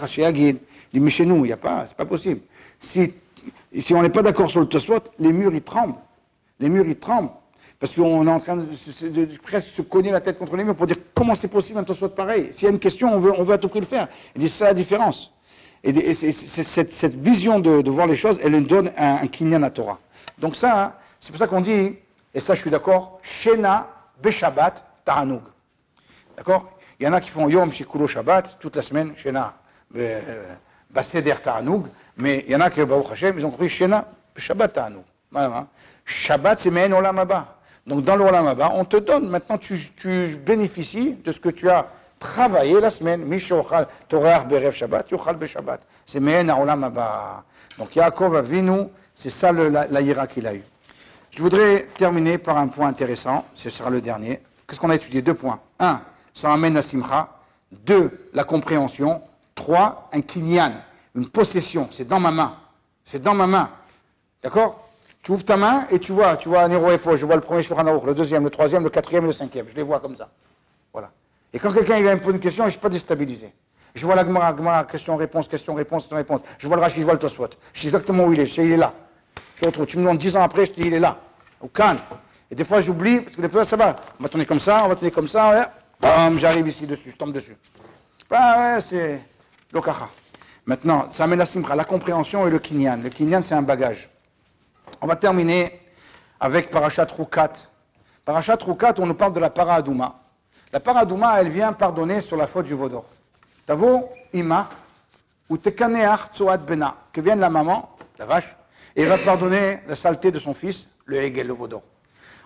chez 0.06 0.24
Agid. 0.24 0.58
Il 0.92 1.00
dit, 1.00 1.04
mais 1.04 1.10
chez 1.10 1.26
nous, 1.26 1.44
il 1.44 1.48
n'y 1.48 1.52
a 1.52 1.56
pas, 1.56 1.84
c'est 1.88 1.96
pas 1.96 2.06
possible. 2.06 2.40
Si, 2.78 3.12
on 3.90 4.02
n'est 4.02 4.10
pas 4.10 4.22
d'accord 4.22 4.50
sur 4.50 4.60
le 4.60 4.66
Tosfot, 4.66 5.00
les 5.18 5.32
murs, 5.32 5.54
ils 5.54 5.62
tremblent. 5.62 5.98
Les 6.60 6.68
murs, 6.68 6.86
ils 6.86 6.98
tremblent. 6.98 7.30
Parce 7.78 7.94
qu'on 7.94 8.26
est 8.26 8.30
en 8.30 8.40
train 8.40 8.56
de, 8.56 9.26
presque 9.42 9.68
se 9.68 9.82
cogner 9.82 10.10
la 10.10 10.20
tête 10.20 10.38
contre 10.38 10.56
les 10.56 10.64
murs 10.64 10.74
pour 10.74 10.87
dire 10.87 10.96
comment 11.12 11.35
c'est 11.35 11.48
possible 11.48 11.79
un 11.79 11.85
Tosfot 11.85 12.08
pareil. 12.08 12.48
S'il 12.52 12.64
y 12.64 12.68
a 12.68 12.70
une 12.70 12.79
question, 12.79 13.12
on 13.12 13.18
veut, 13.18 13.52
à 13.52 13.58
tout 13.58 13.68
prix 13.68 13.81
le 13.81 13.87
faire. 13.87 14.08
Il 14.35 14.40
dit, 14.40 14.48
c'est 14.48 14.64
la 14.64 14.74
différence. 14.74 15.33
Et, 15.83 16.14
cette, 16.14 17.14
vision 17.14 17.60
de, 17.60 17.90
voir 17.90 18.06
les 18.06 18.16
choses, 18.16 18.38
elle 18.42 18.52
nous 18.52 18.60
donne 18.60 18.90
un, 18.96 19.26
kinyan 19.26 19.62
à 19.62 19.70
Torah. 19.70 19.98
Donc 20.38 20.56
ça, 20.56 20.98
c'est 21.20 21.31
pour 21.31 21.38
ça 21.38 21.46
qu'on 21.46 21.60
dit, 21.60 21.94
et 22.33 22.40
ça 22.40 22.54
je 22.54 22.60
suis 22.60 22.70
d'accord, 22.70 23.20
Shena 23.22 23.88
Beshabbat 24.22 24.83
Ta'anoug. 25.04 25.42
D'accord? 26.37 26.73
Il 27.05 27.09
y 27.09 27.11
en 27.11 27.13
a 27.13 27.21
qui 27.21 27.29
font 27.29 27.50
Yom 27.50 27.71
Shikulo 27.71 28.09
Shabbat 28.09 28.57
toute 28.59 28.77
la 28.77 28.81
semaine, 28.81 29.13
Shena 29.15 29.52
euh, 29.94 30.55
Baseder 30.88 31.35
Ta'anoug, 31.42 31.85
mais 32.17 32.46
il 32.46 32.52
y 32.52 32.57
en 32.57 32.63
a 32.63 32.71
qui, 32.71 32.81
Hashem, 32.81 33.38
ils 33.38 33.44
ont 33.44 33.50
compris 33.50 33.69
Shena 33.69 34.07
Shabbat 34.35 34.73
Ta'anoug. 34.73 35.05
Shabbat, 36.07 36.61
c'est 36.61 36.71
Me'en 36.71 36.92
Olam 36.92 37.19
Abba. 37.19 37.59
Donc 37.87 38.05
dans 38.05 38.17
le 38.17 38.25
Olam 38.25 38.46
Abba, 38.46 38.73
on 38.75 38.87
te 38.87 38.96
donne, 38.96 39.29
maintenant 39.29 39.59
tu, 39.59 39.77
bénéficies 40.46 41.19
de 41.23 41.31
ce 41.31 41.38
que 41.40 41.50
tu 41.50 41.69
as 41.69 41.88
travaillé 42.19 42.81
la 42.81 42.88
semaine. 42.88 43.23
Mishochal 43.23 43.87
Torah 44.09 44.44
Berev 44.44 44.73
Shabbat, 44.73 45.11
Yochal 45.11 45.37
Be. 45.37 45.44
C'est 46.07 46.21
Me'en 46.21 46.48
Olam 46.59 46.85
Abba. 46.85 47.44
Donc 47.77 47.94
Yaakov 47.94 48.35
Avinu, 48.35 48.85
c'est 49.15 49.29
ça 49.29 49.52
le, 49.52 49.69
la, 49.69 49.87
la 49.88 50.27
qu'il 50.27 50.46
a 50.46 50.55
eu. 50.55 50.63
Je 51.33 51.42
voudrais 51.42 51.87
terminer 51.98 52.38
par 52.38 52.57
un 52.57 52.69
point 52.69 52.88
intéressant, 52.88 53.44
ce 53.55 53.69
sera 53.69 53.90
le 53.90 54.00
dernier. 54.00 54.40
Qu'est-ce 54.67 54.81
qu'on 54.81 54.88
a 54.88 54.94
étudié? 54.94 55.21
Deux 55.21 55.35
points. 55.35 55.61
Un, 55.79 56.00
ça 56.35 56.52
amène 56.52 56.74
la 56.74 56.82
simcha. 56.82 57.30
Deux, 57.72 58.28
la 58.35 58.44
compréhension. 58.44 59.22
Trois, 59.54 60.10
un 60.12 60.20
kinyan. 60.20 60.72
une 61.14 61.28
possession, 61.28 61.88
c'est 61.90 62.06
dans 62.06 62.20
ma 62.20 62.32
main. 62.32 62.56
C'est 63.04 63.22
dans 63.22 63.35
ma 63.35 63.46
main. 63.46 63.70
D'accord? 64.42 64.88
Tu 65.22 65.32
ouvres 65.32 65.44
ta 65.44 65.56
main 65.56 65.87
et 65.90 65.98
tu 65.98 66.12
vois, 66.12 66.37
tu 66.37 66.50
vois 66.50 66.68
Nero 66.68 66.90
Epo, 66.90 67.16
je 67.16 67.24
vois 67.24 67.37
le 67.37 67.40
premier 67.40 67.62
Shulchan 67.62 67.82
le 67.82 68.14
deuxième, 68.14 68.44
le 68.44 68.50
troisième, 68.50 68.82
le 68.82 68.90
quatrième 68.90 69.24
et 69.24 69.28
le 69.28 69.32
cinquième. 69.32 69.66
Je 69.70 69.74
les 69.74 69.82
vois 69.82 70.00
comme 70.00 70.16
ça. 70.16 70.28
Voilà. 70.92 71.10
Et 71.52 71.58
quand 71.58 71.72
quelqu'un 71.72 71.98
vient 72.00 72.14
me 72.14 72.20
poser 72.20 72.37
une 72.37 72.42
question, 72.42 72.64
je 72.64 72.68
ne 72.68 72.72
suis 72.72 72.80
pas 72.80 72.90
déstabilisé. 72.90 73.54
Je 73.94 74.04
vois 74.04 74.16
la 74.16 74.24
Gemara, 74.24 74.85
question-réponse, 74.85 75.48
question-réponse, 75.48 76.02
question-réponse. 76.02 76.40
Je 76.58 76.66
vois 76.66 76.76
le 76.76 76.82
Rachid, 76.82 77.00
je 77.00 77.04
vois 77.04 77.14
le. 77.14 77.20
Je 77.72 77.80
sais 77.80 77.87
exactement 77.87 78.24
où 78.24 78.32
il 78.32 78.40
est, 78.40 78.46
je 78.46 78.54
sais, 78.54 78.64
il 78.64 78.72
est 78.72 78.76
là. 78.76 78.92
Je 79.56 79.64
retrouve. 79.64 79.87
Tu 79.87 79.96
me 79.96 80.02
demandes 80.02 80.18
dix 80.18 80.37
ans 80.37 80.42
après, 80.42 80.66
je 80.66 80.72
te 80.72 80.80
dis, 80.80 80.88
il 80.88 80.94
est 80.94 81.00
là. 81.00 81.16
Au 81.60 81.68
Cannes. 81.68 81.98
Et 82.50 82.56
des 82.56 82.64
fois, 82.64 82.80
j'oublie, 82.80 83.20
parce 83.20 83.37
que 83.37 83.40
des 83.40 83.48
fois, 83.48 83.64
ça 83.64 83.76
va. 83.76 83.96
On 84.18 84.24
va 84.24 84.28
tourner 84.28 84.46
comme 84.46 84.58
ça, 84.58 84.82
on 84.85 84.88
va 84.88 84.96
tourner 84.96 85.12
comme 85.12 85.28
ça. 85.28 85.72
J'arrive 86.37 86.69
ici 86.69 86.87
dessus, 86.87 87.11
je 87.11 87.17
tombe 87.17 87.33
dessus. 87.33 87.57
Bah 88.29 88.75
ouais, 88.75 88.81
c'est 88.83 89.21
l'okacha. 89.73 90.09
Maintenant, 90.67 91.09
ça 91.11 91.25
amène 91.25 91.38
la 91.38 91.46
simra, 91.46 91.75
la 91.75 91.85
compréhension 91.85 92.46
et 92.46 92.50
le 92.50 92.59
kinyan. 92.59 92.98
Le 93.02 93.09
kinyan, 93.09 93.42
c'est 93.42 93.55
un 93.55 93.63
bagage. 93.63 94.11
On 95.00 95.07
va 95.07 95.17
terminer 95.17 95.81
avec 96.38 96.71
Parashat 96.71 97.07
Rukat. 97.17 97.52
Parashat 98.25 98.59
Rukat, 98.61 98.94
on 98.98 99.07
nous 99.07 99.15
parle 99.15 99.33
de 99.33 99.40
la 99.40 99.48
paradouma. 99.48 100.21
La 100.73 100.81
paradouma, 100.81 101.40
elle 101.40 101.48
vient 101.48 101.73
pardonner 101.73 102.21
sur 102.21 102.37
la 102.37 102.46
faute 102.46 102.67
du 102.67 102.75
vaudor. 102.75 103.07
Tavo 103.65 104.11
ima, 104.33 104.69
ou 105.48 105.57
tekaneach 105.57 106.33
tsoat 106.33 106.59
bena, 106.59 106.96
que 107.13 107.23
vienne 107.23 107.40
la 107.40 107.48
maman, 107.48 107.96
la 108.19 108.27
vache, 108.27 108.57
et 108.94 109.02
elle 109.02 109.09
va 109.09 109.19
pardonner 109.19 109.81
la 109.88 109.96
saleté 109.96 110.31
de 110.31 110.38
son 110.38 110.52
fils, 110.52 110.87
le 111.07 111.23
Hegel, 111.23 111.46
le 111.46 111.55
vaudor. 111.55 111.83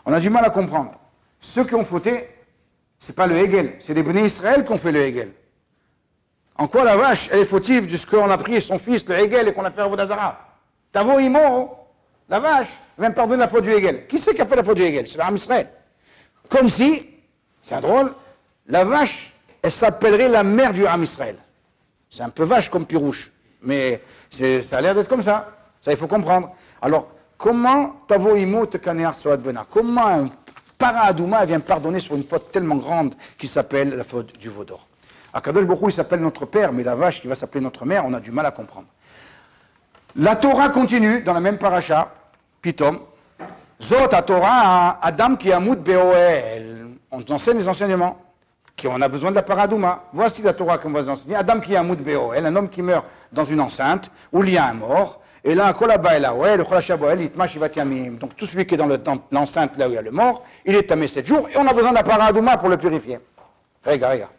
On 0.05 0.13
a 0.13 0.21
du 0.21 0.31
mal 0.31 0.45
à 0.45 0.51
comprendre. 0.51 0.95
Ceux 1.41 1.65
qui 1.65 1.75
ont 1.75 1.85
fauté, 1.85 2.38
c'est 2.99 3.15
pas 3.15 3.27
le 3.27 3.37
Hegel, 3.37 3.77
c'est 3.81 3.95
les 3.95 4.03
bénis 4.03 4.27
Israël 4.27 4.65
qui 4.65 4.73
ont 4.73 4.79
fait 4.79 4.93
le 4.93 5.01
Hegel. 5.03 5.33
En 6.57 6.67
quoi 6.67 6.85
la 6.85 6.97
vache, 6.97 7.29
elle 7.33 7.41
est 7.41 7.45
fautive 7.45 7.87
de 7.87 7.97
ce 7.97 8.07
qu'on 8.07 8.31
a 8.31 8.37
pris 8.37 8.61
son 8.61 8.79
fils, 8.79 9.07
le 9.09 9.17
Hegel, 9.17 9.49
et 9.49 9.53
qu'on 9.53 9.65
a 9.65 9.71
fait 9.71 9.83
à 9.83 9.87
Vodazara 9.87 10.41
Tavo 10.91 11.19
Imo, 11.21 11.79
la 12.29 12.41
vache, 12.41 12.73
vient 12.99 13.11
pardonner 13.13 13.41
la 13.41 13.49
faute 13.49 13.65
du 13.65 13.71
Hegel. 13.71 14.07
Qui 14.07 14.19
c'est 14.19 14.35
qui 14.35 14.43
a 14.43 14.47
fait 14.47 14.57
la 14.57 14.65
faute 14.65 14.77
du 14.77 14.83
Hegel? 14.83 15.07
C'est 15.07 15.19
l'âme 15.19 15.37
Israël. 15.37 15.69
Comme 16.49 16.69
si, 16.69 17.07
c'est 17.63 17.81
drôle, 17.81 18.13
la 18.67 18.85
vache, 18.85 19.33
elle 19.63 19.71
s'appellerait 19.71 20.29
la 20.29 20.43
mère 20.43 20.73
du 20.73 20.87
Ham 20.87 21.03
Israël. 21.03 21.37
C'est 22.11 22.23
un 22.23 22.31
peu 22.31 22.45
vache 22.45 22.69
comme 22.71 22.87
Pirouche, 22.87 23.31
mais 23.63 24.01
ça 24.31 24.79
a 24.79 24.81
l'air 24.81 24.95
d'être 24.95 25.09
comme 25.09 25.23
ça. 25.23 25.57
Ça, 25.81 25.93
il 25.93 25.97
faut 25.97 26.09
comprendre. 26.09 26.55
Alors, 26.83 27.13
comment 27.37 28.01
Tavo 28.09 28.35
Imo 28.35 28.67
te 28.67 28.79
Bena? 29.37 29.67
Comment 29.71 30.07
un 30.07 30.29
paradouma 30.79 31.45
vient 31.45 31.61
pardonner 31.61 32.01
sur 32.01 32.15
une 32.15 32.25
faute 32.25 32.53
tellement 32.53 32.77
grande 32.77 33.15
qui 33.37 33.49
s'appelle 33.49 33.97
la 33.97 34.05
faute 34.05 34.39
du 34.39 34.49
Vaudor 34.49 34.87
Akadosh 35.35 35.67
Bokhu, 35.67 35.87
il 35.89 35.93
s'appelle 35.93 36.21
notre 36.21 36.47
père, 36.47 36.73
mais 36.73 36.83
la 36.83 36.95
vache 36.95 37.21
qui 37.21 37.29
va 37.29 37.35
s'appeler 37.35 37.61
notre 37.61 37.85
mère, 37.85 38.07
on 38.07 38.15
a 38.15 38.21
du 38.21 38.31
mal 38.31 38.47
à 38.47 38.51
comprendre. 38.51 38.87
La 40.17 40.37
Torah 40.37 40.71
continue 40.71 41.21
dans 41.21 41.35
la 41.35 41.41
même 41.41 41.59
paracha, 41.59 42.13
Pitom. 42.63 43.01
Zot 43.81 44.13
à 44.13 44.23
Torah, 44.23 44.99
Adam 45.03 45.37
qui 45.37 45.53
amoud 45.53 45.81
Beoel. 45.81 46.87
On 47.11 47.23
enseigne 47.31 47.59
les 47.59 47.69
enseignements. 47.69 48.21
On 48.85 49.01
a 49.01 49.09
besoin 49.09 49.31
de 49.31 49.37
la 49.37 49.43
paradouma. 49.43 50.05
Voici 50.13 50.43
la 50.43 50.55
Torah 50.55 50.79
qu'on 50.79 50.91
va 50.91 51.09
enseigner. 51.09 51.37
Adam 51.37 51.61
qui 51.61 51.77
amoud 51.77 52.01
Beoel, 52.01 52.47
un 52.47 52.57
homme 52.57 52.69
qui 52.69 52.83
meurt 52.83 53.05
dans 53.33 53.45
une 53.45 53.61
enceinte 53.61 54.11
où 54.33 54.43
il 54.43 54.51
y 54.51 54.59
a 54.59 54.67
un 54.67 54.75
mort. 54.75 55.21
Et 55.49 55.55
là, 55.55 55.73
le 55.73 55.79
Donc 58.19 58.37
tout 58.37 58.45
celui 58.45 58.67
qui 58.67 58.75
est 58.75 58.77
dans 58.77 58.87
l'enceinte 59.31 59.79
là 59.79 59.89
où 59.89 59.93
il 59.93 59.95
y 59.95 59.99
a 59.99 60.03
le 60.03 60.11
mort, 60.11 60.45
il 60.67 60.75
est 60.75 60.83
tamé 60.83 61.09
sept 61.09 61.27
jours 61.27 61.49
et 61.49 61.57
on 61.57 61.67
a 61.67 61.73
besoin 61.73 61.91
la 61.91 62.03
paradouma 62.03 62.59
pour 62.59 62.69
le 62.69 62.77
purifier. 62.77 63.19
Regarde, 63.83 64.13
regarde. 64.13 64.31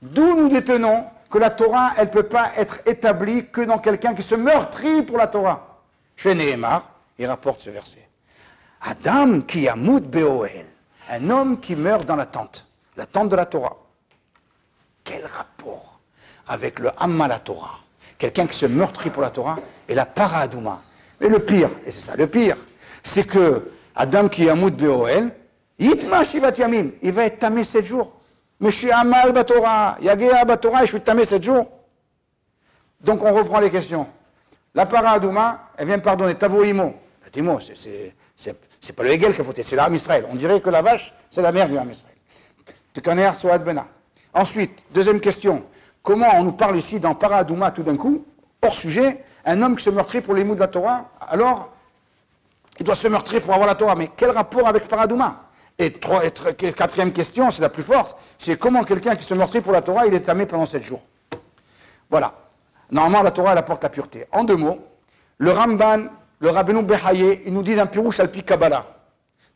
D'où 0.00 0.36
nous 0.36 0.48
détenons 0.48 1.04
que 1.28 1.38
la 1.38 1.50
Torah, 1.50 1.94
elle 1.96 2.06
ne 2.06 2.12
peut 2.12 2.22
pas 2.22 2.52
être 2.56 2.78
établie 2.86 3.46
que 3.46 3.62
dans 3.62 3.78
quelqu'un 3.78 4.14
qui 4.14 4.22
se 4.22 4.36
meurtrit 4.36 5.02
pour 5.02 5.18
la 5.18 5.26
Torah. 5.26 5.80
Chez 6.14 6.32
Nehemar, 6.32 6.92
il 7.18 7.26
rapporte 7.26 7.60
ce 7.60 7.70
verset. 7.70 8.03
Adam 8.86 9.40
qui 9.40 9.62
yamout 9.62 10.00
beoel, 10.00 10.66
un 11.10 11.30
homme 11.30 11.58
qui 11.58 11.74
meurt 11.74 12.04
dans 12.04 12.16
la 12.16 12.26
tente, 12.26 12.66
la 12.96 13.06
tente 13.06 13.30
de 13.30 13.36
la 13.36 13.46
Torah. 13.46 13.76
Quel 15.02 15.24
rapport 15.24 16.00
avec 16.46 16.78
le 16.78 16.90
Hamma 16.98 17.26
la 17.26 17.38
Torah? 17.38 17.78
Quelqu'un 18.18 18.46
qui 18.46 18.56
se 18.56 18.66
meurtrit 18.66 19.08
pour 19.08 19.22
la 19.22 19.30
Torah 19.30 19.58
et 19.88 19.94
la 19.94 20.04
paradouma. 20.04 20.82
Et 21.20 21.28
le 21.28 21.38
pire, 21.38 21.70
et 21.86 21.90
c'est 21.90 22.02
ça 22.02 22.16
le 22.16 22.26
pire, 22.26 22.56
c'est 23.02 23.24
que 23.24 23.70
Adam 23.94 24.28
qui 24.28 24.44
yamout 24.44 24.70
beoel, 24.70 25.32
yitma 25.78 26.22
shivat 26.22 26.52
yamim, 26.58 26.90
il 27.00 27.12
va 27.12 27.24
être 27.24 27.38
tamé 27.38 27.64
sept 27.64 27.86
jours. 27.86 28.12
Mais 28.60 28.70
je 28.70 28.76
suis 28.76 28.90
amal 28.90 29.32
batora, 29.32 29.96
yagea 30.00 30.44
batora, 30.44 30.82
et 30.82 30.86
je 30.86 30.92
suis 30.92 31.00
tamé 31.00 31.24
sept 31.24 31.42
jours. 31.42 31.70
Donc 33.00 33.22
on 33.22 33.32
reprend 33.32 33.60
les 33.60 33.70
questions. 33.70 34.06
La 34.74 34.84
paradouma, 34.84 35.70
elle 35.78 35.86
vient 35.86 35.98
pardonner. 35.98 36.34
Tavoimo. 36.34 36.94
Timo, 37.34 37.58
c'est 37.58 38.14
pas 38.92 39.02
le 39.02 39.10
Hegel 39.10 39.34
qui 39.34 39.40
a 39.40 39.44
fauté, 39.44 39.62
c'est 39.62 39.76
l'âme 39.76 39.94
Israël. 39.94 40.26
On 40.30 40.34
dirait 40.34 40.60
que 40.60 40.70
la 40.70 40.82
vache, 40.82 41.14
c'est 41.30 41.42
la 41.42 41.52
mère 41.52 41.68
du 41.68 41.74
l'âme 41.74 41.90
Israël. 41.90 42.14
Ensuite, 44.32 44.82
deuxième 44.92 45.20
question. 45.20 45.64
Comment 46.02 46.34
on 46.34 46.44
nous 46.44 46.52
parle 46.52 46.76
ici 46.76 47.00
dans 47.00 47.14
Paradouma 47.14 47.70
tout 47.70 47.82
d'un 47.82 47.96
coup, 47.96 48.24
hors 48.62 48.74
sujet, 48.74 49.24
un 49.44 49.62
homme 49.62 49.76
qui 49.76 49.84
se 49.84 49.90
meurtrit 49.90 50.20
pour 50.20 50.34
les 50.34 50.44
mots 50.44 50.54
de 50.54 50.60
la 50.60 50.68
Torah, 50.68 51.10
alors 51.20 51.70
il 52.78 52.84
doit 52.84 52.94
se 52.94 53.08
meurtrir 53.08 53.40
pour 53.42 53.54
avoir 53.54 53.66
la 53.66 53.74
Torah. 53.74 53.94
Mais 53.94 54.10
quel 54.16 54.30
rapport 54.30 54.66
avec 54.68 54.86
Paradouma 54.86 55.40
et, 55.78 55.90
quatrième 55.90 57.12
question, 57.12 57.50
c'est 57.50 57.62
la 57.62 57.68
plus 57.68 57.82
forte, 57.82 58.16
c'est 58.38 58.56
comment 58.56 58.84
quelqu'un 58.84 59.16
qui 59.16 59.24
se 59.24 59.34
meurtrit 59.34 59.60
pour 59.60 59.72
la 59.72 59.82
Torah, 59.82 60.06
il 60.06 60.14
est 60.14 60.20
tamé 60.20 60.46
pendant 60.46 60.66
sept 60.66 60.84
jours? 60.84 61.02
Voilà. 62.10 62.32
Normalement, 62.90 63.22
la 63.22 63.32
Torah, 63.32 63.52
elle 63.52 63.58
apporte 63.58 63.82
la 63.82 63.88
pureté. 63.88 64.26
En 64.30 64.44
deux 64.44 64.56
mots, 64.56 64.78
le 65.38 65.50
Ramban, 65.50 66.04
le 66.40 66.50
Rabbeinu 66.50 66.82
Behaye, 66.82 67.42
ils 67.46 67.52
nous 67.52 67.62
disent 67.62 67.78
un 67.78 67.86
pirouche 67.86 68.20
alpi 68.20 68.42
Kabbalah. 68.42 68.86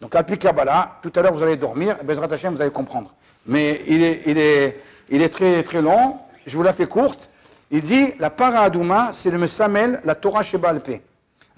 Donc 0.00 0.14
alpi 0.14 0.38
Kabbalah, 0.38 0.98
tout 1.02 1.12
à 1.16 1.22
l'heure 1.22 1.32
vous 1.32 1.42
allez 1.42 1.56
dormir, 1.56 1.96
et 2.00 2.12
vous 2.12 2.62
allez 2.62 2.70
comprendre. 2.70 3.14
Mais 3.46 3.82
il 3.86 4.02
est, 4.02 4.22
il 4.26 4.74
il 5.10 5.30
très, 5.30 5.82
long, 5.82 6.16
je 6.46 6.56
vous 6.56 6.62
la 6.62 6.72
fais 6.72 6.86
courte. 6.86 7.30
Il 7.70 7.82
dit, 7.82 8.14
la 8.18 8.30
para 8.30 8.70
c'est 9.12 9.30
le 9.30 9.38
Mesamel, 9.38 10.00
la 10.04 10.14
Torah 10.14 10.42
Sheba 10.42 10.70
Alpe. 10.70 11.02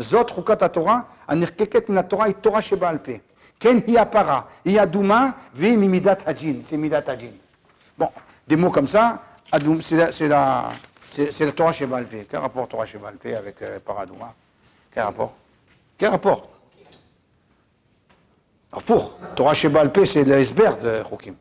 Zot 0.01 0.27
Rukat 0.35 0.69
Torah, 0.71 1.07
Anirkeket 1.29 1.89
la 1.89 2.03
Torah 2.03 2.29
et 2.29 2.35
Torah 2.35 2.61
Sheba 2.61 2.89
Alpe. 2.89 3.21
Ken 3.59 3.83
hi 3.87 3.97
para, 4.11 4.49
hi 4.65 4.79
aduma, 4.79 5.35
vi 5.55 5.77
mimidat 5.77 6.19
hajin, 6.27 6.63
c'est 6.65 6.79
midat 6.79 7.05
hajin. 7.07 7.33
Bon, 7.99 8.09
des 8.49 8.57
mots 8.57 8.71
comme 8.71 8.89
ça, 8.89 9.23
c'est 9.83 10.29
la, 10.29 10.73
c'est 11.11 11.45
la, 11.45 11.53
Torah 11.53 11.73
Sheba. 11.73 12.01
Quel 12.29 12.41
rapport 12.41 12.67
Torah 12.67 12.87
Sheba 12.87 13.09
avec 13.09 13.63
euh, 13.63 13.79
Paradouma 13.85 14.35
Quel 14.93 15.03
rapport? 15.03 15.33
Quel 15.97 16.11
rapport? 16.11 16.49
Four. 18.79 19.19
Torah 19.35 19.55
Sheba 19.55 19.81
Alpe, 19.81 20.05
c'est 20.05 20.25
l'iceberg 20.25 20.81
de 20.81 21.03
Chokim. 21.09 21.35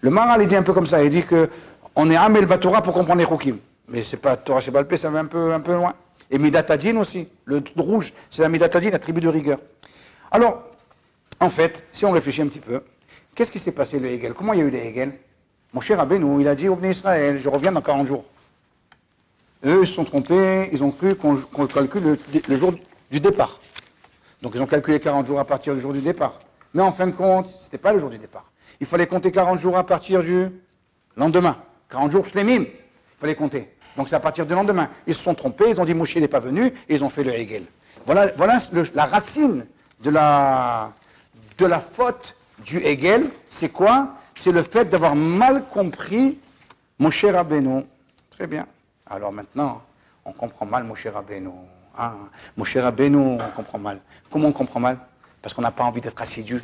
Le 0.00 0.10
Maral, 0.10 0.42
il 0.42 0.48
dit 0.48 0.56
un 0.56 0.62
peu 0.62 0.72
comme 0.74 0.86
ça, 0.86 1.02
il 1.02 1.10
dit 1.10 1.24
que 1.24 1.48
on 1.96 2.10
est 2.10 2.16
Amel 2.16 2.46
Torah 2.58 2.82
pour 2.82 2.92
comprendre 2.92 3.20
les 3.20 3.26
Chokim. 3.26 3.58
Mais 3.88 4.02
c'est 4.02 4.16
pas 4.16 4.36
Torah 4.36 4.60
Shebalpé, 4.60 4.96
ça 4.96 5.10
va 5.10 5.20
un 5.20 5.26
peu, 5.26 5.52
un 5.52 5.60
peu 5.60 5.74
loin. 5.74 5.94
Et 6.30 6.38
Midatadin 6.38 6.96
aussi, 6.96 7.28
le 7.44 7.62
rouge, 7.76 8.12
c'est 8.30 8.42
la 8.42 8.48
Midatadin, 8.48 8.90
la 8.90 8.98
tribu 8.98 9.20
de 9.20 9.28
rigueur. 9.28 9.58
Alors, 10.30 10.62
en 11.40 11.48
fait, 11.48 11.84
si 11.92 12.04
on 12.04 12.10
réfléchit 12.10 12.42
un 12.42 12.48
petit 12.48 12.60
peu, 12.60 12.82
qu'est-ce 13.34 13.52
qui 13.52 13.58
s'est 13.58 13.72
passé 13.72 13.98
le 13.98 14.08
Hegel? 14.08 14.32
Comment 14.32 14.52
il 14.54 14.60
y 14.60 14.62
a 14.62 14.64
eu 14.64 14.70
les 14.70 14.86
Hegel? 14.86 15.12
Mon 15.72 15.80
cher 15.80 16.00
Abénou, 16.00 16.40
il 16.40 16.48
a 16.48 16.54
dit, 16.54 16.66
venez 16.66 16.90
Israël, 16.90 17.40
je 17.42 17.48
reviens 17.48 17.72
dans 17.72 17.82
40 17.82 18.06
jours. 18.06 18.24
Eux, 19.64 19.80
ils 19.82 19.86
se 19.86 19.94
sont 19.94 20.04
trompés, 20.04 20.70
ils 20.72 20.82
ont 20.82 20.90
cru 20.90 21.14
qu'on 21.14 21.66
calcule 21.66 22.18
le, 22.48 22.56
jour 22.56 22.74
du 23.14 23.20
départ. 23.20 23.60
Donc 24.42 24.52
ils 24.56 24.60
ont 24.60 24.66
calculé 24.66 24.98
40 24.98 25.26
jours 25.26 25.38
à 25.38 25.44
partir 25.44 25.72
du 25.72 25.80
jour 25.80 25.92
du 25.92 26.00
départ. 26.00 26.40
Mais 26.74 26.82
en 26.82 26.90
fin 26.90 27.06
de 27.06 27.12
compte, 27.12 27.46
ce 27.46 27.64
n'était 27.64 27.78
pas 27.78 27.92
le 27.92 28.00
jour 28.00 28.10
du 28.10 28.18
départ. 28.18 28.50
Il 28.80 28.86
fallait 28.86 29.06
compter 29.06 29.30
40 29.30 29.60
jours 29.60 29.76
à 29.76 29.86
partir 29.86 30.20
du 30.20 30.48
lendemain. 31.16 31.56
40 31.90 32.10
jours, 32.10 32.26
je 32.28 32.34
les 32.34 32.42
mime. 32.42 32.64
Il 32.64 33.20
fallait 33.20 33.36
compter. 33.36 33.72
Donc 33.96 34.08
c'est 34.08 34.16
à 34.16 34.20
partir 34.20 34.44
du 34.46 34.52
lendemain. 34.52 34.88
Ils 35.06 35.14
se 35.14 35.22
sont 35.22 35.36
trompés, 35.36 35.66
ils 35.70 35.80
ont 35.80 35.84
dit 35.84 35.94
Moshe 35.94 36.16
n'est 36.16 36.26
pas 36.26 36.40
venu, 36.40 36.66
et 36.88 36.94
ils 36.96 37.04
ont 37.04 37.08
fait 37.08 37.22
le 37.22 37.32
Hegel. 37.32 37.62
Voilà, 38.04 38.32
voilà 38.36 38.58
la 38.94 39.06
racine 39.06 39.64
de 40.00 40.10
la, 40.10 40.90
de 41.58 41.66
la 41.66 41.78
faute 41.78 42.34
du 42.64 42.78
Hegel. 42.78 43.30
C'est 43.48 43.68
quoi? 43.68 44.14
C'est 44.34 44.50
le 44.50 44.64
fait 44.64 44.86
d'avoir 44.86 45.14
mal 45.14 45.66
compris 45.72 46.36
Moshe 46.98 47.24
Rabbeinu. 47.24 47.84
Très 48.30 48.48
bien. 48.48 48.66
Alors 49.06 49.30
maintenant, 49.30 49.82
on 50.24 50.32
comprend 50.32 50.66
mal 50.66 50.82
Moshe 50.82 51.06
Rabbeinu. 51.06 51.52
Ah, 51.96 52.14
Moshe 52.56 52.76
Rabbeinu, 52.76 53.16
on 53.16 53.38
comprend 53.54 53.78
mal. 53.78 54.00
Comment 54.30 54.48
on 54.48 54.52
comprend 54.52 54.80
mal? 54.80 54.98
Parce 55.40 55.54
qu'on 55.54 55.62
n'a 55.62 55.70
pas 55.70 55.84
envie 55.84 56.00
d'être 56.00 56.20
assidu. 56.20 56.62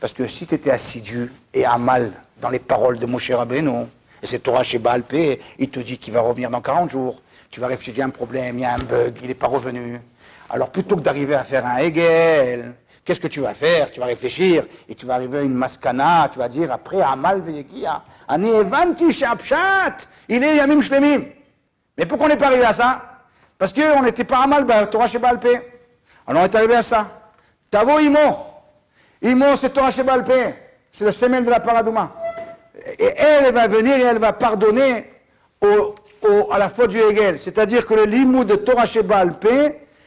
Parce 0.00 0.12
que 0.12 0.26
si 0.28 0.46
tu 0.46 0.54
étais 0.54 0.70
assidu 0.70 1.32
et 1.52 1.64
à 1.64 1.76
mal 1.78 2.12
dans 2.40 2.50
les 2.50 2.58
paroles 2.60 2.98
de 2.98 3.06
Moshe 3.06 3.30
Rabbeinu, 3.30 3.86
et 4.22 4.26
c'est 4.26 4.38
Torah 4.40 4.62
chez 4.62 4.78
Baalpé, 4.78 5.40
il 5.58 5.70
te 5.70 5.80
dit 5.80 5.98
qu'il 5.98 6.12
va 6.14 6.20
revenir 6.20 6.50
dans 6.50 6.60
40 6.60 6.90
jours. 6.90 7.22
Tu 7.50 7.60
vas 7.60 7.66
réfléchir, 7.66 8.04
un 8.04 8.10
problème, 8.10 8.58
il 8.58 8.62
y 8.62 8.64
a 8.64 8.74
un 8.74 8.78
bug, 8.78 9.18
il 9.22 9.28
n'est 9.28 9.34
pas 9.34 9.46
revenu. 9.46 10.00
Alors 10.50 10.70
plutôt 10.70 10.96
que 10.96 11.00
d'arriver 11.00 11.34
à 11.34 11.44
faire 11.44 11.66
un 11.66 11.78
Hegel, 11.78 12.74
Qu'est-ce 13.08 13.20
que 13.20 13.28
tu 13.28 13.40
vas 13.40 13.54
faire? 13.54 13.90
Tu 13.90 14.00
vas 14.00 14.04
réfléchir 14.04 14.66
et 14.86 14.94
tu 14.94 15.06
vas 15.06 15.14
arriver 15.14 15.38
à 15.38 15.40
une 15.40 15.54
maskana, 15.54 16.28
tu 16.30 16.38
vas 16.38 16.46
dire 16.46 16.70
après 16.70 17.00
Amal 17.00 17.40
veyekia, 17.40 18.02
ani 18.28 18.50
evanti 18.50 19.10
shapshat, 19.10 19.96
il 20.28 20.44
est 20.44 20.56
yamim 20.56 20.82
shlemim. 20.82 21.22
Mais 21.96 22.04
pourquoi 22.04 22.26
on 22.26 22.28
n'est 22.28 22.36
pas 22.36 22.48
arrivé 22.48 22.66
à 22.66 22.74
ça? 22.74 23.17
Parce 23.58 23.72
qu'on 23.72 24.02
n'était 24.02 24.24
pas 24.24 24.46
bah, 24.46 24.86
Torah 24.86 25.08
Shebalpe. 25.08 25.48
Alors 26.26 26.42
on 26.42 26.44
est 26.44 26.54
arrivé 26.54 26.76
à 26.76 26.82
ça. 26.82 27.10
Tavo 27.70 27.98
Imo. 27.98 28.38
Imo, 29.20 29.56
c'est 29.56 29.70
Torah 29.70 29.90
Shebalpe. 29.90 30.54
C'est 30.92 31.04
le 31.04 31.12
semaine 31.12 31.44
de 31.44 31.50
la 31.50 31.60
paradouma. 31.60 32.14
Et 32.98 33.12
elle, 33.16 33.52
va 33.52 33.66
venir 33.66 33.96
et 33.96 34.02
elle 34.02 34.18
va 34.18 34.32
pardonner 34.32 35.10
au, 35.60 35.94
à 36.50 36.58
la 36.58 36.68
faute 36.68 36.90
du 36.90 36.98
Hegel. 36.98 37.38
C'est-à-dire 37.38 37.84
que 37.84 37.94
le 37.94 38.04
limou 38.04 38.44
de 38.44 38.54
Torah 38.54 38.86
Shebalpe, 38.86 39.48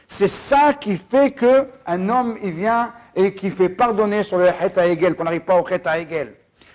c'est 0.08 0.28
ça 0.28 0.72
qui 0.74 0.96
fait 0.96 1.32
qu'un 1.32 2.08
homme, 2.08 2.38
il 2.42 2.52
vient 2.52 2.92
et 3.14 3.34
qui 3.34 3.50
fait 3.50 3.68
pardonner 3.68 4.22
sur 4.22 4.38
le 4.38 4.46
Chet 4.46 4.92
Hegel, 4.92 5.14
qu'on 5.14 5.24
n'arrive 5.24 5.42
pas 5.42 5.60
au 5.60 5.66
Chet 5.66 5.82
Hegel. 5.86 6.34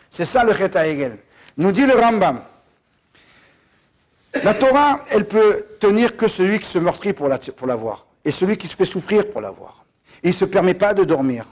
C'est 0.09 0.25
ça 0.25 0.43
le 0.43 0.53
Chet 0.53 0.71
Hegel. 0.75 1.17
Nous 1.57 1.71
dit 1.71 1.85
le 1.85 1.93
Rambam. 1.93 2.41
La 4.43 4.53
Torah, 4.53 5.01
elle 5.09 5.25
peut 5.25 5.65
tenir 5.79 6.15
que 6.17 6.27
celui 6.27 6.59
qui 6.59 6.67
se 6.67 6.77
meurtrit 6.77 7.13
pour 7.13 7.27
la, 7.27 7.37
pour 7.37 8.07
et 8.25 8.31
celui 8.31 8.57
qui 8.57 8.67
se 8.67 8.75
fait 8.75 8.85
souffrir 8.85 9.29
pour 9.29 9.41
la 9.41 9.51
voir. 9.51 9.85
Il 10.23 10.29
ne 10.29 10.35
se 10.35 10.45
permet 10.45 10.73
pas 10.73 10.93
de 10.93 11.03
dormir. 11.03 11.45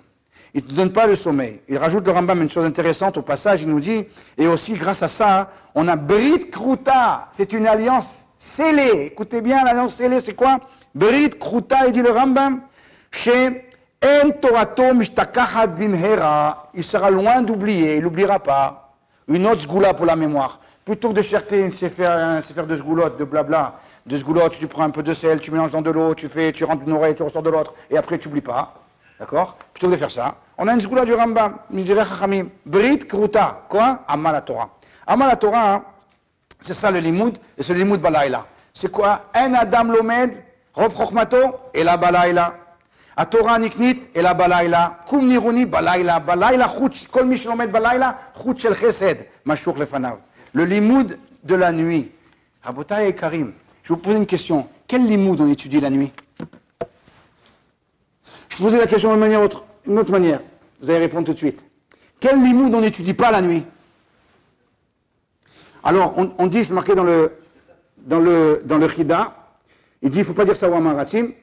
Il 0.53 0.63
ne 0.63 0.69
te 0.69 0.73
donne 0.73 0.91
pas 0.91 1.05
le 1.05 1.15
sommeil. 1.15 1.61
Il 1.67 1.77
rajoute 1.77 2.05
le 2.05 2.13
Rambam 2.13 2.41
une 2.41 2.49
chose 2.49 2.65
intéressante 2.65 3.17
au 3.17 3.21
passage, 3.21 3.61
il 3.61 3.69
nous 3.69 3.79
dit, 3.79 4.05
et 4.37 4.47
aussi 4.47 4.73
grâce 4.73 5.03
à 5.03 5.07
ça, 5.07 5.49
on 5.73 5.87
a 5.87 5.95
Brit 5.95 6.49
Kruta, 6.49 7.29
c'est 7.33 7.51
une 7.53 7.67
alliance 7.67 8.25
scellée. 8.39 9.07
Écoutez 9.07 9.41
bien, 9.41 9.63
l'alliance 9.63 9.95
scellée, 9.95 10.21
c'est 10.21 10.33
quoi? 10.33 10.59
Brit 10.93 11.31
Kruta, 11.31 11.87
il 11.87 11.91
dit 11.91 12.01
le 12.01 12.11
Rambam, 12.11 12.61
chez 13.11 13.65
En 14.03 14.29
Torato 14.31 14.93
Mishtakachat 14.93 15.67
Bimhera, 15.67 16.69
il 16.73 16.83
sera 16.83 17.09
loin 17.09 17.41
d'oublier, 17.41 17.97
il 17.97 18.03
n'oubliera 18.03 18.39
pas. 18.39 18.93
Une 19.27 19.47
autre 19.47 19.61
sgoula 19.61 19.93
pour 19.93 20.05
la 20.05 20.15
mémoire. 20.15 20.59
Plutôt 20.85 21.09
que 21.09 21.13
de 21.15 21.21
chercher 21.23 21.73
c'est 21.75 21.89
faire, 21.89 22.43
faire 22.43 22.67
de 22.67 22.77
sgoulotte, 22.77 23.17
de 23.17 23.23
blabla, 23.23 23.79
de 24.05 24.17
sgoulotte, 24.19 24.59
tu 24.59 24.67
prends 24.67 24.83
un 24.83 24.91
peu 24.91 25.01
de 25.01 25.15
sel, 25.15 25.39
tu 25.39 25.49
mélanges 25.49 25.71
dans 25.71 25.81
de 25.81 25.89
l'eau, 25.89 26.13
tu 26.13 26.27
fais, 26.27 26.51
tu 26.51 26.63
rentres 26.63 26.83
d'une 26.83 26.93
oreille, 26.93 27.15
tu 27.15 27.23
ressors 27.23 27.41
de 27.41 27.49
l'autre, 27.49 27.73
et 27.89 27.97
après 27.97 28.19
tu 28.19 28.27
n'oublies 28.27 28.41
pas. 28.41 28.75
D'accord? 29.19 29.57
Plutôt 29.73 29.87
que 29.87 29.93
de 29.93 29.97
faire 29.97 30.11
ça, 30.11 30.35
on 30.59 30.67
a 30.67 30.73
une 30.75 30.81
sgoula 30.81 31.03
du 31.03 31.15
Rambam, 31.15 31.55
Midire 31.71 32.07
Chachamim, 32.07 32.49
Brit 32.67 32.99
Kruta, 32.99 33.63
quoi? 33.67 34.01
Amma 34.07 34.31
la 34.31 34.41
Torah. 34.41 34.69
Amma 35.07 35.25
la 35.25 35.35
Torah, 35.37 35.73
hein, 35.73 35.83
c'est 36.61 36.75
ça 36.75 36.91
le 36.91 36.99
limoud, 36.99 37.35
et 37.57 37.63
c'est 37.63 37.73
le 37.73 37.79
limoud 37.79 37.99
balaïla. 37.99 38.45
C'est 38.71 38.91
quoi? 38.91 39.23
Un 39.33 39.55
Adam 39.55 39.85
l'omed, 39.85 40.39
Rov 40.75 40.95
Chochmato, 40.95 41.37
et 41.73 41.83
la 41.83 41.97
balaïla. 41.97 42.53
A 43.17 43.25
Torah 43.25 43.57
niknit, 43.57 44.01
et 44.13 44.21
la 44.21 44.35
balaïla. 44.35 44.99
Kum 45.07 45.25
niruni, 45.25 45.65
balaïla. 45.65 46.19
Balaïla, 46.19 46.69
chouch, 46.77 47.07
kol 47.07 47.25
mi 47.25 47.37
shelomed 47.37 47.71
balaïla, 47.71 48.17
chouch 48.39 48.65
el 48.65 48.75
chesed, 48.75 49.25
mashour 49.45 49.79
lefanav. 49.79 50.17
Le 50.55 50.63
limoud 50.63 51.19
de 51.43 51.55
la 51.55 51.73
nuit. 51.73 52.11
Rabotai 52.63 53.09
et 53.09 53.13
Karim, 53.13 53.51
je 53.83 53.89
vous 53.89 53.99
pose 53.99 54.15
une 54.15 54.25
question. 54.25 54.69
Quel 54.87 55.05
limoud 55.05 55.41
on 55.41 55.49
étudie 55.51 55.81
la 55.81 55.89
nuit? 55.89 56.13
Je 58.47 58.57
posais 58.57 58.77
la 58.77 58.87
question 58.87 59.13
d'une 59.13 59.35
autre, 59.35 59.65
une 59.85 59.99
autre 59.99 60.11
manière. 60.11 60.39
Vous 60.79 60.89
allez 60.89 60.99
répondre 60.99 61.25
tout 61.25 61.33
de 61.33 61.37
suite. 61.37 61.61
Quel 62.21 62.41
limoud 62.41 62.73
on 62.73 62.79
n'étudie 62.79 63.13
pas 63.13 63.31
la 63.31 63.41
nuit? 63.41 63.65
Alors, 65.83 66.15
on, 66.37 66.47
dit, 66.47 66.63
c'est 66.63 66.73
marqué 66.73 66.95
dans 66.95 67.03
le, 67.03 67.33
dans 68.05 68.79
il 70.01 70.09
dit, 70.09 70.17
il 70.17 70.19
ne 70.19 70.23
faut 70.23 70.33
pas 70.33 70.45
dire 70.45 70.55
ça 70.55 70.69
au 70.69 70.73
Amaratim, 70.73 71.33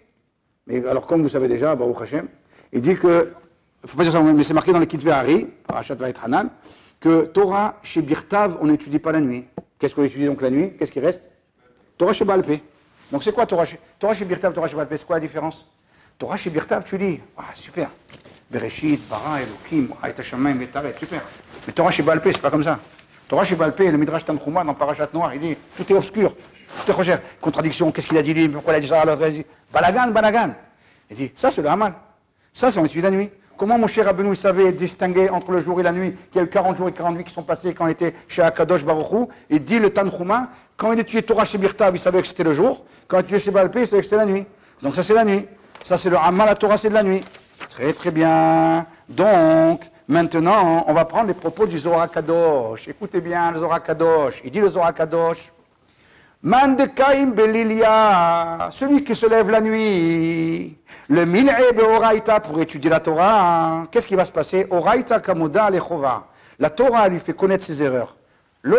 mais 0.66 0.86
alors, 0.86 1.06
comme 1.06 1.20
vous 1.20 1.28
savez 1.28 1.48
déjà, 1.48 1.76
Baruch 1.76 2.00
Hashem, 2.00 2.28
il 2.72 2.80
dit 2.80 2.96
que, 2.96 3.30
il 3.84 3.90
faut 3.90 3.98
pas 3.98 4.04
dire 4.04 4.12
ça, 4.12 4.22
mais 4.22 4.42
c'est 4.42 4.54
marqué 4.54 4.72
dans 4.72 4.78
le 4.78 4.86
Kitve 4.86 5.10
Hari, 5.10 5.48
Parashat 5.66 5.96
que 7.02 7.24
Torah 7.24 7.80
chez 7.82 8.00
Birtav, 8.00 8.58
on 8.60 8.66
n'étudie 8.66 9.00
pas 9.00 9.10
la 9.10 9.20
nuit. 9.20 9.44
Qu'est-ce 9.78 9.92
qu'on 9.92 10.04
étudie 10.04 10.24
donc 10.24 10.40
la 10.40 10.50
nuit? 10.50 10.74
Qu'est-ce 10.78 10.92
qui 10.92 11.00
reste? 11.00 11.28
Torah 11.98 12.12
chez 12.12 12.24
Balpé. 12.24 12.62
Donc 13.10 13.24
c'est 13.24 13.32
quoi 13.32 13.44
Torah 13.44 13.64
chez, 13.64 13.78
Torah 13.98 14.14
chez 14.14 14.24
Birtav, 14.24 14.52
Torah 14.52 14.68
chez 14.68 14.76
Balpé 14.76 14.96
C'est 14.96 15.04
quoi 15.04 15.16
la 15.16 15.20
différence? 15.20 15.68
Torah 16.16 16.36
chez 16.36 16.48
Birtav, 16.48 16.84
tu 16.84 16.96
dis, 16.96 17.20
ah 17.36 17.42
super, 17.54 17.90
Bereshit, 18.48 19.00
Bara, 19.08 19.40
Elohim, 19.42 19.88
Haïta 20.00 20.22
Shamaim, 20.22 20.54
Betaret, 20.54 20.94
super. 20.96 21.22
Mais 21.66 21.72
Torah 21.72 21.90
chez 21.90 22.04
Balpé, 22.04 22.32
c'est 22.32 22.40
pas 22.40 22.50
comme 22.50 22.62
ça. 22.62 22.78
Torah 23.26 23.42
chez 23.42 23.56
Balpé, 23.56 23.90
le 23.90 23.98
Midrash 23.98 24.24
Tanchuma 24.24 24.62
dans 24.62 24.74
Parashat 24.74 25.08
Noir, 25.12 25.34
il 25.34 25.40
dit, 25.40 25.56
tout 25.76 25.92
est 25.92 25.96
obscur, 25.96 26.36
tout 26.36 26.90
est 26.90 26.94
recherche. 26.94 27.22
Contradiction, 27.40 27.90
qu'est-ce 27.90 28.06
qu'il 28.06 28.16
a 28.16 28.22
dit 28.22 28.32
lui? 28.32 28.48
Pourquoi 28.48 28.74
il 28.74 28.76
a 28.76 28.80
dit 28.80 28.86
ça 28.86 29.04
l'autre? 29.04 29.28
Dit, 29.28 29.44
Balagan, 29.72 30.12
Balagan. 30.12 30.54
Il 31.10 31.16
dit, 31.16 31.32
ça 31.34 31.50
c'est 31.50 31.62
le 31.62 31.68
Hamal. 31.68 31.94
Ça 32.52 32.70
c'est 32.70 32.78
on 32.78 32.84
étudie 32.84 33.02
la 33.02 33.10
nuit. 33.10 33.30
Comment 33.62 33.78
mon 33.78 33.86
cher 33.86 34.06
Rabbeinu 34.06 34.34
savait 34.34 34.72
distinguer 34.72 35.30
entre 35.30 35.52
le 35.52 35.60
jour 35.60 35.78
et 35.78 35.84
la 35.84 35.92
nuit, 35.92 36.16
qu'il 36.32 36.40
y 36.40 36.42
a 36.42 36.42
eu 36.42 36.48
40 36.48 36.76
jours 36.76 36.88
et 36.88 36.92
40 36.92 37.14
nuits 37.14 37.22
qui 37.22 37.32
sont 37.32 37.44
passés 37.44 37.72
quand 37.74 37.86
il 37.86 37.92
était 37.92 38.12
chez 38.26 38.42
Akadosh 38.42 38.84
Baruchou, 38.84 39.28
et 39.48 39.60
dit 39.60 39.78
le 39.78 39.90
Tanchuma, 39.90 40.48
quand 40.76 40.90
il 40.92 40.98
étudiait 40.98 41.22
Torah 41.22 41.44
chez 41.44 41.58
Birtav, 41.58 41.94
il 41.94 42.00
savait 42.00 42.20
que 42.22 42.26
c'était 42.26 42.42
le 42.42 42.54
jour, 42.54 42.84
quand 43.06 43.18
il 43.18 43.20
étudiait 43.20 43.38
chez 43.38 43.52
Balpé, 43.52 43.82
il 43.82 43.86
savait 43.86 44.02
que 44.02 44.06
c'était 44.06 44.16
la 44.16 44.26
nuit. 44.26 44.44
Donc 44.82 44.96
ça 44.96 45.04
c'est 45.04 45.14
la 45.14 45.24
nuit. 45.24 45.46
Ça 45.84 45.96
c'est 45.96 46.10
le 46.10 46.16
Hamal, 46.16 46.48
la 46.48 46.56
Torah 46.56 46.76
c'est 46.76 46.88
de 46.88 46.94
la 46.94 47.04
nuit. 47.04 47.22
Très 47.70 47.92
très 47.92 48.10
bien. 48.10 48.84
Donc, 49.08 49.82
maintenant, 50.08 50.84
on 50.88 50.92
va 50.92 51.04
prendre 51.04 51.28
les 51.28 51.34
propos 51.34 51.64
du 51.64 51.78
Zohar 51.78 52.10
Kadosh. 52.10 52.88
Écoutez 52.88 53.20
bien 53.20 53.52
le 53.52 53.60
Zohar 53.60 53.80
Kadosh. 53.80 54.40
Il 54.44 54.50
dit 54.50 54.58
le 54.58 54.70
Zohar 54.70 54.92
Kadosh, 54.92 55.52
Mandekaim 55.61 55.61
Belilia, 55.61 55.61
celui 58.72 59.04
qui 59.04 59.14
se 59.14 59.26
lève 59.26 59.48
la 59.48 59.60
nuit, 59.60 60.76
le 61.08 61.24
mil'e 61.24 61.72
be'oraita 61.72 62.40
pour 62.40 62.60
étudier 62.60 62.90
la 62.90 62.98
Torah, 62.98 63.86
qu'est-ce 63.90 64.08
qui 64.08 64.16
va 64.16 64.24
se 64.24 64.32
passer? 64.32 64.66
Oraita 64.70 65.20
kamoda 65.20 65.70
lechova. 65.70 66.26
La 66.58 66.70
Torah 66.70 67.08
lui 67.08 67.20
fait 67.20 67.32
connaître 67.32 67.64
ses 67.64 67.80
erreurs. 67.80 68.16
Lo 68.62 68.76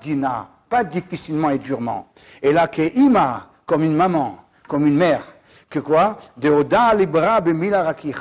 dina, 0.00 0.48
pas 0.70 0.82
difficilement 0.82 1.50
et 1.50 1.58
durement. 1.58 2.08
Et 2.40 2.52
là, 2.52 2.66
que 2.66 2.96
ima, 2.96 3.48
comme 3.66 3.82
une 3.84 3.94
maman, 3.94 4.38
comme 4.66 4.86
une 4.86 4.96
mère, 4.96 5.34
que 5.68 5.80
quoi? 5.80 6.16
Deoda 6.38 6.94
libra 6.94 7.42
bemilarakich. 7.42 8.16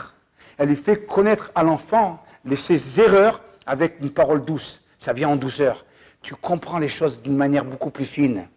Elle 0.58 0.68
lui 0.68 0.76
fait 0.76 1.06
connaître 1.06 1.50
à 1.56 1.64
l'enfant 1.64 2.22
ses 2.58 3.00
erreurs 3.00 3.42
avec 3.66 4.02
une 4.02 4.10
parole 4.10 4.44
douce. 4.44 4.82
Ça 4.98 5.14
vient 5.14 5.30
en 5.30 5.38
douceur 5.38 5.86
tu 6.22 6.36
comprends 6.36 6.80
les 6.80 6.90
choses 6.90 7.22
d'une 7.22 7.38
manière 7.38 7.66
beaucoup 7.66 7.90
plus 7.90 8.06
fine. 8.06 8.48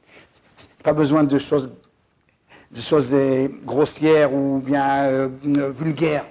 Pas 0.82 0.92
besoin 0.92 1.24
de 1.24 1.38
choses, 1.38 1.70
de 2.70 2.80
choses 2.80 3.10
euh, 3.14 3.48
grossières 3.64 4.32
ou 4.34 4.58
bien 4.64 5.04
euh, 5.04 5.28
vulgaires. 5.76 6.24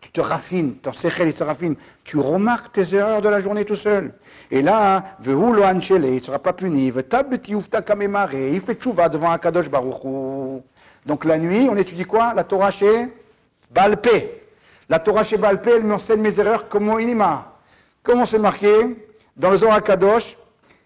Tu 0.00 0.10
te 0.12 0.20
raffines, 0.20 0.76
ton 0.76 0.92
sechel 0.92 1.32
se 1.32 1.44
raffine. 1.44 1.74
Tu 2.04 2.18
remarques 2.18 2.72
tes 2.72 2.94
erreurs 2.94 3.20
de 3.20 3.28
la 3.28 3.40
journée 3.40 3.64
tout 3.64 3.76
seul. 3.76 4.14
Et 4.50 4.62
là, 4.62 5.04
il 5.24 5.32
ne 5.36 6.18
sera 6.20 6.38
pas 6.38 6.52
puni. 6.54 6.86
Il 6.86 6.92
fait 6.92 8.74
tchouva 8.74 9.08
devant 9.08 9.30
Akadosh 9.30 9.68
Baruch 9.68 10.02
Donc 11.04 11.24
la 11.24 11.38
nuit, 11.38 11.68
on 11.70 11.76
étudie 11.76 12.04
quoi? 12.04 12.32
La 12.34 12.44
Torah 12.44 12.70
chez 12.70 13.08
Balpé. 13.70 14.42
La 14.88 14.98
Torah 14.98 15.22
chez 15.22 15.36
Balpé, 15.36 15.72
elle 15.76 15.84
m'enseigne 15.84 16.20
mes 16.20 16.40
erreurs 16.40 16.68
comme 16.68 16.98
inima. 16.98 17.49
Comment 18.02 18.24
c'est 18.24 18.38
marqué 18.38 18.96
dans 19.36 19.50
le 19.50 19.56
Zohar 19.56 19.82
Kadosh 19.82 20.36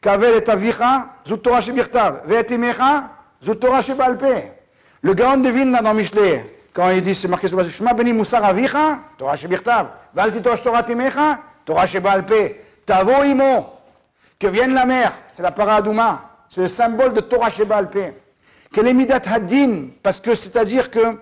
Kavel 0.04 0.34
et 0.34 0.50
avicha, 0.50 1.08
zut 1.26 1.42
Torah 1.42 1.62
shebirtav, 1.62 2.24
ve'et 2.26 2.54
imecha, 2.54 3.10
zut 3.42 3.58
Torah 3.58 3.80
shebalpe. 3.80 4.52
Le 5.00 5.14
Gaon 5.14 5.38
de 5.38 5.48
Vilna 5.48 5.80
dans 5.80 5.94
Michelet, 5.94 6.58
quand 6.74 6.90
il 6.90 7.00
dit, 7.00 7.14
c'est 7.14 7.26
marqué 7.26 7.48
sur 7.48 7.56
le 7.56 7.66
Shema 7.66 7.94
beni 7.94 8.12
musar 8.12 8.44
avicha, 8.44 8.98
Torah 9.16 9.34
shebirtav, 9.34 9.86
Torah 10.62 10.82
timecha, 10.82 11.38
Torah 11.64 11.86
shebalpe. 11.86 12.56
Tavo 12.84 13.24
imo, 13.24 13.66
que 14.38 14.46
vienne 14.46 14.74
la 14.74 14.84
mer, 14.84 15.10
c'est 15.32 15.42
la 15.42 15.52
paradouma, 15.52 16.20
c'est 16.50 16.60
le 16.60 16.68
symbole 16.68 17.14
de 17.14 17.20
Torah 17.20 17.48
shebalpe. 17.48 18.12
Que 18.70 18.80
les 18.82 18.92
midat 18.92 19.20
parce 20.02 20.20
que 20.20 20.34
c'est-à-dire 20.34 20.90
que 20.90 21.16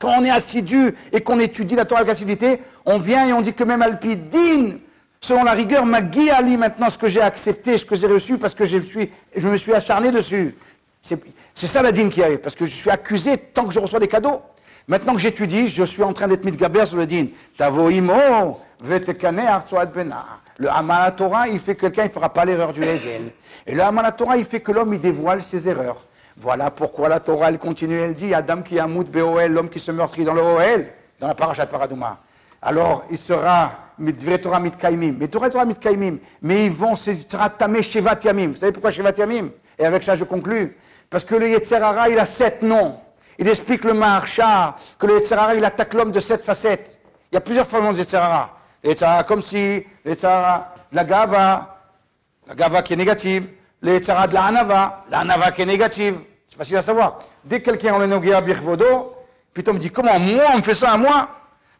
quand 0.00 0.14
on 0.18 0.24
est 0.24 0.30
assidu 0.30 0.92
et 1.12 1.20
qu'on 1.20 1.38
étudie 1.38 1.76
la 1.76 1.84
Torah 1.84 2.00
avec 2.00 2.10
assiduité, 2.10 2.60
on 2.84 2.98
vient 2.98 3.28
et 3.28 3.32
on 3.32 3.42
dit 3.42 3.54
que 3.54 3.62
même 3.62 3.82
alpidine, 3.82 4.80
selon 5.22 5.44
la 5.44 5.52
rigueur, 5.52 5.86
ma 5.86 6.00
Ali 6.36 6.56
maintenant 6.58 6.90
ce 6.90 6.98
que 6.98 7.08
j'ai 7.08 7.22
accepté, 7.22 7.78
ce 7.78 7.86
que 7.86 7.96
j'ai 7.96 8.08
reçu, 8.08 8.36
parce 8.36 8.54
que 8.54 8.66
je, 8.66 8.78
suis, 8.78 9.10
je 9.34 9.48
me 9.48 9.56
suis 9.56 9.72
acharné 9.72 10.10
dessus. 10.10 10.54
C'est 11.00 11.66
ça 11.66 11.80
la 11.80 11.92
dîme 11.92 12.10
qui 12.10 12.22
arrive, 12.22 12.38
parce 12.38 12.54
que 12.54 12.66
je 12.66 12.74
suis 12.74 12.90
accusé 12.90 13.38
tant 13.38 13.64
que 13.64 13.72
je 13.72 13.78
reçois 13.78 13.98
des 14.00 14.08
cadeaux. 14.08 14.42
Maintenant 14.88 15.14
que 15.14 15.20
j'étudie, 15.20 15.68
je 15.68 15.84
suis 15.84 16.02
en 16.02 16.12
train 16.12 16.26
d'être 16.26 16.44
mitgaber 16.44 16.84
sur 16.86 16.96
le 16.96 17.06
din. 17.06 17.26
Tavoimo, 17.56 18.60
vetekane 18.82 19.42
bena. 19.94 20.26
Le 20.58 20.68
Hamala 20.68 21.12
Torah, 21.12 21.48
il 21.48 21.60
fait 21.60 21.76
que 21.76 21.86
quelqu'un 21.86 22.04
ne 22.04 22.08
fera 22.08 22.28
pas 22.32 22.44
l'erreur 22.44 22.72
du 22.72 22.82
Hegel. 22.82 23.32
Et 23.66 23.74
le 23.74 23.82
Hamala 23.82 24.12
Torah, 24.12 24.36
il 24.36 24.44
fait 24.44 24.60
que 24.60 24.72
l'homme, 24.72 24.92
il 24.92 25.00
dévoile 25.00 25.42
ses 25.42 25.68
erreurs. 25.68 26.04
Voilà 26.36 26.70
pourquoi 26.70 27.08
la 27.08 27.20
Torah, 27.20 27.48
elle 27.48 27.58
continue, 27.58 27.96
elle 27.96 28.14
dit, 28.14 28.34
Adam 28.34 28.62
qui 28.62 28.78
amout 28.78 29.04
Beoel, 29.08 29.52
l'homme 29.52 29.68
qui 29.68 29.78
se 29.78 29.92
meurtrit 29.92 30.24
dans 30.24 30.34
le 30.34 30.42
Oel, 30.42 30.92
dans 31.20 31.28
la 31.28 31.34
parashat 31.34 31.66
Paradouma. 31.66 32.18
Alors, 32.60 33.04
il 33.10 33.18
sera 33.18 33.72
Torah. 34.40 34.60
Mais. 34.60 36.12
Mais 36.42 36.64
ils 36.66 36.72
vont 36.72 36.96
se 36.96 37.10
tratamer 37.26 37.82
Shevat 37.82 38.18
Yamim. 38.24 38.48
Vous 38.48 38.56
savez 38.56 38.72
pourquoi 38.72 38.90
Shevat 38.90 39.12
Yamim? 39.18 39.50
Et 39.78 39.84
avec 39.84 40.02
ça, 40.02 40.14
je 40.14 40.24
conclus. 40.24 40.76
Parce 41.10 41.24
que 41.24 41.34
le 41.34 41.50
Yetzerara, 41.50 42.08
il 42.08 42.18
a 42.18 42.26
sept 42.26 42.62
noms. 42.62 42.98
il 43.38 43.48
explique 43.48 43.84
le 43.84 43.92
Maharsha, 43.92 44.76
que 44.98 45.06
le 45.06 45.14
Yetzirara, 45.14 45.54
il 45.54 45.64
attaque 45.64 45.94
l'homme 45.94 46.12
de 46.12 46.20
sept 46.20 46.42
facettes. 46.42 46.98
Il 47.30 47.34
y 47.34 47.38
a 47.38 47.40
plusieurs 47.40 47.66
formes 47.66 47.92
de 47.92 47.98
Yetzirara. 47.98 48.56
Le 48.84 49.22
comme 49.24 49.42
si, 49.42 49.84
le 50.04 50.14
de 50.14 50.22
la 50.22 51.04
Gava, 51.04 51.78
la 52.46 52.54
Gava 52.54 52.82
qui 52.82 52.94
est 52.94 52.96
négative, 52.96 53.48
le 53.80 54.00
de 54.00 54.34
la 54.34 54.44
Hanava, 54.44 55.04
la 55.10 55.20
Hanava 55.20 55.52
qui 55.52 55.62
est 55.62 55.66
négative. 55.66 56.20
C'est 56.48 56.56
facile 56.56 56.76
à 56.76 56.82
savoir. 56.82 57.18
Dès 57.44 57.60
que 57.60 57.66
quelqu'un, 57.66 57.94
on 57.94 57.98
le 57.98 58.06
nogué 58.06 58.32
à 58.32 58.40
Birvodo, 58.40 59.16
puis 59.52 59.64
on 59.68 59.74
me 59.74 59.78
dit, 59.78 59.90
comment 59.90 60.18
moi, 60.18 60.44
on 60.54 60.58
me 60.58 60.62
fait 60.62 60.74
ça 60.74 60.92
à 60.92 60.96
moi? 60.96 61.28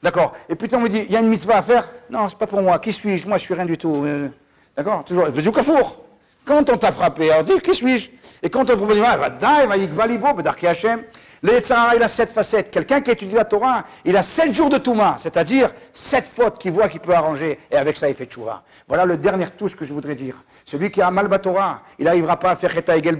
D'accord 0.03 0.32
Et 0.48 0.55
puis 0.57 0.68
on 0.74 0.80
me 0.80 0.88
dit, 0.88 1.05
il 1.07 1.12
y 1.12 1.16
a 1.16 1.20
une 1.20 1.28
mitzvah 1.28 1.59
à 1.59 1.62
faire 1.62 1.88
Non, 2.11 2.28
c'est 2.28 2.38
pas 2.38 2.46
pour 2.46 2.61
moi. 2.61 2.78
Qui 2.78 2.92
suis-je? 2.92 3.26
Moi, 3.26 3.38
je 3.38 3.42
suis 3.42 3.55
rien 3.55 3.66
du 3.66 3.78
tout. 3.78 4.03
Euh, 4.05 4.28
D'accord? 4.76 5.05
Toujours. 5.05 5.30
Du 5.30 5.53
Kafour. 5.53 6.03
Quand 6.44 6.68
on 6.70 6.76
t'a 6.76 6.90
frappé, 6.90 7.30
alors 7.30 7.44
dis, 7.44 7.61
qui 7.61 7.74
suis-je? 7.74 8.11
Et 8.42 8.50
quand 8.50 8.68
on 8.68 8.76
propose, 8.76 8.98
va 8.98 9.16
va 9.16 9.28
va 9.28 10.68
Hashem. 10.68 11.05
Le 11.44 11.53
il 11.96 12.03
a 12.03 12.09
sept 12.09 12.30
facettes. 12.30 12.70
Quelqu'un 12.70 13.00
qui 13.00 13.11
étudie 13.11 13.34
la 13.34 13.44
Torah, 13.44 13.84
il 14.05 14.16
a 14.16 14.22
sept 14.22 14.55
jours 14.55 14.68
de 14.68 14.78
Touma, 14.78 15.16
c'est-à-dire 15.18 15.72
sept 15.92 16.24
fautes 16.24 16.59
qu'il 16.59 16.72
voit 16.72 16.88
qu'il 16.88 17.00
peut 17.00 17.14
arranger, 17.14 17.59
et 17.70 17.76
avec 17.76 17.96
ça, 17.96 18.09
il 18.09 18.14
fait 18.14 18.26
tchouva. 18.26 18.62
Voilà 18.86 19.05
le 19.05 19.16
dernier 19.16 19.46
touche 19.46 19.74
que 19.74 19.84
je 19.84 19.92
voudrais 19.92 20.14
dire. 20.14 20.36
Celui 20.64 20.92
qui 20.92 21.03
a 21.03 21.11
mal 21.11 21.28
Torah, 21.40 21.82
il 21.98 22.05
n'arrivera 22.05 22.38
pas 22.38 22.50
à 22.50 22.57
faire 22.57 22.70
Cheta 22.72 22.96
Egel 22.96 23.18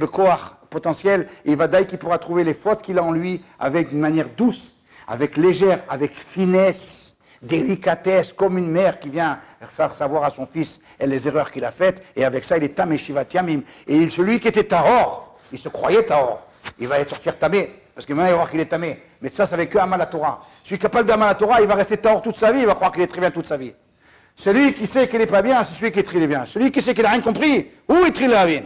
potentiel, 0.71 1.27
et 1.45 1.51
il 1.51 1.57
va 1.57 1.67
d'ailleurs 1.67 1.89
qu'il 1.89 1.99
pourra 1.99 2.19
trouver 2.19 2.45
les 2.45 2.55
fautes 2.55 2.83
qu'il 2.83 2.99
a 2.99 3.03
en 3.03 3.11
lui 3.11 3.43
avec 3.59 3.91
une 3.91 3.99
manière 3.99 4.29
douce, 4.37 4.77
avec 5.08 5.38
légère, 5.38 5.84
avec 5.90 6.14
finesse, 6.14 7.16
délicatesse, 7.42 8.34
comme 8.34 8.58
une 8.58 8.70
mère 8.70 9.00
qui 9.00 9.10
vient 9.10 9.40
faire 9.70 9.94
savoir 9.94 10.24
à 10.24 10.30
son 10.30 10.46
fils 10.46 10.82
les 11.00 11.28
erreurs 11.28 11.52
qu'il 11.52 11.64
a 11.66 11.72
faites, 11.72 12.04
et 12.16 12.26
avec 12.26 12.44
ça, 12.44 12.58
il 12.58 12.64
est 12.64 12.76
tamé 12.76 12.98
shivat 12.98 13.26
yamim. 13.34 13.62
Et 13.88 14.10
celui 14.10 14.40
qui 14.40 14.48
était 14.48 14.64
tahor, 14.64 15.38
il 15.52 15.60
se 15.60 15.70
croyait 15.70 16.04
tahor, 16.04 16.46
il 16.80 16.88
va 16.88 17.00
être 17.00 17.10
sortir 17.10 17.38
tamé, 17.38 17.70
parce 17.96 18.06
que 18.06 18.14
maintenant 18.14 18.30
il 18.30 18.32
va 18.32 18.38
voir 18.38 18.52
qu'il 18.52 18.60
est 18.60 18.66
tamé. 18.66 19.00
Mais 19.22 19.30
ça, 19.30 19.46
ça 19.46 19.56
avec 19.56 19.70
que 19.70 19.78
Amal 19.78 20.08
Torah. 20.10 20.46
Celui 20.64 20.80
capable 20.80 21.08
d'Amal 21.08 21.30
la 21.30 21.36
Torah, 21.36 21.62
il 21.62 21.68
va 21.68 21.76
rester 21.76 21.98
tahor 21.98 22.22
toute 22.22 22.38
sa 22.38 22.52
vie, 22.52 22.62
il 22.62 22.68
va 22.68 22.76
croire 22.76 22.92
qu'il 22.92 23.02
est 23.02 23.08
très 23.08 23.22
bien 23.22 23.32
toute 23.32 23.48
sa 23.48 23.58
vie. 23.58 23.74
Celui 24.36 24.74
qui 24.74 24.86
sait 24.86 25.08
qu'il 25.08 25.20
n'est 25.20 25.26
pas 25.26 25.42
bien, 25.42 25.64
c'est 25.64 25.74
celui 25.74 25.92
qui 25.92 26.00
est 26.00 26.04
très 26.04 26.26
bien. 26.28 26.46
Celui 26.46 26.72
qui 26.72 26.82
sait 26.82 26.94
qu'il 26.94 27.04
n'a 27.04 27.10
rien 27.10 27.22
compris, 27.22 27.72
où 27.88 27.96
est 28.06 28.12
très 28.12 28.28
la 28.28 28.46
vie 28.46 28.62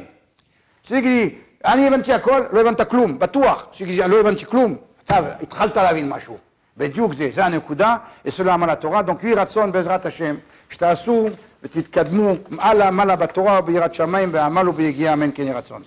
Celui 0.83 1.01
qui 1.01 1.07
dit, 1.07 1.35
אני 1.65 1.87
הבנתי 1.87 2.13
הכל, 2.13 2.43
לא 2.51 2.61
הבנת 2.61 2.81
כלום, 2.81 3.19
בטוח. 3.19 3.69
לא 4.07 4.19
הבנתי 4.19 4.45
כלום, 4.45 4.75
אתה 5.06 5.18
התחלת 5.42 5.76
להבין 5.76 6.08
משהו. 6.08 6.38
בדיוק 6.76 7.12
זה, 7.12 7.28
זה 7.30 7.44
הנקודה, 7.44 7.96
אצלו 8.28 8.50
עמל 8.50 8.70
התורה. 8.70 9.02
דונק 9.02 9.24
יהי 9.24 9.34
רצון 9.34 9.72
בעזרת 9.72 10.06
השם, 10.06 10.36
שתעשו 10.70 11.28
ותתקדמו 11.62 12.32
הלאה 12.58 12.90
מעלה 12.90 13.16
בתורה 13.16 13.60
וביראת 13.60 13.94
שמיים 13.94 14.28
ועמלו 14.32 14.72
ביגיע 14.72 15.12
אמן 15.12 15.30
כן 15.34 15.42
יהי 15.42 15.52
רצון. 15.52 15.82